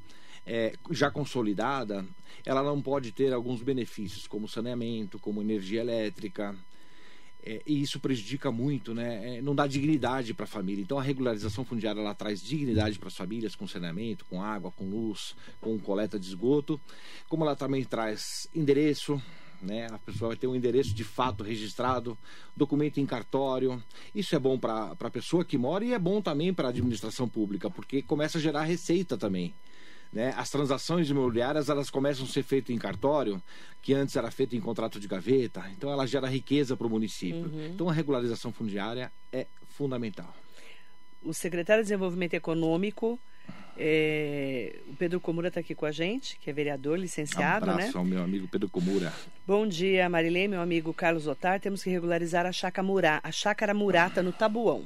é, 0.46 0.74
já 0.92 1.10
consolidada, 1.10 2.06
ela 2.46 2.62
não 2.62 2.82
pode 2.82 3.12
ter 3.12 3.32
alguns 3.32 3.62
benefícios, 3.62 4.28
como 4.28 4.48
saneamento, 4.48 5.18
como 5.20 5.42
energia 5.42 5.82
elétrica, 5.82 6.54
é, 7.46 7.62
e 7.66 7.82
isso 7.82 8.00
prejudica 8.00 8.52
muito, 8.52 8.94
né? 8.94 9.38
É, 9.38 9.42
não 9.42 9.54
dá 9.54 9.68
dignidade 9.68 10.34
para 10.34 10.46
a 10.46 10.48
família. 10.48 10.82
Então 10.82 10.98
a 10.98 11.04
regularização 11.04 11.66
fundiária 11.66 12.00
ela 12.00 12.16
traz 12.16 12.42
dignidade 12.42 12.98
para 12.98 13.10
as 13.10 13.16
famílias 13.16 13.56
com 13.56 13.68
saneamento, 13.68 14.26
com 14.26 14.42
água, 14.42 14.72
com 14.72 14.90
luz, 14.90 15.36
com 15.60 15.78
coleta 15.78 16.18
de 16.18 16.28
esgoto, 16.28 16.80
como 17.28 17.44
ela 17.44 17.56
também 17.56 17.84
traz 17.84 18.48
endereço, 18.56 19.22
né? 19.62 19.88
A 19.92 19.98
pessoa 19.98 20.30
vai 20.30 20.38
ter 20.38 20.48
um 20.48 20.56
endereço 20.56 20.94
de 20.94 21.04
fato 21.04 21.44
registrado, 21.44 22.18
documento 22.56 23.00
em 23.00 23.06
cartório. 23.06 23.84
Isso 24.16 24.36
é 24.36 24.40
bom 24.40 24.58
para 24.58 24.96
a 24.98 25.10
pessoa 25.10 25.44
que 25.44 25.58
mora 25.58 25.84
e 25.84 25.94
é 25.94 26.00
bom 26.00 26.22
também 26.22 26.54
para 26.54 26.68
a 26.68 26.70
administração 26.70 27.28
pública, 27.28 27.70
porque 27.70 28.02
começa 28.02 28.38
a 28.38 28.42
gerar 28.42 28.64
receita 28.64 29.18
também. 29.18 29.54
Né? 30.14 30.32
As 30.38 30.50
transações 30.50 31.10
imobiliárias 31.10 31.70
elas 31.70 31.90
começam 31.90 32.24
a 32.24 32.28
ser 32.28 32.44
feitas 32.44 32.74
em 32.74 32.78
cartório, 32.78 33.42
que 33.82 33.94
antes 33.94 34.16
era 34.16 34.30
feito 34.30 34.56
em 34.56 34.62
contrato 34.62 35.00
de 35.00 35.08
gaveta, 35.08 35.64
então 35.76 35.92
ela 35.92 36.06
gera 36.06 36.28
riqueza 36.28 36.78
para 36.78 36.86
o 36.86 36.90
município. 36.90 37.52
Uhum. 37.52 37.72
Então 37.74 37.90
a 37.90 37.94
regularização 37.94 38.52
fundiária 38.52 39.12
é 39.32 39.48
fundamental. 39.70 40.32
O 41.24 41.34
secretário 41.34 41.84
de 41.84 41.88
Desenvolvimento 41.88 42.36
Econômico, 42.36 43.20
é... 43.76 44.80
o 44.88 44.96
Pedro 44.96 45.20
Comura 45.20 45.48
está 45.48 45.62
aqui 45.62 45.74
com 45.74 45.86
a 45.86 45.92
gente, 45.92 46.38
que 46.38 46.48
é 46.48 46.54
vereador, 46.54 47.00
licenciado, 47.00 47.66
um 47.66 47.72
abraço 47.72 47.94
né? 47.94 47.98
ao 47.98 48.06
meu 48.06 48.22
amigo 48.22 48.48
Pedro 48.48 48.70
Comura. 48.70 49.12
Bom 49.48 49.66
dia, 49.66 50.08
Marilei, 50.10 50.48
meu 50.48 50.62
amigo 50.62 50.94
Carlos 50.94 51.26
Otar. 51.26 51.60
Temos 51.60 51.82
que 51.82 51.90
regularizar 51.90 52.46
a 52.46 52.52
chácara, 52.52 52.86
Murá, 52.86 53.20
a 53.24 53.32
chácara 53.32 53.74
Murata 53.74 54.22
no 54.22 54.32
Tabuão. 54.32 54.86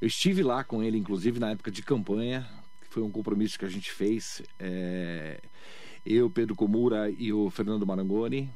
Eu 0.00 0.06
estive 0.08 0.42
lá 0.42 0.64
com 0.64 0.82
ele, 0.82 0.96
inclusive, 0.96 1.38
na 1.38 1.50
época 1.50 1.70
de 1.70 1.82
campanha, 1.82 2.48
foi 2.96 3.02
um 3.02 3.10
compromisso 3.10 3.58
que 3.58 3.64
a 3.66 3.68
gente 3.68 3.92
fez. 3.92 4.40
É, 4.58 5.38
eu, 6.04 6.30
Pedro 6.30 6.54
Comura 6.54 7.10
e 7.10 7.30
o 7.30 7.50
Fernando 7.50 7.86
Marangoni. 7.86 8.50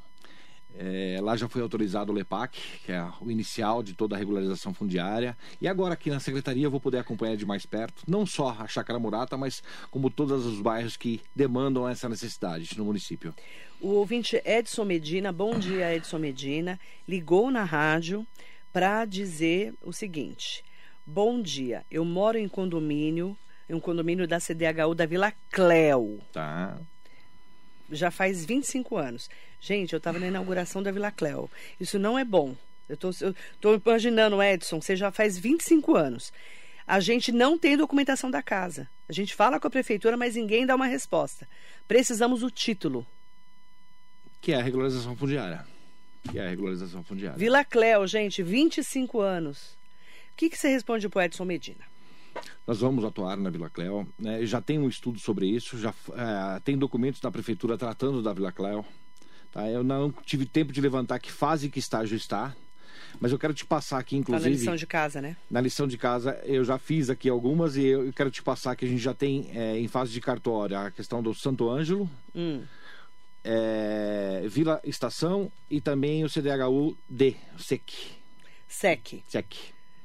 É, 0.79 1.19
lá 1.21 1.37
já 1.37 1.47
foi 1.47 1.61
autorizado 1.61 2.11
o 2.11 2.15
LEPAC, 2.15 2.59
que 2.87 2.91
é 2.91 3.07
o 3.21 3.31
inicial 3.31 3.83
de 3.83 3.93
toda 3.93 4.17
a 4.17 4.19
regularização 4.19 4.73
fundiária. 4.73 5.37
E 5.61 5.69
agora 5.69 5.93
aqui 5.93 6.09
na 6.09 6.21
secretaria 6.21 6.65
eu 6.65 6.71
vou 6.71 6.81
poder 6.81 6.97
acompanhar 6.97 7.37
de 7.37 7.45
mais 7.45 7.67
perto, 7.67 8.03
não 8.09 8.25
só 8.25 8.57
a 8.59 8.67
Chácara 8.67 8.99
Murata, 8.99 9.37
mas 9.37 9.63
como 9.91 10.09
todos 10.09 10.47
os 10.47 10.59
bairros 10.63 10.97
que 10.97 11.21
demandam 11.37 11.87
essa 11.87 12.09
necessidade 12.09 12.79
no 12.79 12.85
município. 12.87 13.35
O 13.79 13.89
ouvinte 13.89 14.41
Edson 14.43 14.87
Medina, 14.87 15.31
bom 15.31 15.59
dia 15.59 15.95
Edson 15.95 16.19
Medina, 16.19 16.81
ligou 17.07 17.51
na 17.51 17.65
rádio 17.65 18.27
para 18.73 19.05
dizer 19.05 19.75
o 19.83 19.93
seguinte: 19.93 20.65
Bom 21.05 21.43
dia, 21.43 21.85
eu 21.91 22.07
moro 22.07 22.39
em 22.39 22.49
condomínio 22.49 23.37
em 23.71 23.75
um 23.75 23.81
condomínio 23.81 24.27
da 24.27 24.41
CDHU 24.41 24.95
da 24.97 25.07
Vila 25.07 25.33
Cléo. 25.51 26.21
Tá. 26.33 26.77
Já 27.91 28.11
faz 28.11 28.45
25 28.45 28.97
anos. 28.97 29.31
Gente, 29.61 29.93
eu 29.93 29.99
estava 29.99 30.19
na 30.19 30.27
inauguração 30.27 30.83
da 30.83 30.91
Vila 30.91 31.13
Cléo. 31.13 31.49
Isso 31.79 31.99
não 31.99 32.19
é 32.19 32.25
bom. 32.25 32.57
Eu 32.89 32.99
estou 33.11 33.81
imaginando, 33.87 34.43
Edson, 34.43 34.81
você 34.81 34.97
já 34.97 35.13
faz 35.13 35.39
25 35.39 35.95
anos. 35.95 36.33
A 36.85 36.99
gente 36.99 37.31
não 37.31 37.57
tem 37.57 37.77
documentação 37.77 38.29
da 38.29 38.43
casa. 38.43 38.89
A 39.09 39.13
gente 39.13 39.35
fala 39.35 39.61
com 39.61 39.69
a 39.69 39.71
prefeitura, 39.71 40.17
mas 40.17 40.35
ninguém 40.35 40.67
dá 40.67 40.75
uma 40.75 40.87
resposta. 40.87 41.49
Precisamos 41.87 42.41
do 42.41 42.51
título. 42.51 43.07
Que 44.41 44.53
é 44.53 44.57
a 44.57 44.63
regularização 44.63 45.17
fundiária. 45.17 45.65
Que 46.29 46.41
é 46.41 46.47
a 46.47 46.49
regularização 46.49 47.05
fundiária. 47.05 47.39
Vila 47.39 47.65
Cléo, 47.65 48.05
gente, 48.09 48.43
25 48.43 49.21
anos. 49.21 49.79
O 50.33 50.37
que, 50.37 50.51
que 50.51 50.59
você 50.59 50.69
responde 50.69 51.09
para 51.09 51.21
o 51.21 51.23
Edson 51.23 51.45
Medina? 51.45 51.91
Nós 52.67 52.81
vamos 52.81 53.05
atuar 53.05 53.37
na 53.37 53.51
Vila 53.51 53.69
Cléo. 53.69 54.07
Né? 54.19 54.45
Já 54.47 54.61
tem 54.61 54.79
um 54.79 54.89
estudo 54.89 55.19
sobre 55.19 55.47
isso, 55.47 55.79
já 55.79 55.95
é, 56.13 56.61
tem 56.61 56.77
documentos 56.77 57.21
da 57.21 57.31
prefeitura 57.31 57.77
tratando 57.77 58.23
da 58.23 58.33
Vila 58.33 58.53
Cléo. 58.53 58.85
Tá? 59.53 59.69
Eu 59.69 59.83
não 59.83 60.13
tive 60.25 60.47
tempo 60.47 60.73
de 60.73 60.81
levantar 60.81 61.19
que 61.19 61.33
fase 61.33 61.69
que 61.69 61.79
estágio 61.79 62.17
está. 62.17 62.55
Mas 63.19 63.33
eu 63.33 63.39
quero 63.39 63.53
te 63.53 63.67
passar 63.67 63.99
aqui, 63.99 64.17
inclusive. 64.17 64.45
Tá 64.45 64.51
na 64.51 64.57
lição 64.57 64.77
de 64.77 64.87
casa, 64.87 65.21
né? 65.21 65.37
Na 65.51 65.61
lição 65.61 65.87
de 65.87 65.99
casa, 65.99 66.41
eu 66.45 66.65
já 66.65 66.79
fiz 66.79 67.11
aqui 67.11 67.29
algumas 67.29 67.77
e 67.77 67.85
eu 67.85 68.13
quero 68.13 68.31
te 68.31 68.43
passar 68.43 68.77
que 68.77 68.85
a 68.85 68.89
gente 68.89 69.03
já 69.03 69.13
tem 69.13 69.51
é, 69.53 69.79
em 69.79 69.89
fase 69.89 70.13
de 70.13 70.21
cartório 70.21 70.79
a 70.79 70.91
questão 70.91 71.23
do 71.23 71.35
Santo 71.35 71.69
Ângelo, 71.69 72.09
hum. 72.35 72.63
é, 73.43 74.45
Vila 74.49 74.81
Estação 74.85 75.51
e 75.69 75.81
também 75.81 76.25
o 76.25 76.29
CDHU 76.29 76.97
D, 77.09 77.35
SEC. 77.59 77.83
SEC. 78.69 79.25
SEC. 79.27 79.57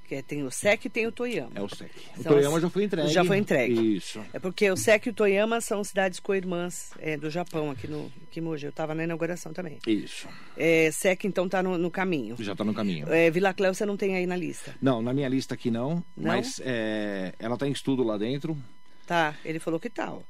Que 0.08 0.22
tem 0.22 0.44
o 0.44 0.52
SEC 0.52 0.86
e 0.86 0.90
tem 0.90 1.08
o 1.08 1.12
Toyama. 1.12 1.52
É 1.56 1.62
o 1.62 1.68
SEC. 1.68 1.90
O 2.18 2.24
são 2.24 2.32
Toyama 2.34 2.58
as... 2.58 2.62
já 2.62 2.70
foi 2.70 2.84
entregue. 2.84 3.10
Já 3.10 3.26
foi 3.26 3.38
entregue. 3.38 3.98
Isso. 3.98 4.24
É 4.32 4.40
porque 4.40 4.70
o 4.70 4.78
SEC 4.78 5.08
e 5.08 5.10
o 5.10 5.14
Toyama 5.14 5.60
são 5.62 5.84
cidades 5.84 6.20
co-irmãs 6.20 6.92
é, 7.00 7.18
do 7.18 7.30
Japão, 7.30 7.72
aqui 7.72 7.88
no 7.88 8.12
Kimoji. 8.30 8.66
Eu 8.66 8.70
estava 8.70 8.94
na 8.94 9.04
inauguração 9.04 9.52
também. 9.52 9.80
Isso. 9.88 10.28
É, 10.56 10.92
SEC, 10.92 11.26
então, 11.26 11.46
está 11.46 11.64
no, 11.64 11.78
no, 11.78 11.90
caminho. 11.90 12.36
Já 12.40 12.52
está 12.52 12.64
no 12.64 12.74
caminho. 12.74 13.12
É, 13.12 13.32
Vila 13.32 13.54
Cléo 13.54 13.74
você 13.74 13.86
não 13.86 13.98
tem 13.98 14.16
aí 14.16 14.28
na 14.28 14.36
lista? 14.36 14.76
Não, 14.82 15.02
na 15.02 15.14
minha 15.14 15.28
lista 15.28 15.56
aqui 15.56 15.72
não. 15.72 15.96
não? 15.96 16.04
Mas 16.16 16.62
é, 16.64 17.34
ela 17.40 17.56
está 17.56 17.68
em 17.68 17.72
estudo 17.72 18.04
lá 18.04 18.18
dentro. 18.18 18.56
Tá, 19.08 19.36
ele 19.44 19.60
falou 19.60 19.80
que 19.80 19.90
tal. 19.90 20.24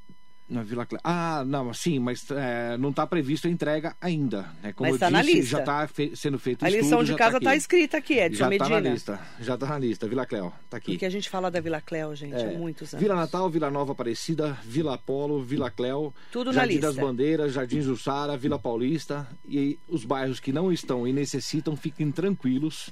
Tá, 0.47 0.53
na 0.53 0.63
Vila 0.63 0.85
Cléo. 0.85 1.01
Ah, 1.03 1.43
não, 1.45 1.73
sim, 1.73 1.99
mas 1.99 2.29
é, 2.31 2.77
não 2.77 2.89
está 2.91 3.05
previsto 3.07 3.47
a 3.47 3.49
entrega 3.49 3.95
ainda. 3.99 4.49
Né? 4.61 4.73
Como 4.73 4.89
mas 4.89 4.95
está 4.95 5.09
na 5.09 5.21
lista. 5.21 5.51
Já 5.51 5.59
está 5.59 5.87
fe 5.87 6.15
sendo 6.15 6.37
feito 6.37 6.63
A 6.63 6.69
lição 6.69 7.03
de 7.03 7.11
tá 7.13 7.17
casa 7.17 7.37
está 7.37 7.49
tá 7.49 7.55
escrita 7.55 7.97
aqui, 7.97 8.19
Edson 8.19 8.37
já 8.37 8.49
Medina. 8.49 8.69
Já 8.69 8.75
está 8.75 8.81
na 8.81 8.93
lista, 8.93 9.19
já 9.39 9.53
está 9.55 9.65
na 9.67 9.79
lista. 9.79 10.07
Vila 10.07 10.25
Cléo, 10.25 10.53
está 10.63 10.77
aqui. 10.77 10.91
Porque 10.91 11.05
a 11.05 11.09
gente 11.09 11.29
fala 11.29 11.49
da 11.49 11.59
Vila 11.59 11.81
Cléo, 11.81 12.15
gente, 12.15 12.35
é, 12.35 12.55
há 12.55 12.57
muitos 12.57 12.93
anos. 12.93 13.01
Vila 13.01 13.15
Natal, 13.15 13.49
Vila 13.49 13.71
Nova 13.71 13.93
Aparecida, 13.93 14.57
Vila 14.63 14.95
Apolo, 14.95 15.41
Vila 15.43 15.71
Cléo, 15.71 16.13
Tudo 16.31 16.53
Jardim 16.53 16.75
na 16.75 16.81
lista. 16.81 16.87
das 16.87 16.95
Bandeiras, 16.95 17.53
Jardim 17.53 17.81
Jussara, 17.81 18.37
Vila 18.37 18.59
Paulista. 18.59 19.27
E 19.47 19.79
os 19.87 20.05
bairros 20.05 20.39
que 20.39 20.51
não 20.51 20.71
estão 20.71 21.07
e 21.07 21.13
necessitam, 21.13 21.75
fiquem 21.75 22.11
tranquilos 22.11 22.91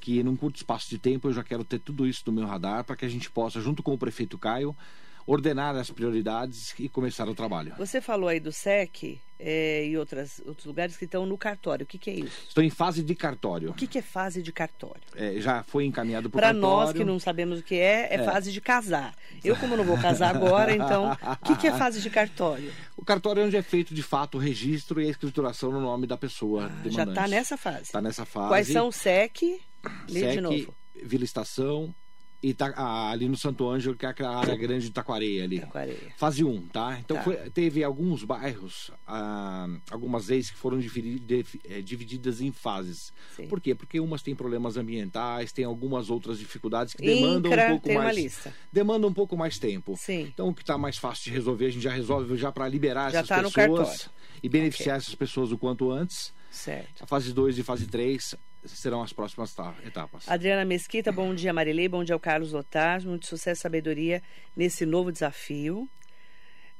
que 0.00 0.22
num 0.22 0.34
curto 0.34 0.56
espaço 0.56 0.88
de 0.88 0.98
tempo 0.98 1.28
eu 1.28 1.32
já 1.34 1.44
quero 1.44 1.62
ter 1.62 1.78
tudo 1.78 2.06
isso 2.06 2.22
no 2.26 2.32
meu 2.32 2.46
radar 2.46 2.82
para 2.84 2.96
que 2.96 3.04
a 3.04 3.08
gente 3.08 3.30
possa, 3.30 3.60
junto 3.60 3.82
com 3.82 3.92
o 3.92 3.98
prefeito 3.98 4.38
Caio, 4.38 4.74
ordenar 5.26 5.76
as 5.76 5.90
prioridades 5.90 6.74
e 6.78 6.88
começar 6.88 7.28
o 7.28 7.34
trabalho. 7.34 7.74
Você 7.78 8.00
falou 8.00 8.28
aí 8.28 8.40
do 8.40 8.52
SEC 8.52 9.20
é, 9.42 9.86
e 9.86 9.96
outras, 9.96 10.42
outros 10.44 10.66
lugares 10.66 10.96
que 10.96 11.06
estão 11.06 11.24
no 11.24 11.38
cartório. 11.38 11.84
O 11.84 11.86
que, 11.86 11.98
que 11.98 12.10
é 12.10 12.14
isso? 12.14 12.44
Estou 12.46 12.62
em 12.62 12.68
fase 12.68 13.02
de 13.02 13.14
cartório. 13.14 13.70
O 13.70 13.74
que, 13.74 13.86
que 13.86 13.98
é 13.98 14.02
fase 14.02 14.42
de 14.42 14.52
cartório? 14.52 15.00
É, 15.16 15.40
já 15.40 15.62
foi 15.62 15.86
encaminhado 15.86 16.28
para. 16.28 16.40
Para 16.40 16.52
nós 16.52 16.92
que 16.92 17.04
não 17.04 17.18
sabemos 17.18 17.60
o 17.60 17.62
que 17.62 17.76
é, 17.76 18.08
é, 18.10 18.14
é, 18.16 18.24
fase 18.24 18.52
de 18.52 18.60
casar. 18.60 19.14
Eu, 19.42 19.56
como 19.56 19.76
não 19.76 19.84
vou 19.84 19.96
casar 19.96 20.36
agora, 20.36 20.74
então, 20.74 21.12
o 21.12 21.36
que, 21.46 21.56
que 21.56 21.66
é 21.66 21.72
fase 21.72 22.02
de 22.02 22.10
cartório? 22.10 22.70
O 22.96 23.04
cartório 23.04 23.42
é 23.42 23.46
onde 23.46 23.56
é 23.56 23.62
feito, 23.62 23.94
de 23.94 24.02
fato, 24.02 24.36
o 24.36 24.40
registro 24.40 25.00
e 25.00 25.06
a 25.06 25.10
escrituração 25.10 25.72
no 25.72 25.80
nome 25.80 26.06
da 26.06 26.18
pessoa 26.18 26.70
ah, 26.70 26.88
Já 26.88 27.04
está 27.04 27.26
nessa 27.26 27.56
fase. 27.56 27.82
Está 27.84 28.02
nessa 28.02 28.26
fase. 28.26 28.48
Quais 28.48 28.68
são 28.68 28.88
o 28.88 28.92
SEC? 28.92 29.60
Lê 30.08 30.20
SEC, 30.20 30.32
de 30.32 30.40
novo. 30.42 30.74
Vila 31.02 31.24
Estação, 31.24 31.94
e 32.42 32.54
tá, 32.54 32.72
ali 33.10 33.28
no 33.28 33.36
Santo 33.36 33.68
Ângelo, 33.68 33.94
que 33.94 34.06
é 34.06 34.08
aquela 34.08 34.34
área 34.36 34.56
grande 34.56 34.86
de 34.86 34.92
Taquareia 34.92 35.44
ali. 35.44 35.60
Taquareia. 35.60 36.12
Fase 36.16 36.42
1, 36.42 36.68
tá? 36.68 36.98
Então 36.98 37.16
tá. 37.18 37.22
Foi, 37.22 37.36
teve 37.50 37.84
alguns 37.84 38.24
bairros, 38.24 38.90
ah, 39.06 39.68
algumas 39.90 40.28
leis 40.28 40.50
que 40.50 40.56
foram 40.56 40.78
é, 40.78 41.80
divididas 41.82 42.40
em 42.40 42.50
fases. 42.50 43.12
Sim. 43.36 43.46
Por 43.46 43.60
quê? 43.60 43.74
Porque 43.74 44.00
umas 44.00 44.22
têm 44.22 44.34
problemas 44.34 44.78
ambientais, 44.78 45.52
tem 45.52 45.66
algumas 45.66 46.08
outras 46.08 46.38
dificuldades 46.38 46.94
que 46.94 47.02
demandam 47.02 47.52
Incra, 47.52 47.66
um 47.66 47.78
pouco 47.78 47.92
mais. 47.92 48.48
Demanda 48.72 49.06
um 49.06 49.12
pouco 49.12 49.36
mais 49.36 49.58
tempo. 49.58 49.94
Sim. 49.98 50.22
Então 50.22 50.48
o 50.48 50.54
que 50.54 50.62
está 50.62 50.78
mais 50.78 50.96
fácil 50.96 51.24
de 51.24 51.30
resolver, 51.36 51.66
a 51.66 51.70
gente 51.70 51.82
já 51.82 51.92
resolve 51.92 52.36
já 52.36 52.50
para 52.50 52.66
liberar 52.66 53.10
já 53.10 53.18
essas 53.18 53.28
tá 53.28 53.42
pessoas 53.42 54.08
e 54.42 54.48
beneficiar 54.48 54.96
okay. 54.96 55.04
essas 55.04 55.14
pessoas 55.14 55.52
o 55.52 55.58
quanto 55.58 55.90
antes. 55.90 56.32
Certo. 56.50 57.04
A 57.04 57.06
fase 57.06 57.32
2 57.32 57.58
e 57.58 57.62
fase 57.62 57.86
3 57.86 58.34
serão 58.64 59.02
as 59.02 59.12
próximas 59.12 59.54
etapas. 59.86 60.28
Adriana 60.28 60.64
Mesquita, 60.64 61.10
bom 61.10 61.34
dia 61.34 61.52
Marilei, 61.52 61.88
bom 61.88 62.04
dia 62.04 62.14
ao 62.14 62.20
Carlos 62.20 62.52
Lotar, 62.52 63.02
muito 63.04 63.26
sucesso 63.26 63.60
e 63.60 63.62
sabedoria 63.62 64.22
nesse 64.56 64.84
novo 64.84 65.10
desafio. 65.10 65.88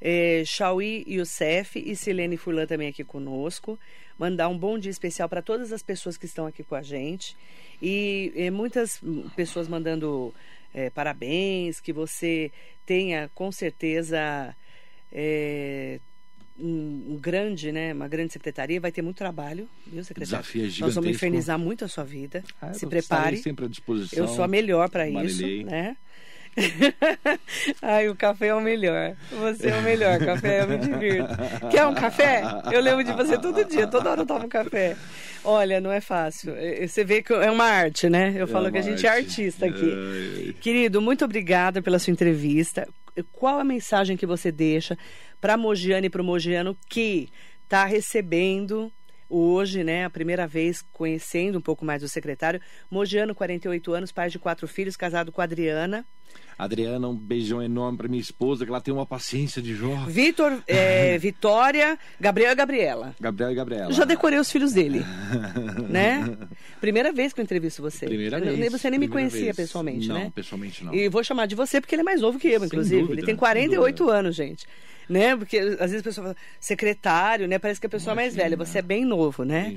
É, 0.00 0.42
Chauí 0.46 1.04
Youssef 1.06 1.78
e 1.78 1.94
Silene 1.94 2.36
Furlan 2.36 2.66
também 2.66 2.88
aqui 2.88 3.04
conosco. 3.04 3.78
Mandar 4.18 4.48
um 4.48 4.56
bom 4.56 4.78
dia 4.78 4.90
especial 4.90 5.28
para 5.28 5.42
todas 5.42 5.72
as 5.72 5.82
pessoas 5.82 6.16
que 6.16 6.24
estão 6.24 6.46
aqui 6.46 6.62
com 6.62 6.74
a 6.74 6.82
gente. 6.82 7.36
E, 7.82 8.32
e 8.34 8.50
muitas 8.50 9.00
pessoas 9.36 9.68
mandando 9.68 10.34
é, 10.72 10.88
parabéns, 10.88 11.80
que 11.80 11.92
você 11.92 12.50
tenha 12.86 13.30
com 13.34 13.52
certeza 13.52 14.56
é, 15.12 16.00
um, 16.60 17.12
um 17.14 17.18
grande, 17.20 17.72
né, 17.72 17.92
uma 17.92 18.08
grande 18.08 18.32
secretaria, 18.32 18.80
vai 18.80 18.92
ter 18.92 19.02
muito 19.02 19.16
trabalho, 19.16 19.68
viu, 19.86 20.04
secretário? 20.04 20.42
Desafio 20.42 20.64
é 20.64 20.80
Nós 20.86 20.94
vamos 20.94 21.10
infernizar 21.10 21.58
muito 21.58 21.84
a 21.84 21.88
sua 21.88 22.04
vida. 22.04 22.42
Ah, 22.60 22.72
Se 22.72 22.86
prepare. 22.86 23.38
sempre 23.38 23.64
à 23.64 23.68
disposição. 23.68 24.18
Eu 24.18 24.28
sou 24.28 24.44
a 24.44 24.48
melhor 24.48 24.88
para 24.90 25.08
isso, 25.08 25.46
né? 25.64 25.96
Ai, 27.80 28.08
o 28.08 28.14
café 28.14 28.48
é 28.48 28.54
o 28.54 28.60
melhor. 28.60 29.14
Você 29.30 29.68
é 29.68 29.76
o 29.76 29.82
melhor, 29.82 30.18
café, 30.18 30.62
eu 30.62 30.68
me 30.68 30.78
divirto. 30.78 31.28
Quer 31.70 31.86
um 31.86 31.94
café? 31.94 32.42
Eu 32.72 32.80
lembro 32.80 33.04
de 33.04 33.12
você 33.12 33.38
todo 33.38 33.64
dia, 33.64 33.86
toda 33.86 34.10
hora 34.10 34.22
eu 34.22 34.26
tomo 34.26 34.48
café. 34.48 34.96
Olha, 35.44 35.80
não 35.80 35.90
é 35.90 36.00
fácil. 36.00 36.54
É, 36.56 36.86
Você 36.86 37.04
vê 37.04 37.22
que 37.22 37.32
é 37.32 37.50
uma 37.50 37.64
arte, 37.64 38.08
né? 38.10 38.34
Eu 38.36 38.46
falo 38.46 38.66
uma 38.66 38.72
que 38.72 38.78
a 38.78 38.82
gente 38.82 39.06
é 39.06 39.08
arte. 39.08 39.20
artista 39.42 39.66
aqui. 39.66 39.90
Ai, 39.90 40.44
ai. 40.48 40.52
Querido, 40.60 41.00
muito 41.00 41.24
obrigada 41.24 41.80
pela 41.80 41.98
sua 41.98 42.10
entrevista. 42.12 42.86
Qual 43.32 43.58
a 43.58 43.64
mensagem 43.64 44.16
que 44.16 44.26
você 44.26 44.52
deixa 44.52 44.98
para 45.40 45.56
Mogiane 45.56 46.06
e 46.06 46.10
para 46.10 46.22
o 46.22 46.24
Mogiano 46.24 46.76
que 46.88 47.28
está 47.64 47.84
recebendo 47.84 48.92
hoje, 49.28 49.84
né, 49.84 50.04
a 50.04 50.10
primeira 50.10 50.46
vez 50.46 50.82
conhecendo 50.92 51.58
um 51.58 51.62
pouco 51.62 51.84
mais 51.84 52.02
do 52.02 52.08
secretário? 52.08 52.60
Mogiano, 52.90 53.34
48 53.34 53.92
anos, 53.92 54.12
pai 54.12 54.28
de 54.28 54.38
quatro 54.38 54.66
filhos, 54.66 54.96
casado 54.96 55.30
com 55.30 55.40
Adriana. 55.40 56.04
Adriana, 56.58 57.08
um 57.08 57.16
beijão 57.16 57.62
enorme 57.62 57.96
pra 57.96 58.06
minha 58.06 58.20
esposa, 58.20 58.64
que 58.66 58.70
ela 58.70 58.82
tem 58.82 58.92
uma 58.92 59.06
paciência 59.06 59.62
de 59.62 59.74
Jó. 59.74 59.94
Vitor, 60.06 60.62
é, 60.68 61.16
Vitória, 61.16 61.98
Gabriel 62.20 62.52
e 62.52 62.54
Gabriela. 62.54 63.14
Gabriel 63.18 63.50
e 63.50 63.54
Gabriela. 63.54 63.92
Já 63.92 64.04
decorei 64.04 64.38
os 64.38 64.50
filhos 64.52 64.72
dele, 64.74 65.00
né? 65.88 66.36
Primeira 66.80 67.12
vez 67.12 67.32
que 67.32 67.40
eu 67.40 67.42
entrevisto 67.42 67.80
você. 67.80 68.04
Primeira 68.06 68.38
Eu- 68.38 68.56
vez. 68.56 68.72
Você 68.72 68.90
nem 68.90 68.98
me 69.00 69.08
conhecia 69.08 69.40
vez. 69.44 69.56
pessoalmente, 69.56 70.08
não, 70.08 70.16
né? 70.16 70.32
pessoalmente 70.34 70.84
não. 70.84 70.94
E 70.94 71.08
vou 71.08 71.24
chamar 71.24 71.46
de 71.46 71.54
você 71.54 71.80
porque 71.80 71.94
ele 71.94 72.02
é 72.02 72.04
mais 72.04 72.20
novo 72.20 72.38
que 72.38 72.48
eu, 72.48 72.62
inclusive. 72.64 73.00
dúvida, 73.02 73.20
ele 73.20 73.26
tem 73.26 73.34
sem 73.34 73.38
48 73.38 73.96
dúvida. 73.96 74.18
anos, 74.18 74.36
gente. 74.36 74.66
Né? 75.08 75.34
Porque 75.36 75.58
às 75.58 75.90
vezes 75.90 76.00
a 76.00 76.04
pessoa 76.04 76.24
fala, 76.28 76.36
secretário, 76.60 77.48
né? 77.48 77.58
Parece 77.58 77.80
que 77.80 77.86
a 77.86 77.90
pessoa 77.90 78.12
é 78.12 78.16
mais 78.16 78.34
Imagina. 78.34 78.56
velha. 78.56 78.56
Você 78.66 78.78
é 78.78 78.82
bem 78.82 79.04
novo, 79.04 79.44
né? 79.44 79.76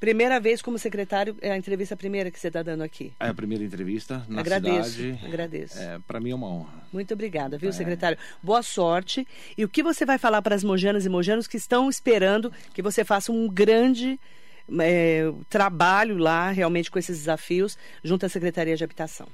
Primeira 0.00 0.38
vez 0.38 0.62
como 0.62 0.78
secretário, 0.78 1.36
é 1.40 1.50
a 1.50 1.56
entrevista 1.56 1.96
primeira 1.96 2.30
que 2.30 2.38
você 2.38 2.46
está 2.48 2.62
dando 2.62 2.82
aqui. 2.82 3.12
É 3.18 3.28
a 3.28 3.34
primeira 3.34 3.64
entrevista 3.64 4.24
na 4.28 4.40
agradeço, 4.40 4.90
cidade. 4.90 5.26
agradeço. 5.26 5.78
É, 5.78 5.98
para 6.06 6.20
mim 6.20 6.30
é 6.30 6.34
uma 6.36 6.46
honra. 6.46 6.86
Muito 6.92 7.12
obrigada, 7.14 7.56
É. 7.56 7.58
viu, 7.58 7.72
secretário? 7.72 8.16
Boa 8.40 8.62
sorte. 8.62 9.26
E 9.56 9.64
o 9.64 9.68
que 9.68 9.82
você 9.82 10.06
vai 10.06 10.16
falar 10.16 10.40
para 10.40 10.54
as 10.54 10.62
mojanas 10.62 11.04
e 11.04 11.08
mojanos 11.08 11.48
que 11.48 11.56
estão 11.56 11.88
esperando 11.90 12.52
que 12.72 12.80
você 12.80 13.04
faça 13.04 13.32
um 13.32 13.48
grande 13.48 14.20
é, 14.80 15.32
trabalho 15.48 16.16
lá, 16.16 16.50
realmente, 16.50 16.90
com 16.90 16.98
esses 16.98 17.18
desafios, 17.18 17.76
junto 18.04 18.24
à 18.24 18.28
Secretaria 18.28 18.76
de 18.76 18.84
Habitação? 18.84 19.26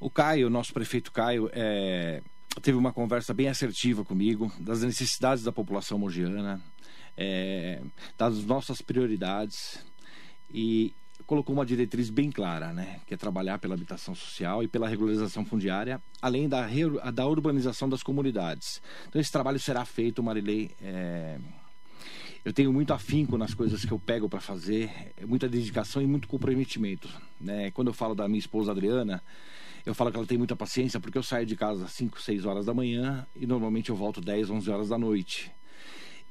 O 0.00 0.10
Caio, 0.10 0.50
nosso 0.50 0.72
prefeito 0.74 1.12
Caio, 1.12 1.48
é, 1.52 2.20
teve 2.62 2.76
uma 2.76 2.92
conversa 2.92 3.32
bem 3.32 3.46
assertiva 3.48 4.04
comigo 4.04 4.52
das 4.58 4.82
necessidades 4.82 5.44
da 5.44 5.52
população 5.52 5.98
mogiana, 5.98 6.60
é, 7.16 7.80
das 8.16 8.44
nossas 8.44 8.80
prioridades 8.82 9.84
e 10.52 10.92
colocou 11.26 11.54
uma 11.54 11.66
diretriz 11.66 12.08
bem 12.08 12.30
clara, 12.30 12.72
né, 12.72 13.00
que 13.06 13.14
é 13.14 13.16
trabalhar 13.16 13.58
pela 13.58 13.74
habitação 13.74 14.14
social 14.14 14.62
e 14.62 14.68
pela 14.68 14.88
regularização 14.88 15.44
fundiária, 15.44 16.00
além 16.22 16.48
da, 16.48 16.68
da 17.12 17.26
urbanização 17.26 17.88
das 17.88 18.02
comunidades. 18.02 18.80
Então 19.08 19.20
esse 19.20 19.32
trabalho 19.32 19.58
será 19.58 19.84
feito, 19.84 20.22
Marilei. 20.22 20.70
é, 20.80 21.38
eu 22.46 22.52
tenho 22.52 22.72
muito 22.72 22.92
afinco 22.92 23.36
nas 23.36 23.54
coisas 23.54 23.84
que 23.84 23.90
eu 23.90 23.98
pego 23.98 24.28
para 24.28 24.40
fazer, 24.40 25.12
muita 25.26 25.48
dedicação 25.48 26.00
e 26.00 26.06
muito 26.06 26.28
comprometimento. 26.28 27.08
Né? 27.40 27.72
Quando 27.72 27.88
eu 27.88 27.92
falo 27.92 28.14
da 28.14 28.28
minha 28.28 28.38
esposa 28.38 28.70
Adriana, 28.70 29.20
eu 29.84 29.92
falo 29.92 30.12
que 30.12 30.16
ela 30.16 30.26
tem 30.28 30.38
muita 30.38 30.54
paciência 30.54 31.00
porque 31.00 31.18
eu 31.18 31.24
saio 31.24 31.44
de 31.44 31.56
casa 31.56 31.86
às 31.86 31.90
5, 31.90 32.22
6 32.22 32.44
horas 32.44 32.66
da 32.66 32.72
manhã 32.72 33.26
e 33.34 33.48
normalmente 33.48 33.90
eu 33.90 33.96
volto 33.96 34.20
10, 34.20 34.48
11 34.48 34.70
horas 34.70 34.88
da 34.90 34.96
noite. 34.96 35.50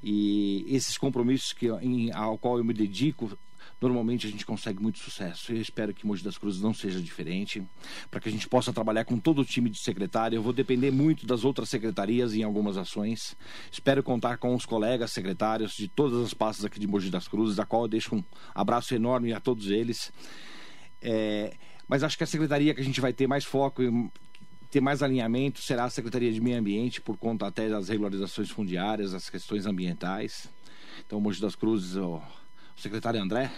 E 0.08 0.64
esses 0.68 1.00
compromissos 1.00 1.52
que, 1.52 1.68
em, 1.82 2.12
ao 2.14 2.38
qual 2.38 2.60
eu 2.60 2.64
me 2.64 2.76
dedico, 2.76 3.36
normalmente 3.82 4.28
a 4.28 4.30
gente 4.30 4.46
consegue 4.46 4.80
muito 4.80 5.00
sucesso. 5.00 5.52
Eu 5.52 5.60
espero 5.60 5.96
que 5.96 6.06
Mogi 6.06 6.24
das 6.24 6.38
Cruzes 6.38 6.62
não 6.62 6.76
seja 6.76 7.02
diferente, 7.02 7.64
para 8.12 8.20
que 8.20 8.30
a 8.30 8.32
gente 8.32 8.48
possa 8.48 8.72
trabalhar 8.72 9.04
com 9.04 9.18
todo 9.18 9.42
o 9.42 9.46
time 9.46 9.68
de 9.68 9.80
secretário. 9.80 10.36
Eu 10.36 10.44
vou 10.44 10.54
depender 10.54 10.92
muito 10.92 11.26
das 11.26 11.44
outras 11.44 11.70
secretarias 11.70 12.36
em 12.36 12.44
algumas 12.44 12.78
ações. 12.78 13.36
Espero 13.72 14.04
contar 14.04 14.38
com 14.38 14.54
os 14.54 14.64
colegas 14.64 15.10
secretários 15.10 15.76
de 15.76 15.88
todas 15.88 16.24
as 16.24 16.36
pastas 16.36 16.66
aqui 16.66 16.80
de 16.80 16.86
Mogi 16.86 17.10
das 17.10 17.28
Cruzes, 17.28 17.56
da 17.56 17.66
qual 17.66 17.86
eu 17.86 17.88
deixo 17.88 18.16
um 18.16 18.24
abraço 18.54 18.94
enorme 18.94 19.34
a 19.34 19.40
todos 19.40 19.72
eles. 19.72 20.14
É, 21.02 21.56
mas 21.88 22.04
acho 22.04 22.16
que 22.16 22.24
a 22.24 22.28
secretaria 22.28 22.76
que 22.76 22.82
a 22.82 22.86
gente 22.86 23.02
vai 23.02 23.12
ter 23.12 23.26
mais 23.26 23.44
foco 23.44 23.82
ter 24.76 24.82
mais 24.82 25.02
alinhamento 25.02 25.62
será 25.62 25.86
a 25.86 25.90
Secretaria 25.90 26.30
de 26.34 26.42
Meio 26.42 26.60
Ambiente, 26.60 27.00
por 27.00 27.16
conta 27.16 27.48
até 27.48 27.70
das 27.70 27.88
regularizações 27.88 28.50
fundiárias, 28.50 29.14
as 29.14 29.30
questões 29.30 29.66
ambientais. 29.66 30.50
Então, 31.06 31.18
Mogi 31.22 31.40
das 31.40 31.56
Cruzes, 31.56 31.96
o, 31.96 32.22
secretário 32.76 33.22
André, 33.22 33.50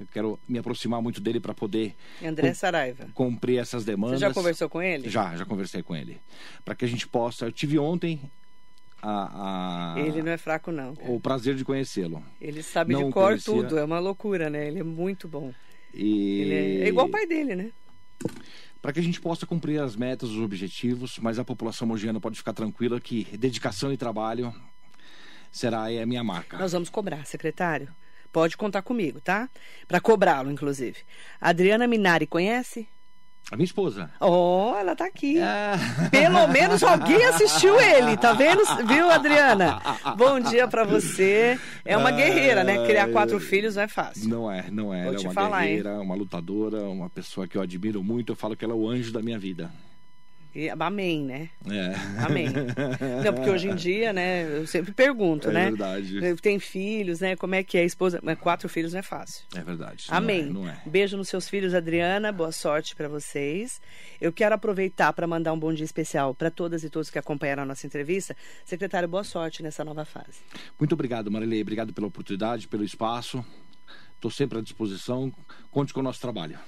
eu 0.00 0.06
quero 0.10 0.40
me 0.48 0.58
aproximar 0.58 1.02
muito 1.02 1.20
dele 1.20 1.38
para 1.38 1.52
poder 1.52 1.94
André 2.24 2.54
Saraiva. 2.54 3.08
cumprir 3.12 3.58
essas 3.58 3.84
demandas. 3.84 4.18
Você 4.20 4.26
já 4.26 4.32
conversou 4.32 4.70
com 4.70 4.80
ele? 4.80 5.10
Já, 5.10 5.36
já 5.36 5.44
conversei 5.44 5.82
com 5.82 5.94
ele. 5.94 6.18
Para 6.64 6.74
que 6.74 6.86
a 6.86 6.88
gente 6.88 7.06
possa. 7.06 7.44
Eu 7.44 7.52
tive 7.52 7.78
ontem 7.78 8.18
a, 9.02 9.92
a- 9.96 10.00
Ele 10.00 10.22
não 10.22 10.32
é 10.32 10.38
fraco, 10.38 10.72
não. 10.72 10.94
cara. 10.96 11.12
o 11.12 11.20
prazer 11.20 11.54
de 11.56 11.62
conhecê-lo. 11.62 12.24
Ele 12.40 12.62
sabe 12.62 12.94
não 12.94 13.08
de 13.08 13.12
cor 13.12 13.28
conhecia. 13.28 13.52
tudo. 13.52 13.78
É 13.78 13.84
uma 13.84 13.98
loucura, 13.98 14.48
né? 14.48 14.66
Ele 14.66 14.78
é 14.80 14.82
muito 14.82 15.28
bom. 15.28 15.52
E... 15.92 16.40
Ele 16.40 16.54
é, 16.54 16.84
é 16.86 16.88
igual 16.88 17.06
o 17.06 17.10
pai 17.10 17.26
dele, 17.26 17.54
né? 17.54 17.70
Para 18.86 18.92
que 18.92 19.00
a 19.00 19.02
gente 19.02 19.20
possa 19.20 19.44
cumprir 19.44 19.80
as 19.80 19.96
metas, 19.96 20.30
os 20.30 20.38
objetivos, 20.38 21.18
mas 21.18 21.40
a 21.40 21.44
população 21.44 21.88
mogiana 21.88 22.20
pode 22.20 22.36
ficar 22.36 22.52
tranquila 22.52 23.00
que 23.00 23.24
dedicação 23.36 23.92
e 23.92 23.96
trabalho 23.96 24.54
será 25.50 25.86
a 25.86 26.06
minha 26.06 26.22
marca. 26.22 26.56
Nós 26.56 26.70
vamos 26.70 26.88
cobrar, 26.88 27.26
secretário. 27.26 27.92
Pode 28.30 28.56
contar 28.56 28.82
comigo, 28.82 29.20
tá? 29.20 29.50
Para 29.88 30.00
cobrá-lo, 30.00 30.52
inclusive. 30.52 30.98
Adriana 31.40 31.88
Minari, 31.88 32.28
conhece? 32.28 32.88
A 33.50 33.54
minha 33.54 33.64
esposa. 33.64 34.10
Oh, 34.20 34.74
ela 34.76 34.96
tá 34.96 35.04
aqui. 35.04 35.38
Ah. 35.40 35.76
Pelo 36.10 36.48
menos 36.48 36.82
alguém 36.82 37.22
assistiu 37.26 37.80
ele, 37.80 38.16
tá 38.16 38.32
vendo? 38.32 38.62
Viu, 38.86 39.08
Adriana? 39.08 39.80
Bom 40.16 40.40
dia 40.40 40.66
pra 40.66 40.82
você. 40.82 41.56
É 41.84 41.96
uma 41.96 42.10
guerreira, 42.10 42.64
né? 42.64 42.84
Criar 42.84 43.08
quatro 43.12 43.38
filhos 43.38 43.76
não 43.76 43.82
é 43.84 43.88
fácil. 43.88 44.28
Não 44.28 44.50
é, 44.50 44.64
não 44.68 44.92
é. 44.92 45.04
Vou 45.04 45.12
Ela 45.12 45.22
é 45.22 45.24
uma 45.26 45.32
falar, 45.32 45.62
hein? 45.62 45.76
guerreira, 45.76 46.00
uma 46.00 46.16
lutadora, 46.16 46.82
uma 46.88 47.08
pessoa 47.08 47.46
que 47.46 47.56
eu 47.56 47.62
admiro 47.62 48.02
muito. 48.02 48.32
Eu 48.32 48.36
falo 48.36 48.56
que 48.56 48.64
ela 48.64 48.74
é 48.74 48.76
o 48.76 48.88
anjo 48.88 49.12
da 49.12 49.22
minha 49.22 49.38
vida. 49.38 49.70
E- 50.58 50.70
Amém, 50.70 51.22
né? 51.22 51.50
É. 51.70 51.94
Amém. 52.24 52.46
Não, 53.22 53.34
porque 53.34 53.50
hoje 53.50 53.68
em 53.68 53.74
dia, 53.74 54.10
né? 54.12 54.42
Eu 54.60 54.66
sempre 54.66 54.90
pergunto, 54.92 55.50
É 55.50 55.52
né? 55.52 55.64
verdade. 55.66 56.18
Tem 56.40 56.58
filhos, 56.58 57.20
né? 57.20 57.36
Como 57.36 57.54
é 57.54 57.62
que 57.62 57.76
é 57.76 57.82
a 57.82 57.84
esposa? 57.84 58.20
Quatro 58.40 58.66
filhos 58.68 58.92
não 58.94 59.00
é 59.00 59.02
fácil. 59.02 59.44
É 59.54 59.60
verdade. 59.62 60.06
Não 60.08 60.16
Amém. 60.16 60.40
é, 60.40 60.52
Não 60.52 60.68
é. 60.68 60.80
Beijo 60.86 61.16
nos 61.16 61.28
seus 61.28 61.46
filhos, 61.48 61.74
Adriana. 61.74 62.32
Boa 62.32 62.52
sorte 62.52 62.96
para 62.96 63.06
vocês. 63.08 63.80
Eu 64.18 64.32
quero 64.32 64.54
aproveitar 64.54 65.12
para 65.12 65.26
mandar 65.26 65.52
um 65.52 65.58
bom 65.58 65.72
dia 65.74 65.84
especial 65.84 66.34
para 66.34 66.50
todas 66.50 66.82
e 66.84 66.88
todos 66.88 67.10
que 67.10 67.18
acompanharam 67.18 67.62
a 67.64 67.66
nossa 67.66 67.86
entrevista. 67.86 68.34
Secretário, 68.64 69.06
boa 69.08 69.24
sorte 69.24 69.62
nessa 69.62 69.84
nova 69.84 70.04
fase. 70.06 70.38
Muito 70.78 70.94
obrigado, 70.94 71.30
Marilei. 71.30 71.60
Obrigado 71.60 71.92
pela 71.92 72.06
oportunidade, 72.06 72.66
pelo 72.66 72.82
espaço. 72.82 73.44
Estou 74.14 74.30
sempre 74.30 74.58
à 74.58 74.62
disposição. 74.62 75.32
Conte 75.70 75.92
com 75.92 76.00
o 76.00 76.02
nosso 76.02 76.20
trabalho. 76.20 76.58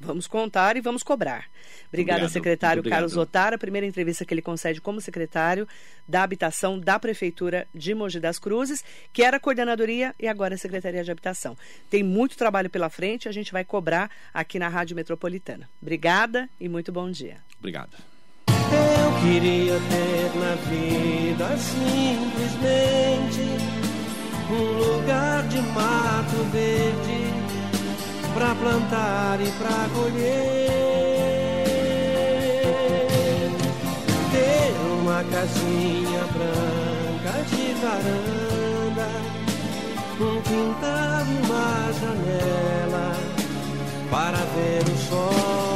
Vamos 0.00 0.26
contar 0.26 0.76
e 0.76 0.80
vamos 0.80 1.02
cobrar. 1.02 1.44
Obrigada, 1.88 2.20
Obrigado, 2.20 2.32
secretário. 2.32 2.82
Carlos 2.82 3.16
Otara. 3.16 3.56
A 3.56 3.58
primeira 3.58 3.86
entrevista 3.86 4.24
que 4.24 4.32
ele 4.32 4.40
concede 4.42 4.80
como 4.80 5.00
secretário 5.00 5.68
da 6.08 6.22
Habitação 6.22 6.78
da 6.78 6.98
Prefeitura 6.98 7.68
de 7.74 7.94
Mogi 7.94 8.18
das 8.18 8.38
Cruzes, 8.38 8.82
que 9.12 9.22
era 9.22 9.36
a 9.36 9.40
coordenadoria 9.40 10.14
e 10.18 10.26
agora 10.26 10.54
é 10.54 10.56
a 10.56 10.58
Secretaria 10.58 11.04
de 11.04 11.10
Habitação. 11.10 11.56
Tem 11.90 12.02
muito 12.02 12.36
trabalho 12.36 12.70
pela 12.70 12.88
frente, 12.88 13.28
a 13.28 13.32
gente 13.32 13.52
vai 13.52 13.64
cobrar 13.64 14.10
aqui 14.32 14.58
na 14.58 14.68
Rádio 14.68 14.96
Metropolitana. 14.96 15.68
Obrigada 15.80 16.48
e 16.58 16.68
muito 16.68 16.90
bom 16.90 17.10
dia. 17.10 17.38
Obrigado. 17.58 17.96
Eu 18.48 19.12
queria 19.20 19.74
ter 19.74 20.34
na 20.38 20.54
vida 20.54 21.56
simplesmente 21.58 23.46
um 24.50 24.78
lugar 24.78 25.42
de 25.48 25.60
mato 25.60 26.36
verde 26.52 27.32
pra 28.34 28.54
plantar 28.54 29.40
e 29.40 29.50
pra 29.52 29.88
colher. 29.94 30.76
Ter 34.30 34.74
uma 35.00 35.24
casinha 35.24 36.24
branca 36.32 37.44
de 37.50 37.74
varanda, 37.80 39.08
um 40.20 40.40
quintal 40.42 41.24
e 41.26 41.36
uma 41.46 41.92
janela 42.00 43.06
para 44.10 44.38
ver 44.54 44.82
o 44.92 44.96
sol 45.08 45.75